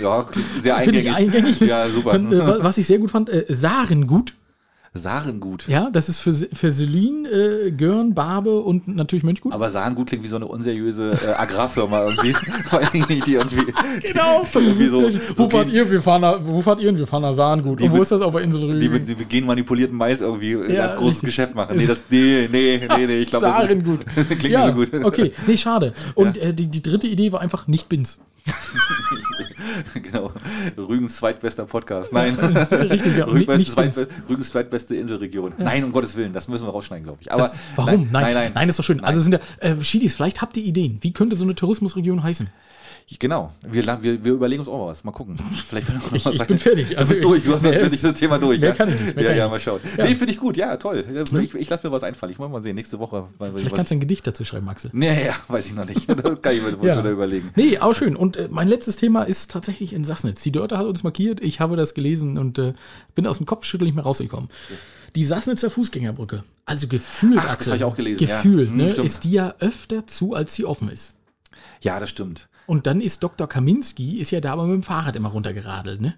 [0.00, 0.26] Ja,
[0.62, 1.34] sehr finde ich eingängig.
[1.36, 1.60] eingängig.
[1.60, 2.12] Ja, super.
[2.12, 4.32] Dann, äh, wa- was ich sehr gut fand, äh, Sarengut.
[4.94, 5.68] Sarengut.
[5.68, 9.52] Ja, das ist für, für Selin, äh, Görn, Barbe und natürlich Mönchgut.
[9.52, 12.34] Aber Sarengut klingt wie so eine unseriöse äh, Agrarfirma irgendwie.
[13.24, 13.72] Die irgendwie.
[14.02, 14.44] Genau.
[14.54, 15.02] irgendwie so,
[15.36, 15.90] wo so fahrt ihr?
[15.90, 16.96] Wir fahren nach, wo fahrt ihr?
[16.96, 17.80] Wir fahren nach Sarengut.
[17.80, 18.92] Die Und wo mit- ist das auf der Insel Die Rügen?
[18.92, 21.26] mit, die mit genmanipulierten Mais irgendwie äh, Ja, großes richtig.
[21.28, 21.76] Geschäft machen.
[21.78, 24.00] Nee, das, nee, nee, nee, nee, ich glaube, Sarengut.
[24.14, 25.04] klingt ja, nicht so gut.
[25.06, 25.94] Okay, nee, schade.
[26.14, 28.18] Und äh, die, die dritte Idee war einfach nicht Bins.
[30.02, 30.32] genau.
[30.76, 32.12] Rügens zweitbester Podcast.
[32.12, 32.34] Nein.
[32.70, 33.24] Richtig, ja.
[33.26, 34.08] Rügens, Nicht zweit, Bins.
[34.28, 35.54] Rügens zweitbeste Inselregion.
[35.58, 37.30] Nein, um Gottes Willen, das müssen wir rausschneiden, glaube ich.
[37.30, 38.08] Aber Das, warum?
[38.10, 38.98] Nein, nein, nein, ist doch schön.
[38.98, 39.06] Nein.
[39.06, 40.98] Also sind ja, äh, Schiedis, vielleicht habt ihr Ideen.
[41.00, 42.48] Wie könnte so eine Tourismusregion heißen?
[43.18, 43.52] Genau.
[43.62, 45.04] Wir, wir, wir überlegen uns auch mal was.
[45.04, 45.36] Mal gucken.
[45.68, 46.88] Vielleicht fällt noch Ich- was ich bin fertig.
[46.90, 47.44] Du Also bist durch.
[47.44, 48.60] Du hast das Thema durch.
[48.60, 48.74] mehr ja?
[48.74, 49.80] kann ich nicht, ja, ja, mal schauen.
[49.96, 50.04] Ja.
[50.04, 50.56] Nee, finde ich gut.
[50.56, 51.04] Ja, toll.
[51.42, 52.32] Ich, ich lasse mir was einfallen.
[52.32, 52.74] Ich muss mal sehen.
[52.74, 53.28] Nächste Woche.
[53.38, 54.90] Vielleicht was- kannst du ein Gedicht dazu schreiben, Axel.
[54.94, 56.06] Nee, ja, weiß ich noch nicht.
[56.22, 57.04] Das kann ich mir, Ja.
[57.08, 57.50] überlegen.
[57.56, 58.16] Nee, auch schön.
[58.16, 60.42] Und äh, mein letztes Thema ist tatsächlich in Sassnitz.
[60.42, 62.74] Die Dörte hat uns markiert, ich habe das gelesen und äh,
[63.14, 64.48] bin aus dem Kopfschütteln nicht mehr rausgekommen.
[65.16, 68.36] Die Sassnitzer Fußgängerbrücke, also gefühlt, Ach, das Axel, habe ich auch gelesen, ja.
[68.36, 71.16] gefühlt, Hm, ne, ist die ja öfter zu, als sie offen ist.
[71.82, 72.48] Ja, das stimmt.
[72.66, 73.48] Und dann ist Dr.
[73.48, 76.14] Kaminski, ist ja da aber mit dem Fahrrad immer runtergeradelt, ne?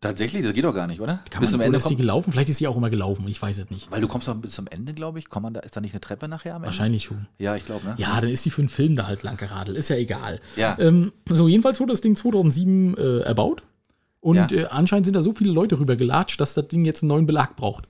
[0.00, 1.20] Tatsächlich, das geht doch gar nicht, oder?
[1.30, 2.32] Kann bis man, zum oder Ende ist kommt, gelaufen?
[2.32, 3.90] Vielleicht ist sie auch immer gelaufen, ich weiß es nicht.
[3.90, 5.28] Weil du kommst doch bis zum Ende, glaube ich.
[5.28, 6.66] Komm man da, ist da nicht eine Treppe nachher am Ende?
[6.66, 7.26] Wahrscheinlich schon.
[7.38, 7.94] Ja, ich glaube, ne?
[7.96, 10.40] Ja, dann ist die für einen Film da halt lang geradelt, ist ja egal.
[10.56, 10.76] Ja.
[10.78, 13.62] Ähm, so, jedenfalls wurde das Ding 2007 äh, erbaut.
[14.20, 14.48] Und Ja.
[14.50, 17.26] äh, anscheinend sind da so viele Leute rüber gelatscht, dass das Ding jetzt einen neuen
[17.26, 17.86] Belag braucht.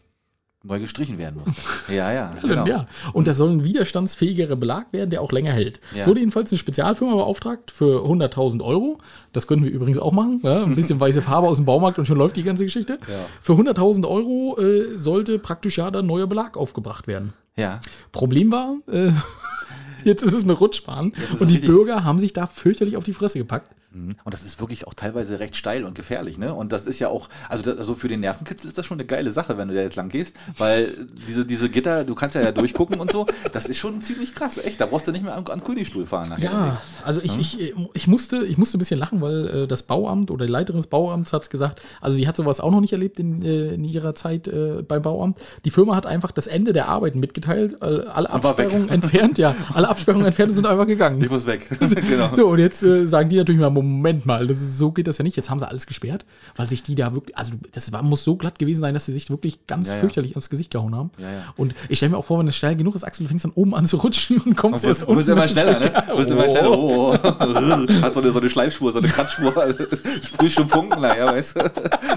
[0.64, 1.54] Neu gestrichen werden muss.
[1.88, 2.66] ja, ja, genau.
[2.66, 2.86] Ja.
[3.12, 5.80] Und das soll ein widerstandsfähigerer Belag werden, der auch länger hält.
[5.94, 6.00] Ja.
[6.00, 8.98] Es wurde jedenfalls eine Spezialfirma beauftragt für 100.000 Euro.
[9.32, 10.40] Das können wir übrigens auch machen.
[10.42, 12.98] Ja, ein bisschen weiße Farbe aus dem Baumarkt und schon läuft die ganze Geschichte.
[13.09, 13.14] Ja.
[13.40, 17.34] Für 100.000 Euro äh, sollte praktisch ja dann neuer Belag aufgebracht werden.
[17.56, 17.80] Ja.
[18.11, 19.12] Problem war, äh,
[20.04, 21.66] jetzt ist es eine Rutschbahn und die richtig.
[21.70, 23.76] Bürger haben sich da fürchterlich auf die Fresse gepackt.
[23.91, 24.16] Mhm.
[24.22, 26.53] Und das ist wirklich auch teilweise recht steil und gefährlich, ne?
[26.53, 29.07] Und das ist ja auch, also, das, also für den Nervenkitzel ist das schon eine
[29.07, 32.43] geile Sache, wenn du da jetzt lang gehst, weil diese, diese Gitter, du kannst ja,
[32.43, 34.80] ja durchgucken und so, das ist schon ziemlich krass, echt.
[34.80, 36.51] Da brauchst du nicht mehr an, an Königstuhl fahren nachher.
[36.51, 40.30] Ja, also ich, ich, ich, musste, ich musste ein bisschen lachen, weil äh, das Bauamt
[40.30, 43.18] oder die Leiterin des Bauamts hat gesagt, also sie hat sowas auch noch nicht erlebt
[43.18, 45.39] in, äh, in ihrer Zeit äh, beim Bauamt.
[45.64, 48.28] Die Firma hat einfach das Ende der Arbeiten mitgeteilt, alle.
[48.28, 51.22] Absperrungen entfernt, ja, alle Absperrungen entfernt und sind einfach gegangen.
[51.22, 51.66] Ich muss weg.
[52.09, 52.34] genau.
[52.34, 55.18] So, und jetzt äh, sagen die natürlich mal, Moment mal, das ist, so geht das
[55.18, 55.37] ja nicht.
[55.37, 56.24] Jetzt haben sie alles gesperrt,
[56.57, 59.12] weil sich die da wirklich, also das war, muss so glatt gewesen sein, dass sie
[59.12, 60.01] sich wirklich ganz Ja, ja.
[60.01, 61.11] fürchterlich ins Gesicht gehauen haben.
[61.18, 61.41] Ja, ja.
[61.57, 63.53] Und ich stelle mir auch vor, wenn es steil genug ist, Axel, du fängst dann
[63.53, 65.93] oben an zu rutschen und kommst Du erst musst, musst immer schneller, ne?
[66.11, 66.51] Du musst immer Oh.
[66.51, 66.70] schneller.
[66.70, 68.03] Oh, oh.
[68.03, 69.53] Hast so eine, so eine Schleifspur, so eine Kratzspur.
[70.22, 71.61] Sprühst schon Funken, naja, weißt du?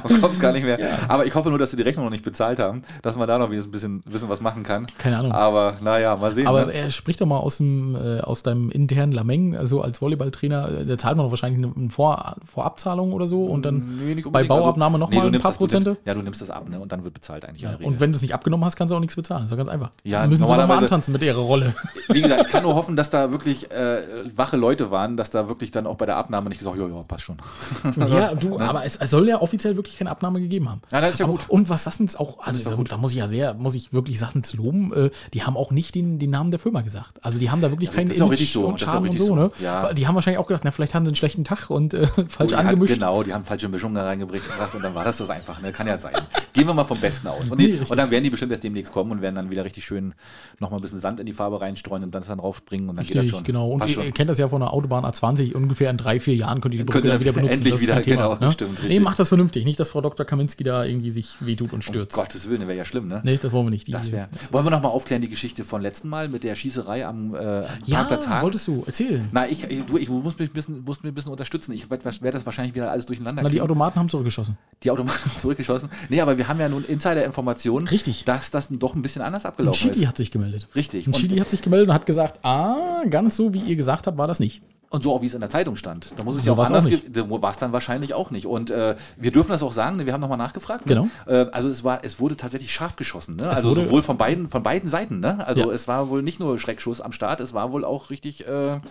[0.03, 0.79] Und kommst gar nicht mehr.
[1.07, 3.37] Aber ich hoffe nur, dass sie die Rechnung noch nicht bezahlt haben, dass man da
[3.37, 4.87] noch ein bisschen, bisschen was machen kann.
[4.97, 5.31] Keine Ahnung.
[5.31, 6.47] Aber naja, mal sehen.
[6.47, 6.73] Aber ne?
[6.73, 10.85] er spricht doch mal aus, dem, äh, aus deinem internen Lameng, also als Volleyballtrainer, äh,
[10.85, 14.23] da zahlt man doch wahrscheinlich eine, eine Vor Vorabzahlung oder so und dann Nee, nicht
[14.23, 14.49] bei unbedingt.
[14.49, 15.89] Bauabnahme Also, noch mal du ein paar das, Prozente?
[15.89, 16.79] Nimmst, ja, du nimmst das ab, ne?
[16.79, 17.65] Und dann wird bezahlt eigentlich.
[17.65, 17.85] Regel.
[17.85, 19.43] Und wenn du es nicht abgenommen hast, kannst du auch nichts bezahlen.
[19.43, 19.91] ist doch ganz einfach.
[20.03, 21.73] Ja, Dann müssen sie nochmal antanzen mit ihrer Rolle.
[22.09, 24.01] Wie gesagt, ich kann nur hoffen, dass da wirklich äh,
[24.35, 27.03] wache Leute waren, dass da wirklich dann auch bei der Abnahme nicht gesagt, ja, ja,
[27.07, 27.37] passt schon.
[27.95, 30.81] ja, du, aber es, es soll ja offiziell wirklich keine Abnahme gegeben haben.
[30.91, 31.49] Ja, das ist ja aber, gut.
[31.49, 32.91] Und was Sassens auch, also da, gut.
[32.91, 35.95] da muss ich ja sehr, muss ich wirklich Sassens loben, äh, die haben auch nicht
[35.95, 37.23] den, den Namen der Firma gesagt.
[37.23, 39.03] Also die haben da wirklich keinen das ist auch richtig so, und das Schaden und
[39.05, 39.35] richtig so, so.
[39.35, 39.51] ne?
[39.61, 39.93] Ja.
[39.93, 42.53] Die haben wahrscheinlich auch gedacht, na, vielleicht haben sie einen schlechten Tag und äh, falsch
[42.53, 42.93] hat- angemischt.
[42.93, 45.71] Genau, die haben falsche Mischungen da reingebracht und dann war das das einfach, ne?
[45.71, 46.13] Kann ja sein.
[46.53, 47.49] Gehen wir mal vom Besten aus.
[47.49, 47.91] Und, Nee, die, richtig.
[47.91, 50.13] und dann werden die bestimmt erst demnächst kommen und werden dann wieder richtig schön
[50.59, 53.05] nochmal ein bisschen Sand in die Farbe reinstreuen und dann das dann raufbringen und dann
[53.05, 53.43] geht das Richtig, schon.
[53.45, 53.69] genau.
[53.71, 54.03] Und ihr, schon.
[54.03, 56.79] ihr kennt das ja von der Autobahn A20, ungefähr in drei, vier Jahren könnt ihr
[56.79, 57.53] die Brücke dann wieder benutzen.
[57.53, 58.51] endlich das wieder, Thema, genau, ne?
[58.53, 59.03] stimmt, Nee, richtig.
[59.03, 59.65] macht das vernünftig.
[59.65, 60.25] Nicht, dass Frau Dr.
[60.25, 62.17] Kaminski da irgendwie sich wehtut und stürzt.
[62.17, 63.21] Um Gottes Willen, das wäre ja schlimm, ne?
[63.23, 63.87] Nee, das wollen wir nicht.
[63.87, 64.27] Die, Das wäre.
[64.51, 67.97] Wollen wir nochmal aufklären, die Geschichte von letzten Mal mit der Schießerei am, äh, ja,
[67.99, 68.43] Parkplatz Hagen?
[68.43, 69.29] wolltest du erzählen.
[69.31, 71.71] Na, ich, ich, du, ich muss mich ein bisschen, muss mich ein bisschen unterstützen.
[71.73, 73.63] Ich werde werd das wahrscheinlich wieder alles durcheinander Na, die kriegen.
[73.63, 74.57] Automaten haben zurückgeschossen.
[74.83, 75.89] die Automaten zurückgeschossen.
[76.09, 78.25] Nee, aber wir haben ja nun Insider-Informationen, Richtig.
[78.25, 80.07] dass das doch ein bisschen anders Ein abgelaufen Chili ist.
[80.07, 80.67] hat sich gemeldet.
[80.75, 81.07] Richtig.
[81.07, 84.07] Ein Und, Chili hat sich gemeldet und hat gesagt, ah, ganz so, wie ihr gesagt
[84.07, 84.61] habt, war das nicht.
[84.89, 86.13] und so auch wie es in der Zeitung stand.
[86.17, 88.45] Da muss es So ja auch anders war es dann wahrscheinlich auch nicht.
[88.45, 90.05] Und äh, wir dürfen das auch sagen, ne?
[90.05, 90.85] wir haben nochmal nachgefragt.
[90.85, 90.95] Ne?
[90.95, 91.07] Genau.
[91.27, 93.37] Äh, also es war, es wurde tatsächlich scharf geschossen.
[93.37, 93.47] Ne?
[93.47, 95.21] Also wurde- sowohl von beiden, von beiden Seiten.
[95.21, 95.45] Ne?
[95.47, 95.71] Also Ja.
[95.73, 98.81] es war wohl nicht nur Schreckschuss am Start, es war wohl auch richtig äh,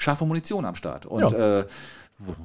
[0.00, 1.06] scharfe Munition am Start.
[1.06, 1.60] Und Ja.
[1.60, 1.64] äh,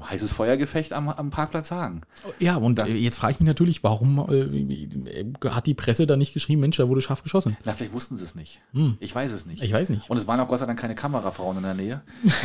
[0.10, 2.02] heißes Feuergefecht am, am Parkplatz Hagen.
[2.40, 6.16] Ja, und Da- äh, jetzt frage ich mich natürlich, warum äh, hat die Presse da
[6.16, 7.58] nicht geschrieben, Mensch, da wurde scharf geschossen?
[7.66, 8.62] Na, vielleicht wussten sie es nicht.
[9.00, 9.60] Ich weiß es nicht.
[9.60, 9.66] Hm.
[9.66, 10.10] Ich weiß nicht.
[10.10, 12.02] Und es waren auch Gott sei Dank keine Kamerafrauen in der Nähe.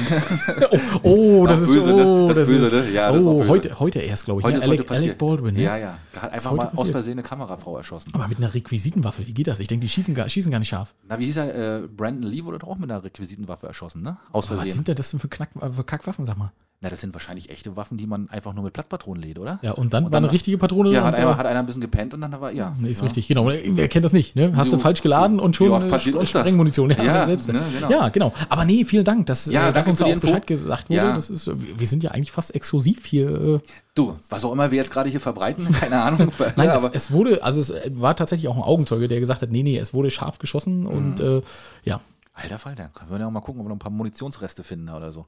[1.03, 2.07] Oh, oh das ist böse, ne?
[2.07, 2.91] oh, Das ist böse, ne?
[2.91, 3.49] Ja, das ist oh, böse.
[3.49, 4.45] heute, heute erst, glaube ich.
[4.45, 4.65] Heute ne?
[4.65, 4.91] ist heute Alec.
[4.91, 5.63] Alec Baldwin, ne?
[5.63, 5.99] Ja, ja.
[6.17, 6.93] Hat einfach mal aus passiert.
[6.93, 8.13] Versehen eine Kamerafrau erschossen.
[8.15, 9.61] Aber mit einer Requisitenwaffe, wie geht das?
[9.61, 10.95] Ich denke, die schießen gar, schießen gar nicht scharf.
[11.09, 11.83] Na, wie hieß er?
[11.83, 14.19] Äh, Brandon Lee wurde doch auch mit einer Requisitenwaffe erschossen, ne?
[14.33, 14.73] Aus Aber was Versehen.
[14.73, 16.53] sind denn das denn für, Knack, äh, für Kackwaffen, sag mal?
[16.83, 19.59] Na, das sind wahrscheinlich echte Waffen, die man einfach nur mit Plattpatronen lädt, oder?
[19.61, 21.59] Ja, und dann Und war dann- eine richtige Patrone Ja, und, hat einer, hat einer
[21.61, 22.75] ein bisschen gepennt und dann war, ja.
[22.81, 23.05] Nee, ist ja.
[23.05, 23.49] richtig, genau.
[23.49, 24.55] Wer kennt das nicht, ne?
[24.57, 26.27] Hast du, falsch geladen und schon äh?
[26.27, 26.89] Sprengmunition.
[26.89, 27.53] Ja, Ja, selbst.
[27.53, 27.91] ne, genau.
[27.91, 28.33] ja, genau.
[28.49, 30.27] Aber nee, vielen Dank, dass, Ja, äh, dass uns auch Info.
[30.29, 30.97] Bescheid gesagt wurde.
[30.97, 31.15] Ja.
[31.15, 33.29] Das ist, äh, wir sind ja eigentlich fast exklusiv hier.
[33.29, 33.59] Äh,
[33.95, 36.33] Du, was auch immer wir jetzt gerade hier verbreiten, keine Ahnung.
[36.57, 39.43] Nein, ja, es, aber es wurde, also es war tatsächlich auch ein Augenzeuge, der gesagt
[39.43, 41.27] hat, nee, nee, es wurde scharf geschossen und Mhm.
[41.27, 41.43] äh,
[41.85, 42.01] ja.
[42.41, 44.65] Alter Fall, dann können wir ja auch mal gucken, ob wir noch ein paar Munitionsreste
[44.65, 45.27] finden oder so.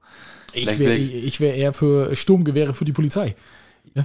[0.53, 0.99] Ich wäre
[1.41, 3.35] wär eher für Sturmgewehre für die Polizei.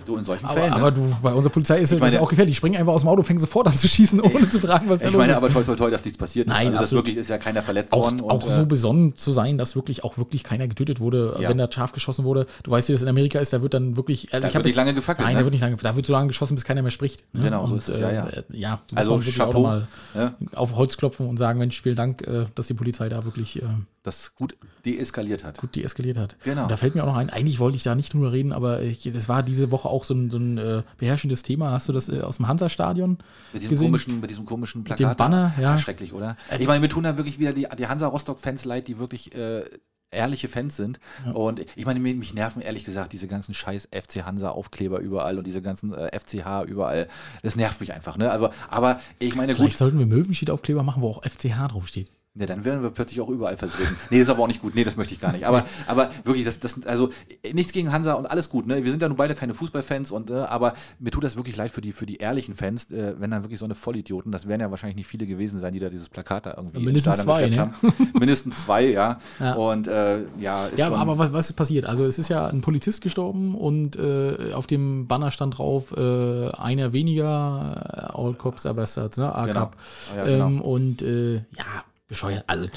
[0.05, 0.73] Du in solchen Aber, Fällen.
[0.73, 0.97] aber ne?
[0.97, 2.55] du, bei unserer Polizei ist Ich es das meine- auch gefährlich.
[2.55, 4.99] Die springen einfach aus dem Auto, fangen sofort an zu schießen, ohne zu fragen, was
[4.99, 5.38] da ich los meine, ist.
[5.38, 6.47] aber toll, toll, toll, dass nichts passiert.
[6.49, 8.19] Nein, also das wirklich ist ja keiner verletzt auch, worden.
[8.21, 11.47] auch und, so äh, besonnen zu sein, dass wirklich auch wirklich keiner getötet wurde, Ja.
[11.47, 12.47] wenn da scharf geschossen wurde.
[12.63, 14.34] Du weißt, wie das in Amerika ist, da wird dann wirklich.
[14.34, 15.39] Also Da ich wird hab nicht lange gefackelt, Nein, ne?
[15.39, 15.78] da wird nicht lange.
[15.78, 17.23] Da wird so lange geschossen, bis keiner mehr spricht.
[17.34, 17.43] ne?
[17.43, 18.28] Genau, so ist es, ja, ja.
[18.28, 20.34] Äh, ja, Also Chapeau, mal ja.
[20.53, 23.65] auf Holz klopfen und sagen, Mensch, vielen Dank, äh, dass die Polizei da wirklich äh,
[24.03, 24.55] das gut
[24.86, 25.59] deeskaliert hat.
[25.59, 26.36] gut deeskaliert hat.
[26.43, 26.63] Genau.
[26.63, 28.82] Und da fällt mir auch noch ein, eigentlich wollte ich da nicht drüber reden, aber
[28.82, 31.72] ich, das war diese Woche auch so ein, so ein äh, beherrschendes Thema.
[31.72, 33.18] Hast du das äh, aus dem Hansa-Stadion
[33.53, 33.88] Mit diesem, gesehen?
[33.88, 34.99] komischen, mit diesem komischen Plakat.
[34.99, 35.74] dem Banner, ja.
[35.74, 36.38] Ah, Schrecklich, oder?
[36.59, 39.63] Ich meine, mir tun da wirklich wieder die, die Hansa-Rostock-Fans leid, die wirklich äh,
[40.11, 40.99] ehrliche Fans sind.
[41.34, 45.45] Und ich meine, mich, mich nerven ehrlich gesagt diese ganzen scheiß FC Hansa-Aufkleber überall und
[45.45, 47.07] diese ganzen äh, FCH überall.
[47.43, 48.32] Das nervt mich einfach, ne?
[48.32, 52.09] Aber, aber ich meine, Vielleicht gut, sollten wir Möwenschied-Aufkleber machen, wo auch FCH draufsteht.
[52.39, 53.95] Ja, dann werden wir plötzlich auch überall vertreten.
[54.09, 54.75] Nee, das ist aber auch nicht gut.
[54.75, 55.45] Nee, das möchte ich gar nicht.
[55.45, 57.09] Aber, aber wirklich, das, das, also
[57.53, 58.67] nichts gegen Hansa und alles gut.
[58.67, 58.83] Ne?
[58.83, 61.71] Wir sind ja nun beide keine Fußballfans, und, äh, aber mir tut das wirklich leid
[61.71, 64.61] für die, für die ehrlichen Fans, äh, wenn dann wirklich so eine Vollidioten, das werden
[64.61, 67.47] ja wahrscheinlich nicht viele gewesen sein, die da dieses Plakat da irgendwie Ja, mindestens zwei,
[67.47, 68.11] geschleppt haben.
[68.19, 69.17] mindestens zwei, ja.
[69.39, 69.53] Ja.
[69.53, 71.85] Und äh, ja, ist Ja, schon, aber was, was ist passiert?
[71.85, 76.49] Also es ist ja ein Polizist gestorben und äh, auf dem Banner stand drauf, äh,
[76.51, 79.33] einer weniger, äh, All Cops are Bastards, ne?
[79.33, 79.71] A Genau.
[80.15, 80.47] Ja, genau.
[80.47, 82.68] ähm, und ja, bescheuert, also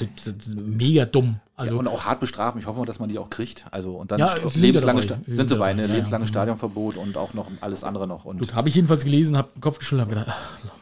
[0.65, 1.39] mega dumm.
[1.55, 2.59] Also ja, und auch hart bestrafen.
[2.59, 3.65] Ich hoffe dass man die auch kriegt.
[3.69, 5.85] Also und dann Ja, lebenslange sind sind sie bei, ne?
[5.85, 8.25] Ja, lebenslanges Stadionverbot und auch noch alles andere noch.
[8.25, 10.35] Und gut, habe ich jedenfalls gelesen, habe den Kopf geschüttelt, habe gedacht,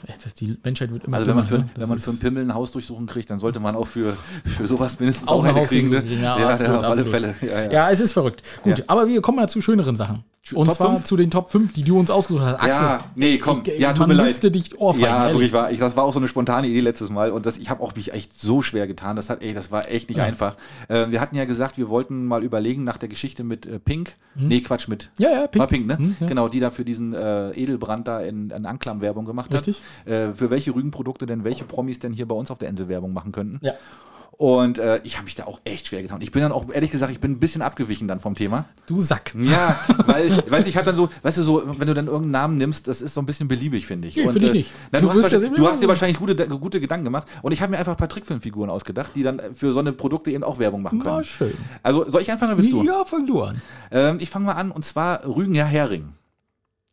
[0.08, 1.70] ach, die Menschheit wird immer Also wenn man, für, ne?
[1.76, 4.68] wenn man für einen Pimmel ein Haus durchsuchen kriegt, dann sollte man auch für, für
[4.68, 5.90] sowas mindestens Auch auch, eine kriegen.
[5.90, 6.04] Ne?
[6.22, 7.12] Ja, absolut, auf alle absolut.
[7.12, 7.36] Fälle.
[7.42, 7.72] Ja, ja.
[7.72, 8.42] Ja, es ist verrückt.
[8.64, 10.24] Gut, aber wir kommen mal zu schöneren Sachen.
[10.54, 11.04] Und Top zwar fünf?
[11.06, 12.56] zu den Top 5, die du uns ausgesucht hast.
[12.64, 14.28] Axel, Ja, nee, komm, ich, ja, tut man mir leid.
[14.28, 15.34] müsste dich ohrfeigen, ja, ehrlich.
[15.36, 17.70] wirklich war, ich, das war auch so eine spontane Idee letztes Mal und das, ich
[17.70, 19.16] habe auch mich echt so schwer getan.
[19.16, 20.24] Das hat, ey, das war echt nicht Ja.
[20.24, 20.56] einfach.
[20.88, 24.16] Äh, wir hatten ja gesagt, wir wollten mal überlegen nach der Geschichte mit äh, Pink.
[24.36, 25.60] Nee, Quatsch, mit Ja, ja, Pink.
[25.60, 25.98] War Pink, ne?
[25.98, 26.28] Hm, ja.
[26.28, 29.82] Genau, die da für diesen äh, Edelbrand da in, in Anklam Werbung gemacht Richtig.
[30.06, 30.12] hat.
[30.12, 33.14] Äh, für welche Rügenprodukte denn welche Promis denn hier bei uns auf der Insel Werbung
[33.14, 33.60] machen könnten.
[33.62, 33.74] Ja.
[34.40, 36.22] Und äh, ich habe mich da auch echt schwer getan.
[36.22, 38.64] Ich bin dann auch, ehrlich gesagt, ich bin ein bisschen abgewichen dann vom Thema.
[38.88, 39.36] Du Sack.
[39.38, 42.32] Ja, weil, weißt du, ich habe dann so, weißt du, so, wenn du dann irgendeinen
[42.32, 44.16] Namen nimmst, das ist so ein bisschen beliebig, finde ich.
[44.16, 44.72] Nee, Und, finde ich äh, nicht.
[44.94, 47.28] Na, Du du, hast, ja du hast dir wahrscheinlich gute, gute Gedanken gemacht.
[47.42, 50.32] Und ich habe mir einfach ein paar Trickfilmfiguren ausgedacht, die dann für so eine Produkte
[50.32, 51.24] eben auch Werbung machen Na, können.
[51.26, 51.54] schön.
[51.84, 52.82] Also, soll ich anfangen oder bist du?
[52.84, 53.62] Ja, fang du an.
[53.92, 56.14] Ähm, ich fange mal an, und zwar Rügen Hering.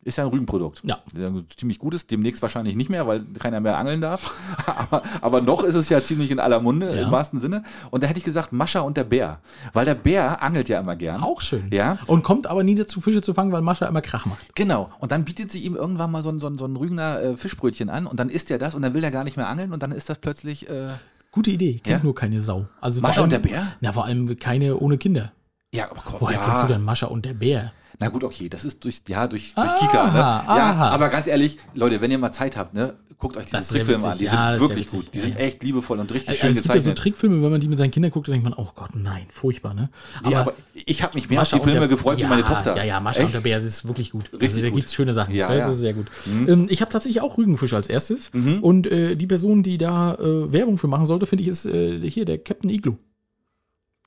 [0.07, 0.81] Ist ja ein Rügenprodukt.
[0.85, 0.99] Ja.
[1.13, 4.33] Ein ziemlich gutes, demnächst wahrscheinlich nicht mehr, weil keiner mehr angeln darf.
[4.65, 7.03] aber, aber noch ist es ja ziemlich in aller Munde, Ja.
[7.07, 7.63] im wahrsten Sinne.
[7.91, 9.39] Und da hätte ich gesagt, Mascha und der Bär.
[9.73, 11.21] Weil der Bär angelt ja immer gern.
[11.23, 11.67] Auch schön.
[11.73, 11.97] Ja.
[12.07, 14.55] Und kommt aber nie dazu, Fische zu fangen, weil Mascha immer Krach macht.
[14.55, 14.89] Genau.
[14.99, 17.35] Und dann bietet sie ihm irgendwann mal so ein, so ein, so ein Rügener äh,
[17.37, 19.73] Fischbrötchen an und dann isst er das und dann will er gar nicht mehr angeln
[19.73, 20.69] und dann ist das plötzlich.
[20.69, 20.87] Äh,
[21.31, 22.03] Gute Idee, kennt Ja?
[22.03, 22.65] nur keine Sau.
[22.79, 23.67] Also Mascha allem, und der Bär?
[23.81, 25.33] Na, vor allem keine ohne Kinder.
[25.73, 26.45] Ja, aber komm, Woher ja.
[26.45, 27.73] kennst du denn Mascha und der Bär?
[27.99, 30.19] Na gut, okay, das ist durch, ja, durch, durch Aha, Kika, ne?
[30.19, 30.89] Ja, aha.
[30.89, 34.03] aber ganz ehrlich, Leute, wenn ihr mal Zeit habt, ne, guckt euch diese Das Trickfilme
[34.07, 34.17] an.
[34.19, 35.05] Die Ja, sind das wirklich gut.
[35.13, 35.39] Die Ja, sind ja.
[35.39, 36.97] echt liebevoll und richtig Also, schön es gibt ja so gezeichnet.
[36.99, 39.73] Trickfilme, wenn man die mit seinen Kindern guckt, dann denkt man, oh Gott, nein, furchtbar,
[39.73, 39.89] ne?
[40.23, 42.29] Nee, aber ich habe mich mehr auf Mascha die und Filme der- gefreut ja, wie
[42.29, 42.77] meine Tochter.
[42.77, 43.29] Ja, ja, Mascha Echt?
[43.29, 44.25] und der Bär, das ist wirklich gut.
[44.31, 45.33] Richtig also, da gibt es schöne Sachen.
[45.33, 45.65] Ja, das ja.
[45.65, 45.71] Mhm.
[45.71, 46.05] ist sehr gut.
[46.47, 48.29] Ähm, ich habe tatsächlich auch Rügenfisch als erstes.
[48.61, 51.99] Und äh, die Person, die da äh, Werbung für machen sollte, finde ich, ist äh,
[52.07, 52.97] hier der Captain Igloo.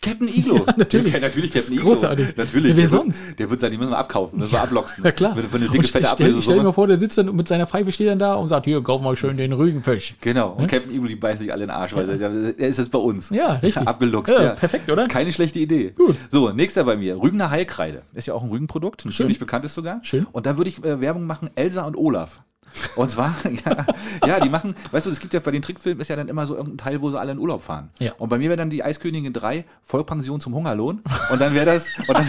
[0.03, 0.57] Captain Iglo.
[0.67, 1.13] Ja, natürlich.
[1.15, 1.87] Ja, natürlich Captain Iglo.
[1.89, 2.37] Großartig.
[2.37, 2.71] Natürlich.
[2.71, 3.23] Ja, wer der wird- sonst?
[3.39, 5.03] Der wird sagen, die müssen wir abkaufen, müssen wir abloxen.
[5.05, 5.37] Na klar.
[5.37, 7.29] Wenn, wenn eine Und dicke, stell, fette stell, stell dir mal vor, der sitzt dann
[7.29, 10.15] und mit seiner Pfeife steht dann da und sagt, hier, kauf mal schön den Rügenfisch.
[10.21, 10.53] Genau.
[10.53, 12.91] Und Captain Iglo, die beißen sich alle in den Arsch, weil der, der ist jetzt
[12.91, 13.31] bei uns.
[13.31, 13.87] Ja, richtig.
[13.87, 14.33] Abgeluchst.
[14.33, 15.07] Ja, Ja, perfekt, oder?
[15.09, 15.91] Keine schlechte Idee.
[15.97, 16.17] Gut.
[16.31, 17.21] So, nächster bei mir.
[17.21, 18.03] Rügener Heilkreide.
[18.15, 19.25] Ist ja auch ein Rügenprodukt, ein Schön.
[19.25, 20.01] ziemlich bekanntes sogar.
[20.03, 20.27] Schön.
[20.33, 22.41] Und da würde ich äh, Werbung machen, Elsa und Olaf.
[22.97, 23.87] Und zwar, ja,
[24.27, 26.47] ja, die machen, weißt du, es gibt ja bei den Trickfilmen ist ja dann immer
[26.47, 27.91] so irgendein Teil, wo sie alle in Urlaub fahren.
[27.99, 28.13] Ja.
[28.19, 31.03] Und bei mir wäre dann die Eiskönigin 3 Vollpension zum Hungerlohn.
[31.33, 32.27] Und dann wäre das, und, dann,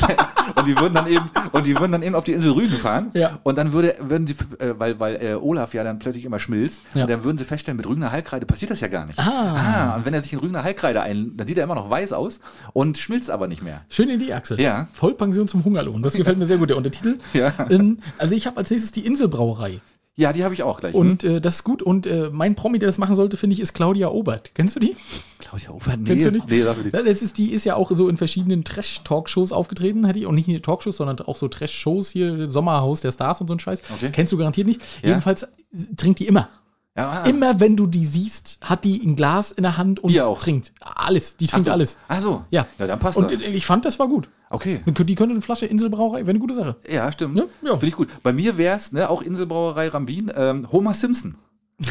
[0.55, 3.09] und die würden dann eben, und die würden dann eben auf die Insel Rügen fahren.
[3.13, 3.39] Ja.
[3.43, 6.81] Und dann würde, würden die, äh, weil, weil äh, Olaf ja dann plötzlich immer schmilzt,
[6.93, 7.03] Ja.
[7.03, 9.19] und dann würden sie feststellen, mit Rügener Heilkreide passiert das ja gar nicht.
[9.19, 9.95] Ah.
[9.95, 12.39] und wenn er sich in Rügener Heilkreide ein, dann sieht er immer noch weiß aus
[12.73, 13.81] und schmilzt aber nicht mehr.
[13.89, 14.59] Schöne Idee, Axel.
[14.59, 14.87] Ja.
[14.93, 16.01] Vollpension zum Hungerlohn.
[16.01, 17.17] Das gefällt mir sehr gut, der Untertitel.
[17.33, 17.53] Ja.
[17.69, 19.79] Ähm, also ich habe als nächstes die Inselbrauerei.
[20.17, 20.93] Ja, die habe ich auch gleich.
[20.93, 21.81] Und äh, das ist gut.
[21.81, 24.51] Und äh, mein Promi, der das machen sollte, finde ich, ist Claudia Obert.
[24.53, 24.95] Kennst du die?
[25.39, 26.49] Claudia Obert, nee, Kennst du nicht?
[26.49, 26.93] Nee, sag mir nicht.
[26.93, 30.25] Das ist, die ist ja auch so in verschiedenen Trash-Talkshows aufgetreten, hat die.
[30.25, 33.59] Und nicht nur Talkshows, sondern auch so Trash-Shows hier, Sommerhaus der Stars und so ein
[33.59, 33.81] Scheiß.
[33.95, 34.09] Okay.
[34.11, 34.81] Kennst du garantiert nicht.
[35.01, 35.09] Ja.
[35.09, 35.47] Jedenfalls
[35.95, 36.49] trinkt die immer.
[36.97, 37.23] Ja, ah.
[37.25, 40.39] Immer wenn du die siehst, hat die ein Glas in der Hand und Bier auch.
[40.41, 40.73] trinkt.
[40.81, 41.37] Alles.
[41.37, 41.71] Die trinkt so.
[41.71, 41.97] alles.
[42.09, 42.43] Ach so.
[42.51, 42.67] Ja.
[42.79, 43.39] Ja, dann passt Und das.
[43.39, 44.27] ich fand, das war gut.
[44.49, 44.81] Okay.
[44.85, 46.75] Die könnte eine Flasche Inselbrauerei, wäre eine gute Sache.
[46.89, 47.35] Ja, stimmt.
[47.35, 47.47] Ne?
[47.61, 47.71] Ja.
[47.73, 48.09] Finde ich gut.
[48.23, 51.35] Bei mir wäre es, ne, auch Inselbrauerei Rambin, ähm, Homer Simpson.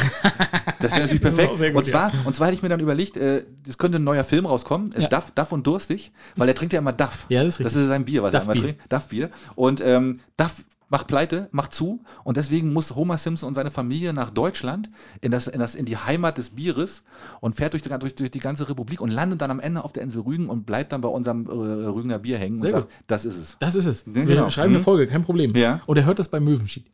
[0.80, 1.58] Das wäre natürlich Das perfekt.
[1.74, 4.24] gut, und, zwar, und zwar hätte ich mir dann überlegt, äh, es könnte ein neuer
[4.24, 5.08] Film rauskommen, äh, Ja.
[5.08, 7.26] Duff, Duff und Durstig, weil er trinkt ja immer Duff.
[7.28, 7.82] Ja, das ist Das richtig.
[7.82, 8.76] ist sein Bier, was er immer Duff-Bier.
[8.76, 8.92] trinkt.
[8.92, 9.30] Duff-Bier.
[9.56, 14.12] Und ähm, Duff macht pleite, macht zu und deswegen muss Homer Simpson und seine Familie
[14.12, 14.90] nach Deutschland
[15.22, 17.04] in, das, in, das, in die Heimat des Bieres
[17.40, 19.92] und fährt durch die, durch, durch die ganze Republik und landet dann am Ende auf
[19.94, 22.92] der Insel Rügen und bleibt dann bei unserem äh, Rügener Bier hängen Sehr und sagt,
[22.92, 23.04] gut.
[23.06, 23.56] das ist es.
[23.60, 24.04] Das ist es.
[24.06, 24.50] Ja, Wir genau.
[24.50, 24.84] schreiben eine Mhm.
[24.84, 25.56] Folge, kein Problem.
[25.56, 25.80] Ja.
[25.86, 26.84] Und er hört das bei Möwenschied.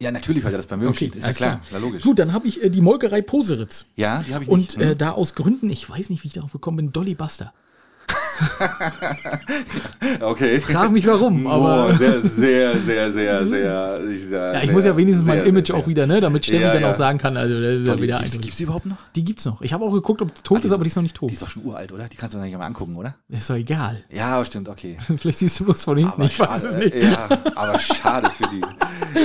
[0.00, 0.88] Ja, natürlich hört er das bei mir.
[0.88, 1.60] Okay, ist ja klar.
[1.72, 2.02] Na, logisch.
[2.02, 3.86] Gut, dann habe ich äh, die Molkerei Poseritz.
[3.96, 4.78] Ja, die habe ich Und nicht.
[4.78, 7.52] äh, da aus Gründen, ich weiß nicht, wie ich darauf gekommen bin, Dolly Buster.
[10.20, 10.60] okay.
[10.60, 11.94] Frag mich warum, Oh, aber.
[12.22, 14.52] sehr, sehr, sehr, sehr, sehr.
[14.54, 16.90] Ja, ich muss ja wenigstens mein Image auch wieder, ne, damit Steffi Ja, dann ja.
[16.90, 18.50] auch sagen kann, also das ist ja wieder Gibt eindeutig.
[18.50, 18.96] es die überhaupt noch?
[19.14, 19.60] Die gibt's noch.
[19.62, 21.16] Ich habe auch geguckt, ob die tot Ah, die ist, aber die ist noch nicht
[21.16, 21.30] tot.
[21.30, 22.08] Die ist doch schon uralt, oder?
[22.08, 23.14] Die kannst du doch nicht mal angucken, oder?
[23.28, 24.02] Ist doch egal.
[24.10, 24.98] Ja, stimmt, okay.
[25.16, 26.96] Vielleicht siehst du bloß von hinten, Aber ich weiß es schade, nicht.
[26.96, 28.60] Ja, aber schade für die.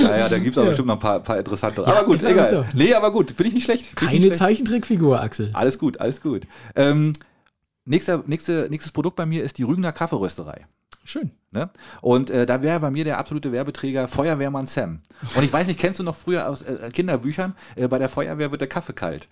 [0.02, 0.70] Naja, da gibt es aber Ja.
[0.70, 1.82] bestimmt noch ein paar, paar interessante.
[1.82, 2.52] Ja, aber gut, egal.
[2.52, 2.64] ja.
[2.74, 3.84] Nee, aber gut, finde ich nicht schlecht.
[3.86, 4.36] Find ich Keine schlecht.
[4.38, 5.50] Zeichentrickfigur, Axel.
[5.52, 6.42] Alles gut, alles gut.
[6.74, 7.12] Ähm,
[7.84, 10.66] nächster, nächste, nächstes Produkt bei mir ist die Rügener Kaffeerösterei.
[11.04, 11.30] Schön.
[11.50, 11.70] Ne?
[12.00, 14.98] Und äh, da wäre bei mir der absolute Werbeträger Feuerwehrmann Sam.
[15.36, 18.50] Und ich weiß nicht, kennst du noch früher aus äh, Kinderbüchern, äh, bei der Feuerwehr
[18.50, 19.28] wird der Kaffee kalt.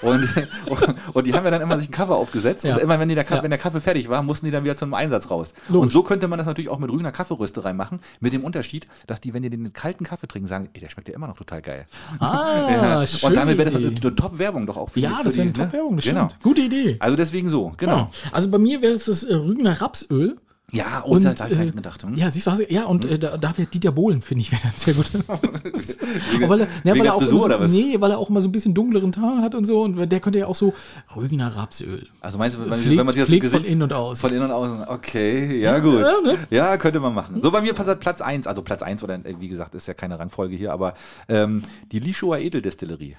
[0.00, 0.26] Und,
[0.70, 2.76] und, und die haben ja dann immer sich einen Kaffee aufgesetzt Ja.
[2.76, 3.42] und immer wenn, die der Kaffee, Ja.
[3.42, 5.52] wenn der Kaffee fertig war, mussten die dann wieder zum Einsatz raus.
[5.68, 5.82] Logisch.
[5.82, 9.20] Und so könnte man das natürlich auch mit Rügener Kaffeerösterei machen, mit dem Unterschied, dass
[9.20, 11.60] die, wenn die den kalten Kaffee trinken, sagen, ey, der schmeckt ja immer noch total
[11.60, 11.84] geil.
[12.20, 13.06] Ah, Ja.
[13.06, 13.28] schön.
[13.28, 15.42] Und damit wäre das eine, eine Top-Werbung doch auch für die- Ja, für das wäre
[15.42, 15.66] eine die, ne?
[15.66, 16.28] Top-Werbung, Genau.
[16.42, 16.96] Gute Idee.
[17.00, 18.10] Also deswegen so, genau.
[18.32, 20.38] Also bei mir wäre es das äh, Rügener Rapsöl.
[20.72, 22.02] Ja, Und, und, da habe ich äh, halt gedacht.
[22.02, 22.14] Hm?
[22.16, 24.62] Ja, siehst du, hast ja, und äh, da, da wäre Dieter Bohlen, finde ich, wäre
[24.62, 25.06] dann sehr gut.
[25.14, 27.70] Wegen, Aber weil er, ja, wegen weil der er auch Frisur immer so, oder was?
[27.72, 29.82] Nee, weil er auch immer so ein bisschen dunkleren Haar hat und so.
[29.82, 30.74] Und der könnte ja auch so
[31.14, 32.08] Rügener Rapsöl.
[32.20, 34.20] Also meinst du, wenn, Pflegt- wenn man sich das Gesicht von innen und außen.
[34.20, 34.88] Von innen und außen.
[34.88, 36.00] Okay, ja, gut.
[36.00, 36.38] Ja, ne?
[36.50, 37.40] Ja, könnte man machen.
[37.40, 39.94] So, bei mir passt Platz 1, also Platz 1 oder äh, wie gesagt, ist ja
[39.94, 40.94] keine Rangfolge hier, aber
[41.28, 41.62] ähm,
[41.92, 43.14] die Lischower Edeldestillerie.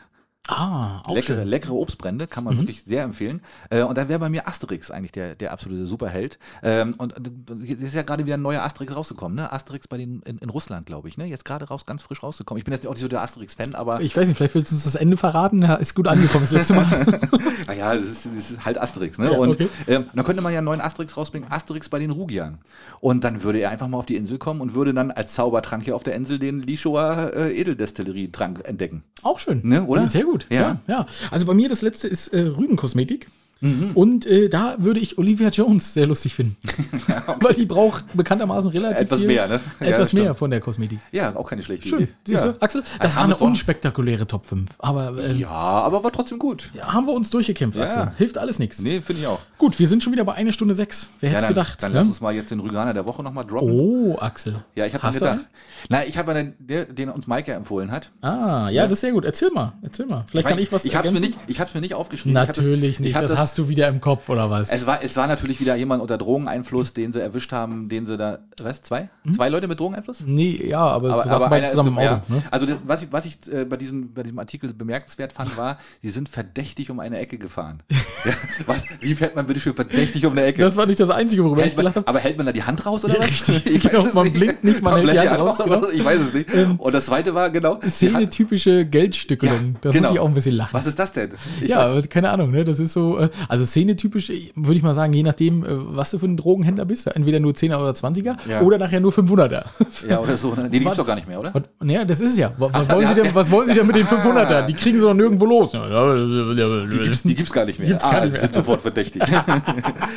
[0.48, 1.44] Ah, auch Leckere, schön.
[1.44, 1.50] Mhm.
[1.50, 3.42] leckere Obstbrände, kann man wirklich sehr empfehlen.
[3.70, 6.40] Äh, und da wäre bei mir Asterix eigentlich der, der absolute Superheld.
[6.64, 9.52] Ähm, und und jetzt ist ja gerade wieder ein neuer Asterix rausgekommen, ne?
[9.52, 11.26] Asterix bei den in, in Russland, glaube ich, ne?
[11.26, 12.60] Jetzt gerade raus, ganz frisch rausgekommen.
[12.60, 14.76] Ich bin jetzt auch nicht so der Asterix-Fan, aber Ich weiß nicht, vielleicht willst du
[14.76, 15.62] uns das Ende verraten.
[15.62, 17.20] Ja, ist gut angekommen das letzte Mal.
[17.68, 19.32] naja, es ist, es ist halt Asterix, ne?
[19.32, 19.70] Ja, und okay.
[19.88, 22.60] ähm, dann könnte man ja einen neuen Asterix rausbringen, Asterix bei den Rugiern.
[23.00, 25.84] Und dann würde er einfach mal auf die Insel kommen und würde dann als Zaubertrank
[25.84, 29.04] hier auf der Insel den Lischower äh, Edeldestillerie-Trank entdecken.
[29.24, 29.62] Auch schön.
[29.64, 30.06] Ne, oder?
[30.06, 30.37] Sehr gut.
[30.50, 30.60] Ja.
[30.62, 30.82] Ja.
[30.88, 33.28] ja, Also bei mir das letzte ist äh, Rügenkosmetik.
[33.62, 33.92] Mhm.
[33.94, 36.58] Und äh, da würde ich Olivia Jones sehr lustig finden.
[37.42, 39.60] Weil die braucht bekanntermaßen relativ Etwas viel, mehr, ne?
[39.80, 41.00] Ja, Etwas mehr von der Kosmetik.
[41.12, 42.04] Ja, auch keine schlechte Schön.
[42.04, 42.14] Idee.
[42.26, 42.52] Siehst ja.
[42.52, 42.84] du, Axel?
[43.00, 44.70] Das war eine unspektakuläre Top 5.
[44.80, 46.72] Aber ähm, Ja, aber war trotzdem gut.
[46.82, 47.80] haben wir uns durchgekämpft.
[47.80, 48.12] Axel.
[48.18, 48.80] Hilft alles nichts.
[48.80, 49.40] Nee, finde ich auch.
[49.58, 51.10] Gut, wir sind schon wieder bei einer Stunde sechs.
[51.20, 51.82] Wer hätte es gedacht?
[51.82, 52.00] Dann ne?
[52.00, 53.72] lass uns mal jetzt den Rüganer der Woche nochmal droppen.
[53.72, 54.64] Oh, Axel.
[54.76, 55.48] Ja, ich habe Hast gedacht.
[55.90, 58.12] Na, ich habe der, den uns Maike empfohlen hat.
[58.22, 59.26] Ah, ja, das ist sehr gut.
[59.26, 60.26] Erzähl mal, erzähl mal.
[60.30, 61.40] Vielleicht kann ich was ich habe es mir ergänzen.
[61.40, 62.32] nicht, ich hab's mir nicht aufgeschrieben.
[62.32, 64.70] Ich Natürlich das, nicht, Ich das das, hast du wieder im Kopf oder was?
[64.70, 68.18] Es war, es war natürlich wieder jemand unter Drogeneinfluss, den sie erwischt haben, den sie
[68.18, 68.40] da.
[68.60, 68.84] Was?
[68.84, 69.10] Zwei?
[69.34, 70.26] Zwei Leute mit Drogeneinfluss?
[70.26, 72.06] nee, ja, aber, Aber, aber beide zusammen im Auto.
[72.06, 72.24] ja.
[72.28, 72.44] Ne?
[72.52, 75.78] Also das, was ich, was ich äh, bei, diesem, bei diesem Artikel bemerkenswert fand, war,
[76.04, 77.84] die sind verdächtig um eine Ecke gefahren.
[78.26, 78.34] ja,
[78.66, 80.62] was, wie fährt man bitte schön verdächtig um eine Ecke?
[80.62, 82.08] Das war nicht das Einzige, worüber ich hält man, gelacht habe.
[82.10, 83.28] aber hält man da die Hand raus oder was?
[83.68, 85.90] Ich weiß Genau, es man blinkt nicht, man hält die Hand raus, oder genau.
[85.90, 86.50] Ich weiß es nicht.
[86.78, 87.76] Und das zweite war genau.
[87.76, 89.74] die Szene-typische Geldstückelung.
[89.74, 90.08] Ja, da genau.
[90.10, 90.74] muss ich auch ein bisschen lachen.
[90.74, 91.30] Was ist das denn?
[91.62, 92.66] Ich ja, keine Ahnung, ne?
[92.66, 96.12] Das ist so, äh, also Szene-typisch, äh, würde ich mal sagen, je nachdem, äh, was
[96.12, 97.08] du für ein Drogenhändler bist.
[97.08, 98.62] Entweder nur 10er oder 20er Ja.
[98.62, 99.66] oder nachher nur 500er.
[100.08, 100.54] Ja, oder so.
[100.54, 100.64] Ne?
[100.64, 101.54] Nee, die gibt's doch gar nicht mehr, oder?
[101.82, 102.52] Naja, das ist es ja.
[102.58, 103.36] Was, Ach, wollen ja, Sie denn, ja.
[103.36, 104.10] was wollen Sie denn mit den Ah.
[104.10, 104.66] 500er?
[104.66, 105.72] Die kriegen sie doch nirgendwo los.
[105.72, 107.88] Die gibt's, die gibt's gar nicht mehr.
[107.90, 108.42] Gibt's gar ah, nicht die mehr.
[108.42, 109.22] sind sofort verdächtig.
[109.28, 109.44] ja,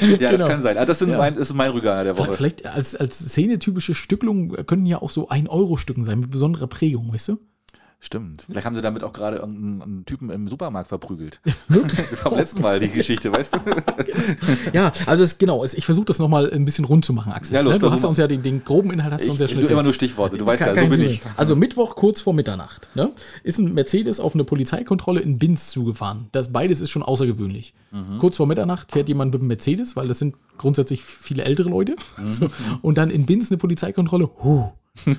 [0.00, 0.30] Genau.
[0.36, 0.78] das kann sein.
[0.78, 1.18] Ah, das, Ja.
[1.18, 2.32] mein, das ist mein Rüger der Woche.
[2.32, 7.28] Vielleicht als, als Szene-typische Stückelung können ja auch so 1-Euro-Stücken sein, mit besonderer Prägung, weißt
[7.28, 7.38] du?
[8.02, 8.46] Stimmt.
[8.48, 11.38] Vielleicht haben sie damit auch gerade irgendeinen einen Typen im Supermarkt verprügelt.
[12.16, 13.58] Vom letzten Mal die Geschichte, weißt du?
[14.72, 17.54] Ja, also es, genau, es, ich versuche das nochmal ein bisschen rund zu machen, Axel.
[17.54, 17.78] Ja, los, ne?
[17.78, 19.72] Du hast uns ja den, den groben Inhalt hast du uns ja schon erzählt.
[19.72, 21.20] immer nur Stichworte, du weißt ja, so bin ich.
[21.36, 23.12] Also Mittwoch kurz vor Mitternacht ne,
[23.42, 26.28] ist ein Mercedes auf eine Polizeikontrolle in Binz zugefahren.
[26.32, 27.74] Das beides ist schon außergewöhnlich.
[27.90, 28.18] Mhm.
[28.18, 31.96] Kurz vor Mitternacht fährt jemand mit einem Mercedes, weil das sind grundsätzlich viele ältere Leute.
[32.16, 32.26] Mhm.
[32.30, 32.48] So,
[32.80, 34.30] und dann in Binz eine Polizeikontrolle.
[34.42, 34.70] Huh.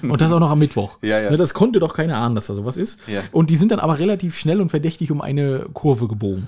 [0.03, 0.98] Und das auch noch am Mittwoch.
[1.02, 1.31] Ja, ja.
[1.31, 2.99] Ne, Das konnte doch keiner ahnen, dass da sowas ist.
[3.07, 3.22] Ja.
[3.31, 6.48] Und die sind dann aber relativ schnell und verdächtig um eine Kurve gebogen.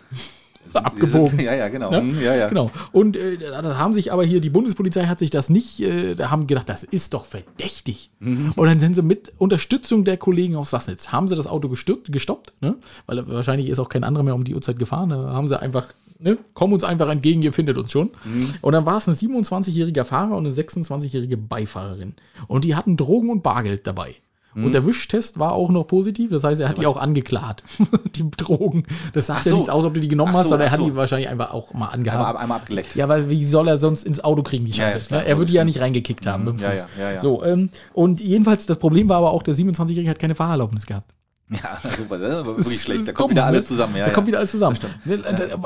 [0.74, 1.40] Abgebogen.
[1.40, 1.92] Ja, ja, genau.
[1.92, 2.00] Ja?
[2.00, 2.48] Hm, Ja, ja.
[2.50, 2.72] Genau.
[2.92, 6.32] Und äh, da haben sich aber hier, die Bundespolizei hat sich das nicht, äh, da
[6.32, 8.10] haben gedacht, das ist doch verdächtig.
[8.20, 8.54] Mhm.
[8.56, 12.12] Und dann sind sie mit Unterstützung der Kollegen aus Sassnitz, haben sie das Auto gestürzt,
[12.12, 12.76] gestoppt, ne?
[13.06, 15.10] weil wahrscheinlich ist auch kein anderer mehr um die Uhrzeit gefahren.
[15.10, 15.88] Da haben sie einfach,
[16.24, 18.12] ne, kommen uns einfach entgegen, ihr findet uns schon.
[18.24, 18.54] Mhm.
[18.62, 22.14] Und dann war es ein 27-jähriger Fahrer und eine 26-jährige Beifahrerin.
[22.48, 24.16] Und die hatten Drogen und Bargeld dabei.
[24.56, 24.66] Mhm.
[24.66, 27.64] Und der Wischtest war auch noch positiv, das heißt, er hat die auch angeklagt,
[28.16, 28.84] die Drogen.
[29.14, 29.56] Das sagt Ach ja so.
[29.58, 30.86] nichts aus, ob du die genommen Ach hast, so, oder er hat so.
[30.90, 32.20] die wahrscheinlich einfach auch mal angehabt.
[32.20, 32.96] Aber ab- einmal abgeleckt.
[32.96, 34.98] Ja, aber wie soll er sonst ins Auto kriegen, die Ja, Scheiße?
[35.00, 35.28] ja, klar, ne?
[35.28, 35.76] Er würde die ja logisch.
[35.76, 36.86] nicht reingekickt haben mit dem ja, Fuß.
[37.00, 37.20] ja, ja, ja.
[37.20, 41.12] So, ähm, und jedenfalls, das Problem war aber auch, der 27-Jährige hat keine Fahrerlaubnis gehabt.
[41.50, 42.18] Ja, super.
[42.18, 43.00] Das ist aber Das wirklich ist- schlecht.
[43.02, 43.68] ist Da kommt dumm, wieder alles ne?
[43.68, 43.96] zusammen.
[43.96, 44.14] Ja, da ja.
[44.14, 44.78] kommt wieder alles zusammen.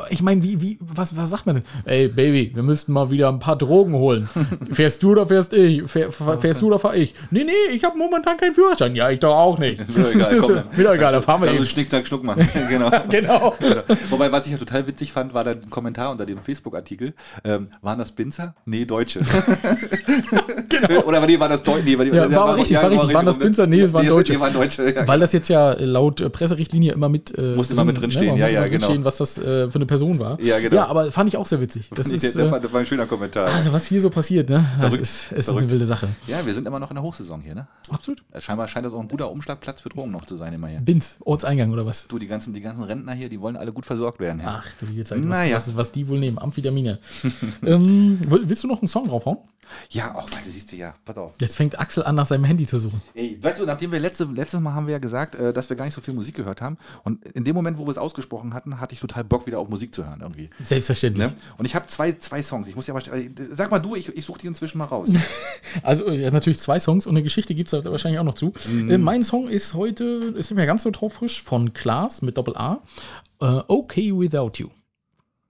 [0.10, 1.64] Ich meine, wie, wie, was, was sagt man denn?
[1.86, 4.28] Ey, Baby, wir müssten mal wieder ein paar Drogen holen.
[4.72, 5.84] fährst du oder fährst ich?
[5.90, 7.14] Fähr, fährst du oder fahr ich?
[7.32, 8.95] Nee, nee, ich habe momentan keinen Führerschein.
[8.95, 9.88] Ja, ich doch auch nicht.
[9.95, 10.78] Mir egal, komm dann.
[10.78, 11.70] Wieder egal, da fahren wir Also eben.
[11.70, 12.38] Schnick, Zack, Schnuck, Mann.
[12.70, 12.90] genau.
[13.10, 13.56] Genau.
[14.10, 17.14] Wobei, was ich ja total witzig fand, war dann ein Kommentar unter dem Facebook-Artikel.
[17.44, 18.56] Ähm, waren das Binzer?
[18.66, 19.22] Nee, Deutsche.
[20.70, 21.02] genau.
[21.04, 21.84] Oder nee, war das Deutsche?
[21.86, 23.14] Nee, war, die- Ja, war richtig, war richtig.
[23.14, 23.68] Waren das Binzer?
[23.68, 24.34] Nee, es waren Deutsche.
[24.34, 24.94] Nee, waren Deutsche.
[24.94, 27.38] Ja, Weil das jetzt ja laut äh, Presserichtliche immer mit.
[27.38, 28.85] Äh, Muss immer mit drinstehen, man ja, ja, genau.
[28.88, 30.39] drinstehen, was das äh, für eine Person war.
[30.41, 30.76] Ja, genau.
[30.76, 31.89] Ja, aber fand ich auch sehr witzig.
[31.95, 32.35] Das ist.
[32.35, 33.48] der, Äh, war, das war ein schöner Kommentar.
[33.48, 34.65] also, was hier so passiert, ne?
[34.80, 35.64] Das Verrückt, ist, ist verrückt.
[35.64, 36.07] eine wilde Sache.
[36.27, 37.68] ja, wir sind immer noch in der Hochsaison hier, ne?
[37.89, 38.23] Absolut.
[38.31, 40.80] Äh, Scheinbar scheint das auch ein guter Umschlagplatz für Drogen noch zu sein immer hier.
[40.80, 42.07] Binz, Ortseingang oder was?
[42.07, 44.41] Du, die ganzen, die ganzen Rentner hier, die wollen alle gut versorgt werden.
[44.41, 44.61] Ja.
[44.64, 45.56] Ach, du liebe Zeit, was, Naja.
[45.56, 46.38] was, was die wohl nehmen.
[46.38, 46.99] Amphetamine.
[47.65, 49.38] ähm, will- willst du noch einen Song draufhauen?
[49.89, 51.35] Ja, auch, warte, siehst du ja, pass auf.
[51.39, 53.02] Jetzt fängt Axel an, nach seinem Handy zu suchen.
[53.14, 55.77] Ey, weißt du, nachdem wir letzte, letztes Mal haben wir ja gesagt, äh, dass wir
[55.77, 56.77] gar nicht so viel Musik gehört haben.
[57.03, 59.69] Und in dem Moment, wo wir es ausgesprochen hatten, hatte ich total Bock, wieder auf
[59.69, 60.49] Musik zu hören irgendwie.
[60.64, 61.27] Selbstverständlich.
[61.27, 61.34] Ne?
[61.57, 62.68] Und ich habe zwei, zwei Songs.
[62.68, 65.11] Ich muss ja aber, äh, sag mal du, ich, ich suche die inzwischen mal raus.
[65.84, 68.53] Also äh, natürlich zwei Songs und eine Geschichte gibt es wahrscheinlich auch noch zu.
[68.69, 68.89] Mhm.
[68.89, 72.80] Äh, mein Song ist heute, ist nicht mehr ganz so taufrisch, von Klaas mit Doppel-A.
[73.41, 74.69] Äh, okay Without You.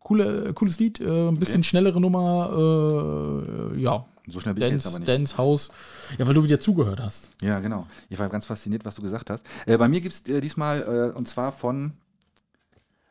[0.08, 4.06] Coole, cooles Lied, äh, ein bisschen schnellere Nummer, äh, ja.
[4.26, 5.10] So schnell bin ich jetzt Dance, aber nicht.
[5.10, 5.70] Dance House.
[6.18, 7.30] Ja, weil du wieder zugehört hast.
[7.42, 7.88] Ja, genau.
[8.08, 9.46] Ich war ganz fasziniert, was du gesagt hast.
[9.66, 11.92] Äh, bei mir gibt es äh, diesmal, äh, und zwar von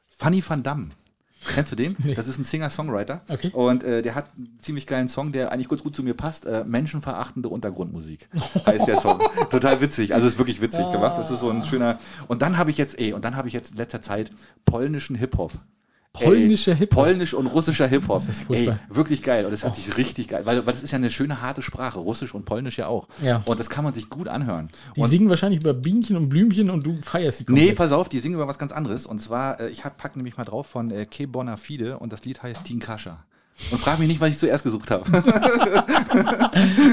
[0.09, 0.89] Fanny van Damme.
[1.55, 1.97] Kennst du den?
[2.16, 3.20] Das ist ein Singer-Songwriter.
[3.28, 3.51] Okay.
[3.52, 6.47] Und äh, der hat einen ziemlich geilen Song, der eigentlich kurz gut zu mir passt.
[6.47, 8.31] Äh, Menschenverachtende Untergrundmusik
[8.66, 9.20] heißt der Song.
[9.51, 10.14] Total witzig.
[10.14, 11.18] Also ist wirklich witzig gemacht.
[11.18, 11.98] Das ist so ein schöner.
[12.27, 14.31] Und dann habe ich jetzt, ey, und dann habe ich jetzt in letzter Zeit
[14.64, 15.52] polnischen Hip-Hop.
[16.25, 17.05] Polnischer Ey, Hip-Hop?
[17.05, 18.17] Polnisch und russischer Hip-Hop.
[18.19, 18.81] Das ist Ey, furchtbar.
[18.91, 18.97] Oh.
[18.97, 19.45] wirklich geil.
[19.45, 20.45] Und das hört sich richtig geil.
[20.45, 21.99] Weil, weil das ist ja eine schöne, harte Sprache.
[21.99, 23.09] Russisch und Polnisch ja auch.
[23.23, 23.43] Ja.
[23.47, 24.69] Und das kann man sich gut anhören.
[24.97, 27.77] Die und singen wahrscheinlich über Bienchen und Blümchen und du feierst die Nee, komplett.
[27.77, 29.07] pass auf, die singen über was ganz anderes.
[29.07, 32.25] Und zwar, äh, ich hab, pack nämlich mal drauf von äh, Ke Bonafide und das
[32.25, 33.25] Lied heißt Teen Kascha.
[33.70, 35.05] Und frag mich nicht, was ich zuerst gesucht habe.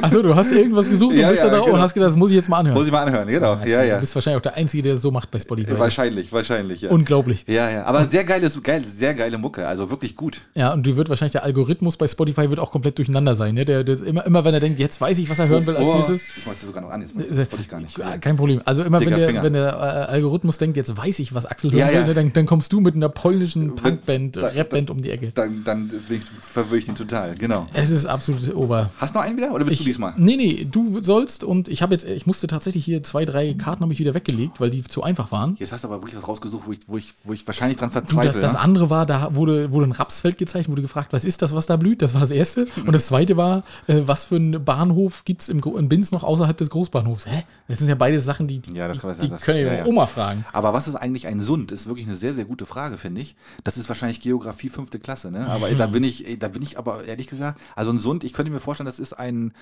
[0.02, 1.78] Achso, du hast irgendwas gesucht Ja, und bist ja, da drauf genau.
[1.78, 2.78] und hast gedacht, das muss ich jetzt mal anhören.
[2.78, 3.58] Muss ich mal anhören, genau.
[3.66, 3.96] Ja, ja.
[3.96, 5.78] Du bist wahrscheinlich auch der Einzige, der das so macht bei Spotify.
[5.78, 6.90] Wahrscheinlich, wahrscheinlich, ja.
[6.90, 7.44] Unglaublich.
[7.48, 7.84] ja, ja.
[7.84, 10.42] Aber sehr geiles, geil, sehr geile Mucke, also wirklich gut.
[10.56, 13.56] Ja, und die wird wahrscheinlich, der Algorithmus bei Spotify wird auch komplett durcheinander sein.
[13.56, 13.66] Ne?
[13.66, 15.86] Der, der immer, immer, wenn er denkt, jetzt weiß ich, was er hören will als
[15.86, 16.24] Oh, nächstes.
[16.38, 17.98] Ich mach das sogar noch an, jetzt das wollte ich gar nicht.
[17.98, 18.62] Ja, Kein Problem.
[18.66, 19.44] Also immer, wenn der, Finger.
[19.44, 22.14] wenn der äh, Algorithmus denkt, jetzt weiß ich, was Axel hören will, ne?
[22.14, 25.32] dann, dann kommst du mit einer polnischen Punkband, Rapband um die Ecke.
[25.36, 26.24] Dann, dann bin ich
[26.54, 27.68] verwirrt ihn total, genau.
[27.74, 28.92] Es ist absolut ober.
[29.00, 30.14] Hast du noch einen wieder oder bist du diesmal?
[30.18, 33.82] Nee, nee, du sollst und ich habe jetzt, ich musste tatsächlich hier zwei, drei Karten
[33.84, 35.56] habe ich wieder weggelegt, weil die zu einfach waren.
[35.60, 37.90] Jetzt hast du aber wirklich was rausgesucht, wo ich, wo ich, wo ich wahrscheinlich dran
[37.90, 38.32] Du, verzweifle.
[38.32, 38.60] das, das ne?
[38.60, 41.76] andere war, da wurde, wurde ein Rapsfeld gezeichnet, wurde gefragt, was ist das, was da
[41.78, 42.02] blüht?
[42.02, 42.68] Das war das erste.
[42.86, 46.24] Und das zweite war, äh, was für einen Bahnhof gibt es im in Binz noch
[46.24, 47.26] außerhalb des Großbahnhofs?
[47.26, 47.44] Hä?
[47.68, 49.86] Das sind ja beide Sachen, die, Ja, das die sagen, das- können ja, ja.
[49.86, 50.46] Oma fragen.
[50.54, 51.72] Aber was ist eigentlich ein Sund?
[51.72, 53.36] Ist wirklich eine sehr, sehr gute Frage, finde ich.
[53.64, 55.48] Das ist wahrscheinlich Geografie fünfte Klasse, ne?
[55.48, 55.78] Aber Mhm.
[55.78, 58.60] da bin ich, da bin ich aber ehrlich gesagt, also ein Sund, ich könnte mir
[58.60, 59.54] vorstellen, das ist ein,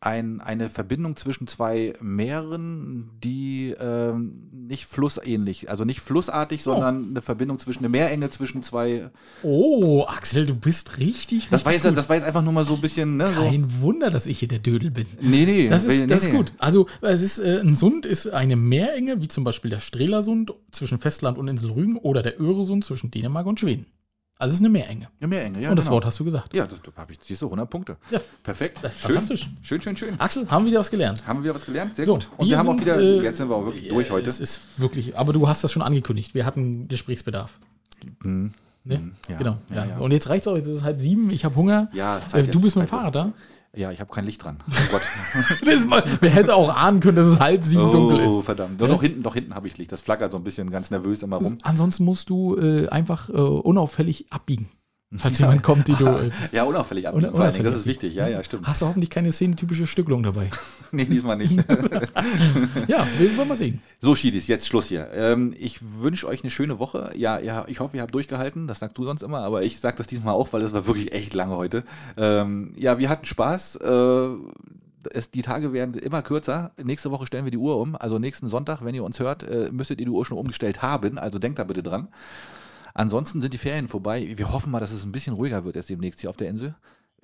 [0.00, 7.20] ein, eine Verbindung zwischen zwei Meeren, die ähm, nicht flussähnlich, also nicht flussartig, sondern eine
[7.20, 9.10] Verbindung zwischen eine Meerenge zwischen zwei.
[9.42, 11.98] Oh, Axel, du bist richtig, Das war richtig jetzt, gut.
[11.98, 13.30] das war jetzt einfach nur mal so ein bisschen, ne?
[13.32, 13.42] So.
[13.42, 15.06] Kein Wunder, dass ich hier der Dödel bin.
[15.20, 15.68] Nee, nee.
[15.68, 16.38] Das ist, nee, das ist nee.
[16.38, 16.52] gut.
[16.58, 20.98] Also, es ist, äh, ein Sund ist eine Meerenge, wie zum Beispiel der Strelasund zwischen
[20.98, 23.86] Festland und Insel Rügen oder der Öresund zwischen Dänemark und Schweden.
[24.38, 25.08] Also, es ist eine Meerenge.
[25.20, 25.70] Eine Meerenge, ja.
[25.70, 25.94] und das genau.
[25.96, 26.52] Wort hast du gesagt.
[26.54, 27.96] Ja, das, da habe ich, siehst du, 100 Punkte.
[28.10, 28.20] Ja.
[28.42, 28.80] Perfekt.
[28.80, 28.90] Schön.
[28.90, 29.48] fantastisch.
[29.62, 30.20] Schön, schön, schön.
[30.20, 31.24] Axel, haben wir wieder was gelernt?
[31.26, 31.94] Haben wir wieder was gelernt?
[31.94, 32.28] Sehr So, gut.
[32.36, 34.28] Und wir wir, haben auch sind, wieder, äh, jetzt sind wir auch wirklich durch heute.
[34.28, 36.34] Es ist wirklich, aber du hast das schon angekündigt.
[36.34, 37.58] Wir hatten Gesprächsbedarf.
[38.24, 38.50] Mhm.
[38.86, 38.98] Ne?
[38.98, 39.56] Mhm, ja, genau.
[39.70, 39.98] Ja, ja.
[39.98, 41.88] Und jetzt reicht's auch, jetzt ist es halb sieben, ich habe Hunger.
[41.94, 43.32] Ja, äh, Zeit du jetzt, bist mit dem Zeit Fahrrad da.
[43.76, 44.58] Ja, ich habe kein Licht dran.
[44.68, 45.02] Oh Gott.
[45.86, 48.44] Mal, wer hätte auch ahnen können, dass es halb sieben dunkel oh, ist.
[48.44, 48.80] verdammt.
[48.80, 48.86] Ja?
[48.86, 49.90] Doch, doch hinten, doch hinten habe ich Licht.
[49.90, 51.58] Das flackert so ein bisschen ganz nervös immer rum.
[51.62, 54.68] Ansonsten musst du äh, einfach äh, unauffällig abbiegen.
[55.16, 56.06] Falls jemand kommt, die du.
[56.06, 57.64] Äh, Ja, unauffällig abbiegen, Una- vor allen Dingen.
[57.64, 58.14] Das unauffällig ist wichtig.
[58.14, 58.66] Ja, ja, stimmt.
[58.66, 60.50] hast du hoffentlich keine szenetypische Stückelung dabei.
[60.92, 61.56] Nee, diesmal nicht.
[62.86, 63.82] ja, wir wollen mal sehen.
[64.00, 65.08] So, Schiedis, jetzt Schluss hier.
[65.12, 67.10] Ähm, ich wünsche euch eine schöne Woche.
[67.16, 68.68] Ja, ja, ich hoffe, ihr habt durchgehalten.
[68.68, 71.12] Das sagst du sonst immer, aber ich sage das diesmal auch, weil es war wirklich
[71.12, 71.82] echt lange heute.
[72.16, 73.76] Ähm, ja, wir hatten Spaß.
[73.76, 74.28] Äh,
[75.12, 76.70] es, die Tage werden immer kürzer.
[76.82, 77.96] Nächste Woche stellen wir die Uhr um.
[77.96, 81.18] Also nächsten Sonntag, wenn ihr uns hört, äh, müsstet ihr die Uhr schon umgestellt haben.
[81.18, 82.06] Also denkt da bitte dran.
[82.94, 84.32] Ansonsten sind die Ferien vorbei.
[84.36, 86.74] Wir hoffen mal, dass es ein bisschen ruhiger wird jetzt demnächst hier auf der Insel.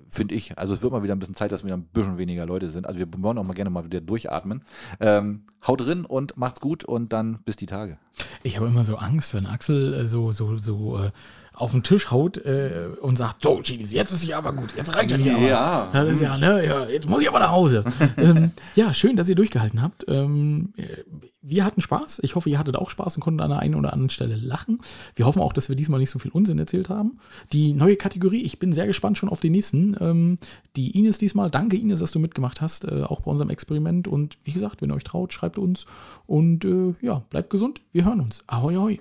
[0.07, 0.57] Finde ich.
[0.57, 2.87] Also es wird mal wieder ein bisschen Zeit, dass wir ein bisschen weniger Leute sind.
[2.87, 4.63] Also wir wollen auch mal gerne mal wieder durchatmen.
[4.99, 7.97] Ähm, haut drin und macht's gut und dann bis die Tage.
[8.43, 11.11] Ich habe immer so Angst, wenn Axel äh, so, so, so äh,
[11.53, 14.95] auf den Tisch haut äh, und sagt, so, Chilis, jetzt ist ja aber gut, jetzt
[14.95, 15.47] reicht das hier aber.
[15.47, 15.89] Ja.
[15.91, 17.83] Das ist ja, ne, ja, jetzt muss ich aber nach Hause.
[18.17, 20.05] ähm, ja, schön, dass ihr durchgehalten habt.
[20.07, 21.03] Ähm, äh,
[21.41, 22.21] wir hatten Spaß.
[22.23, 24.79] Ich hoffe, ihr hattet auch Spaß und konntet an der einen oder anderen Stelle lachen.
[25.15, 27.19] Wir hoffen auch, dass wir diesmal nicht so viel Unsinn erzählt haben.
[27.51, 29.95] Die neue Kategorie, ich bin sehr gespannt schon auf die nächsten.
[29.99, 30.37] Ähm,
[30.75, 34.07] die Ines diesmal, danke Ines, dass du mitgemacht hast, äh, auch bei unserem Experiment.
[34.07, 35.85] Und wie gesagt, wenn ihr euch traut, schreibt uns.
[36.27, 37.81] Und äh, ja, bleibt gesund.
[37.91, 38.43] Wir hören uns.
[38.47, 38.99] Ahoi, ahoi.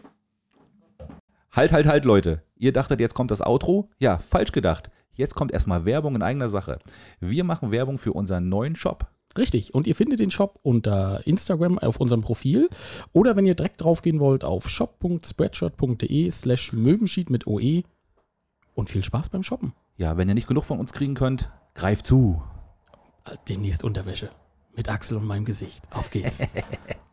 [1.53, 2.43] Halt, halt, halt, Leute.
[2.57, 3.91] Ihr dachtet, jetzt kommt das Outro?
[3.99, 4.91] Ja, falsch gedacht.
[5.15, 6.79] Jetzt kommt erstmal Werbung in eigener Sache.
[7.19, 9.09] Wir machen Werbung für unseren neuen Shop.
[9.37, 9.75] Richtig.
[9.75, 12.69] Und ihr findet den Shop unter Instagram auf unserem Profil.
[13.13, 17.83] Oder wenn ihr direkt draufgehen wollt, auf shop.spreadshirt.de slash Möwenschied mit OE.
[18.75, 19.73] Und viel Spaß beim Shoppen.
[19.97, 22.43] Ja, wenn ihr nicht genug von uns kriegen könnt, greift zu.
[23.49, 24.31] Demnächst Unterwäsche.
[24.75, 25.83] Mit Axel und meinem Gesicht.
[25.91, 26.41] Auf geht's.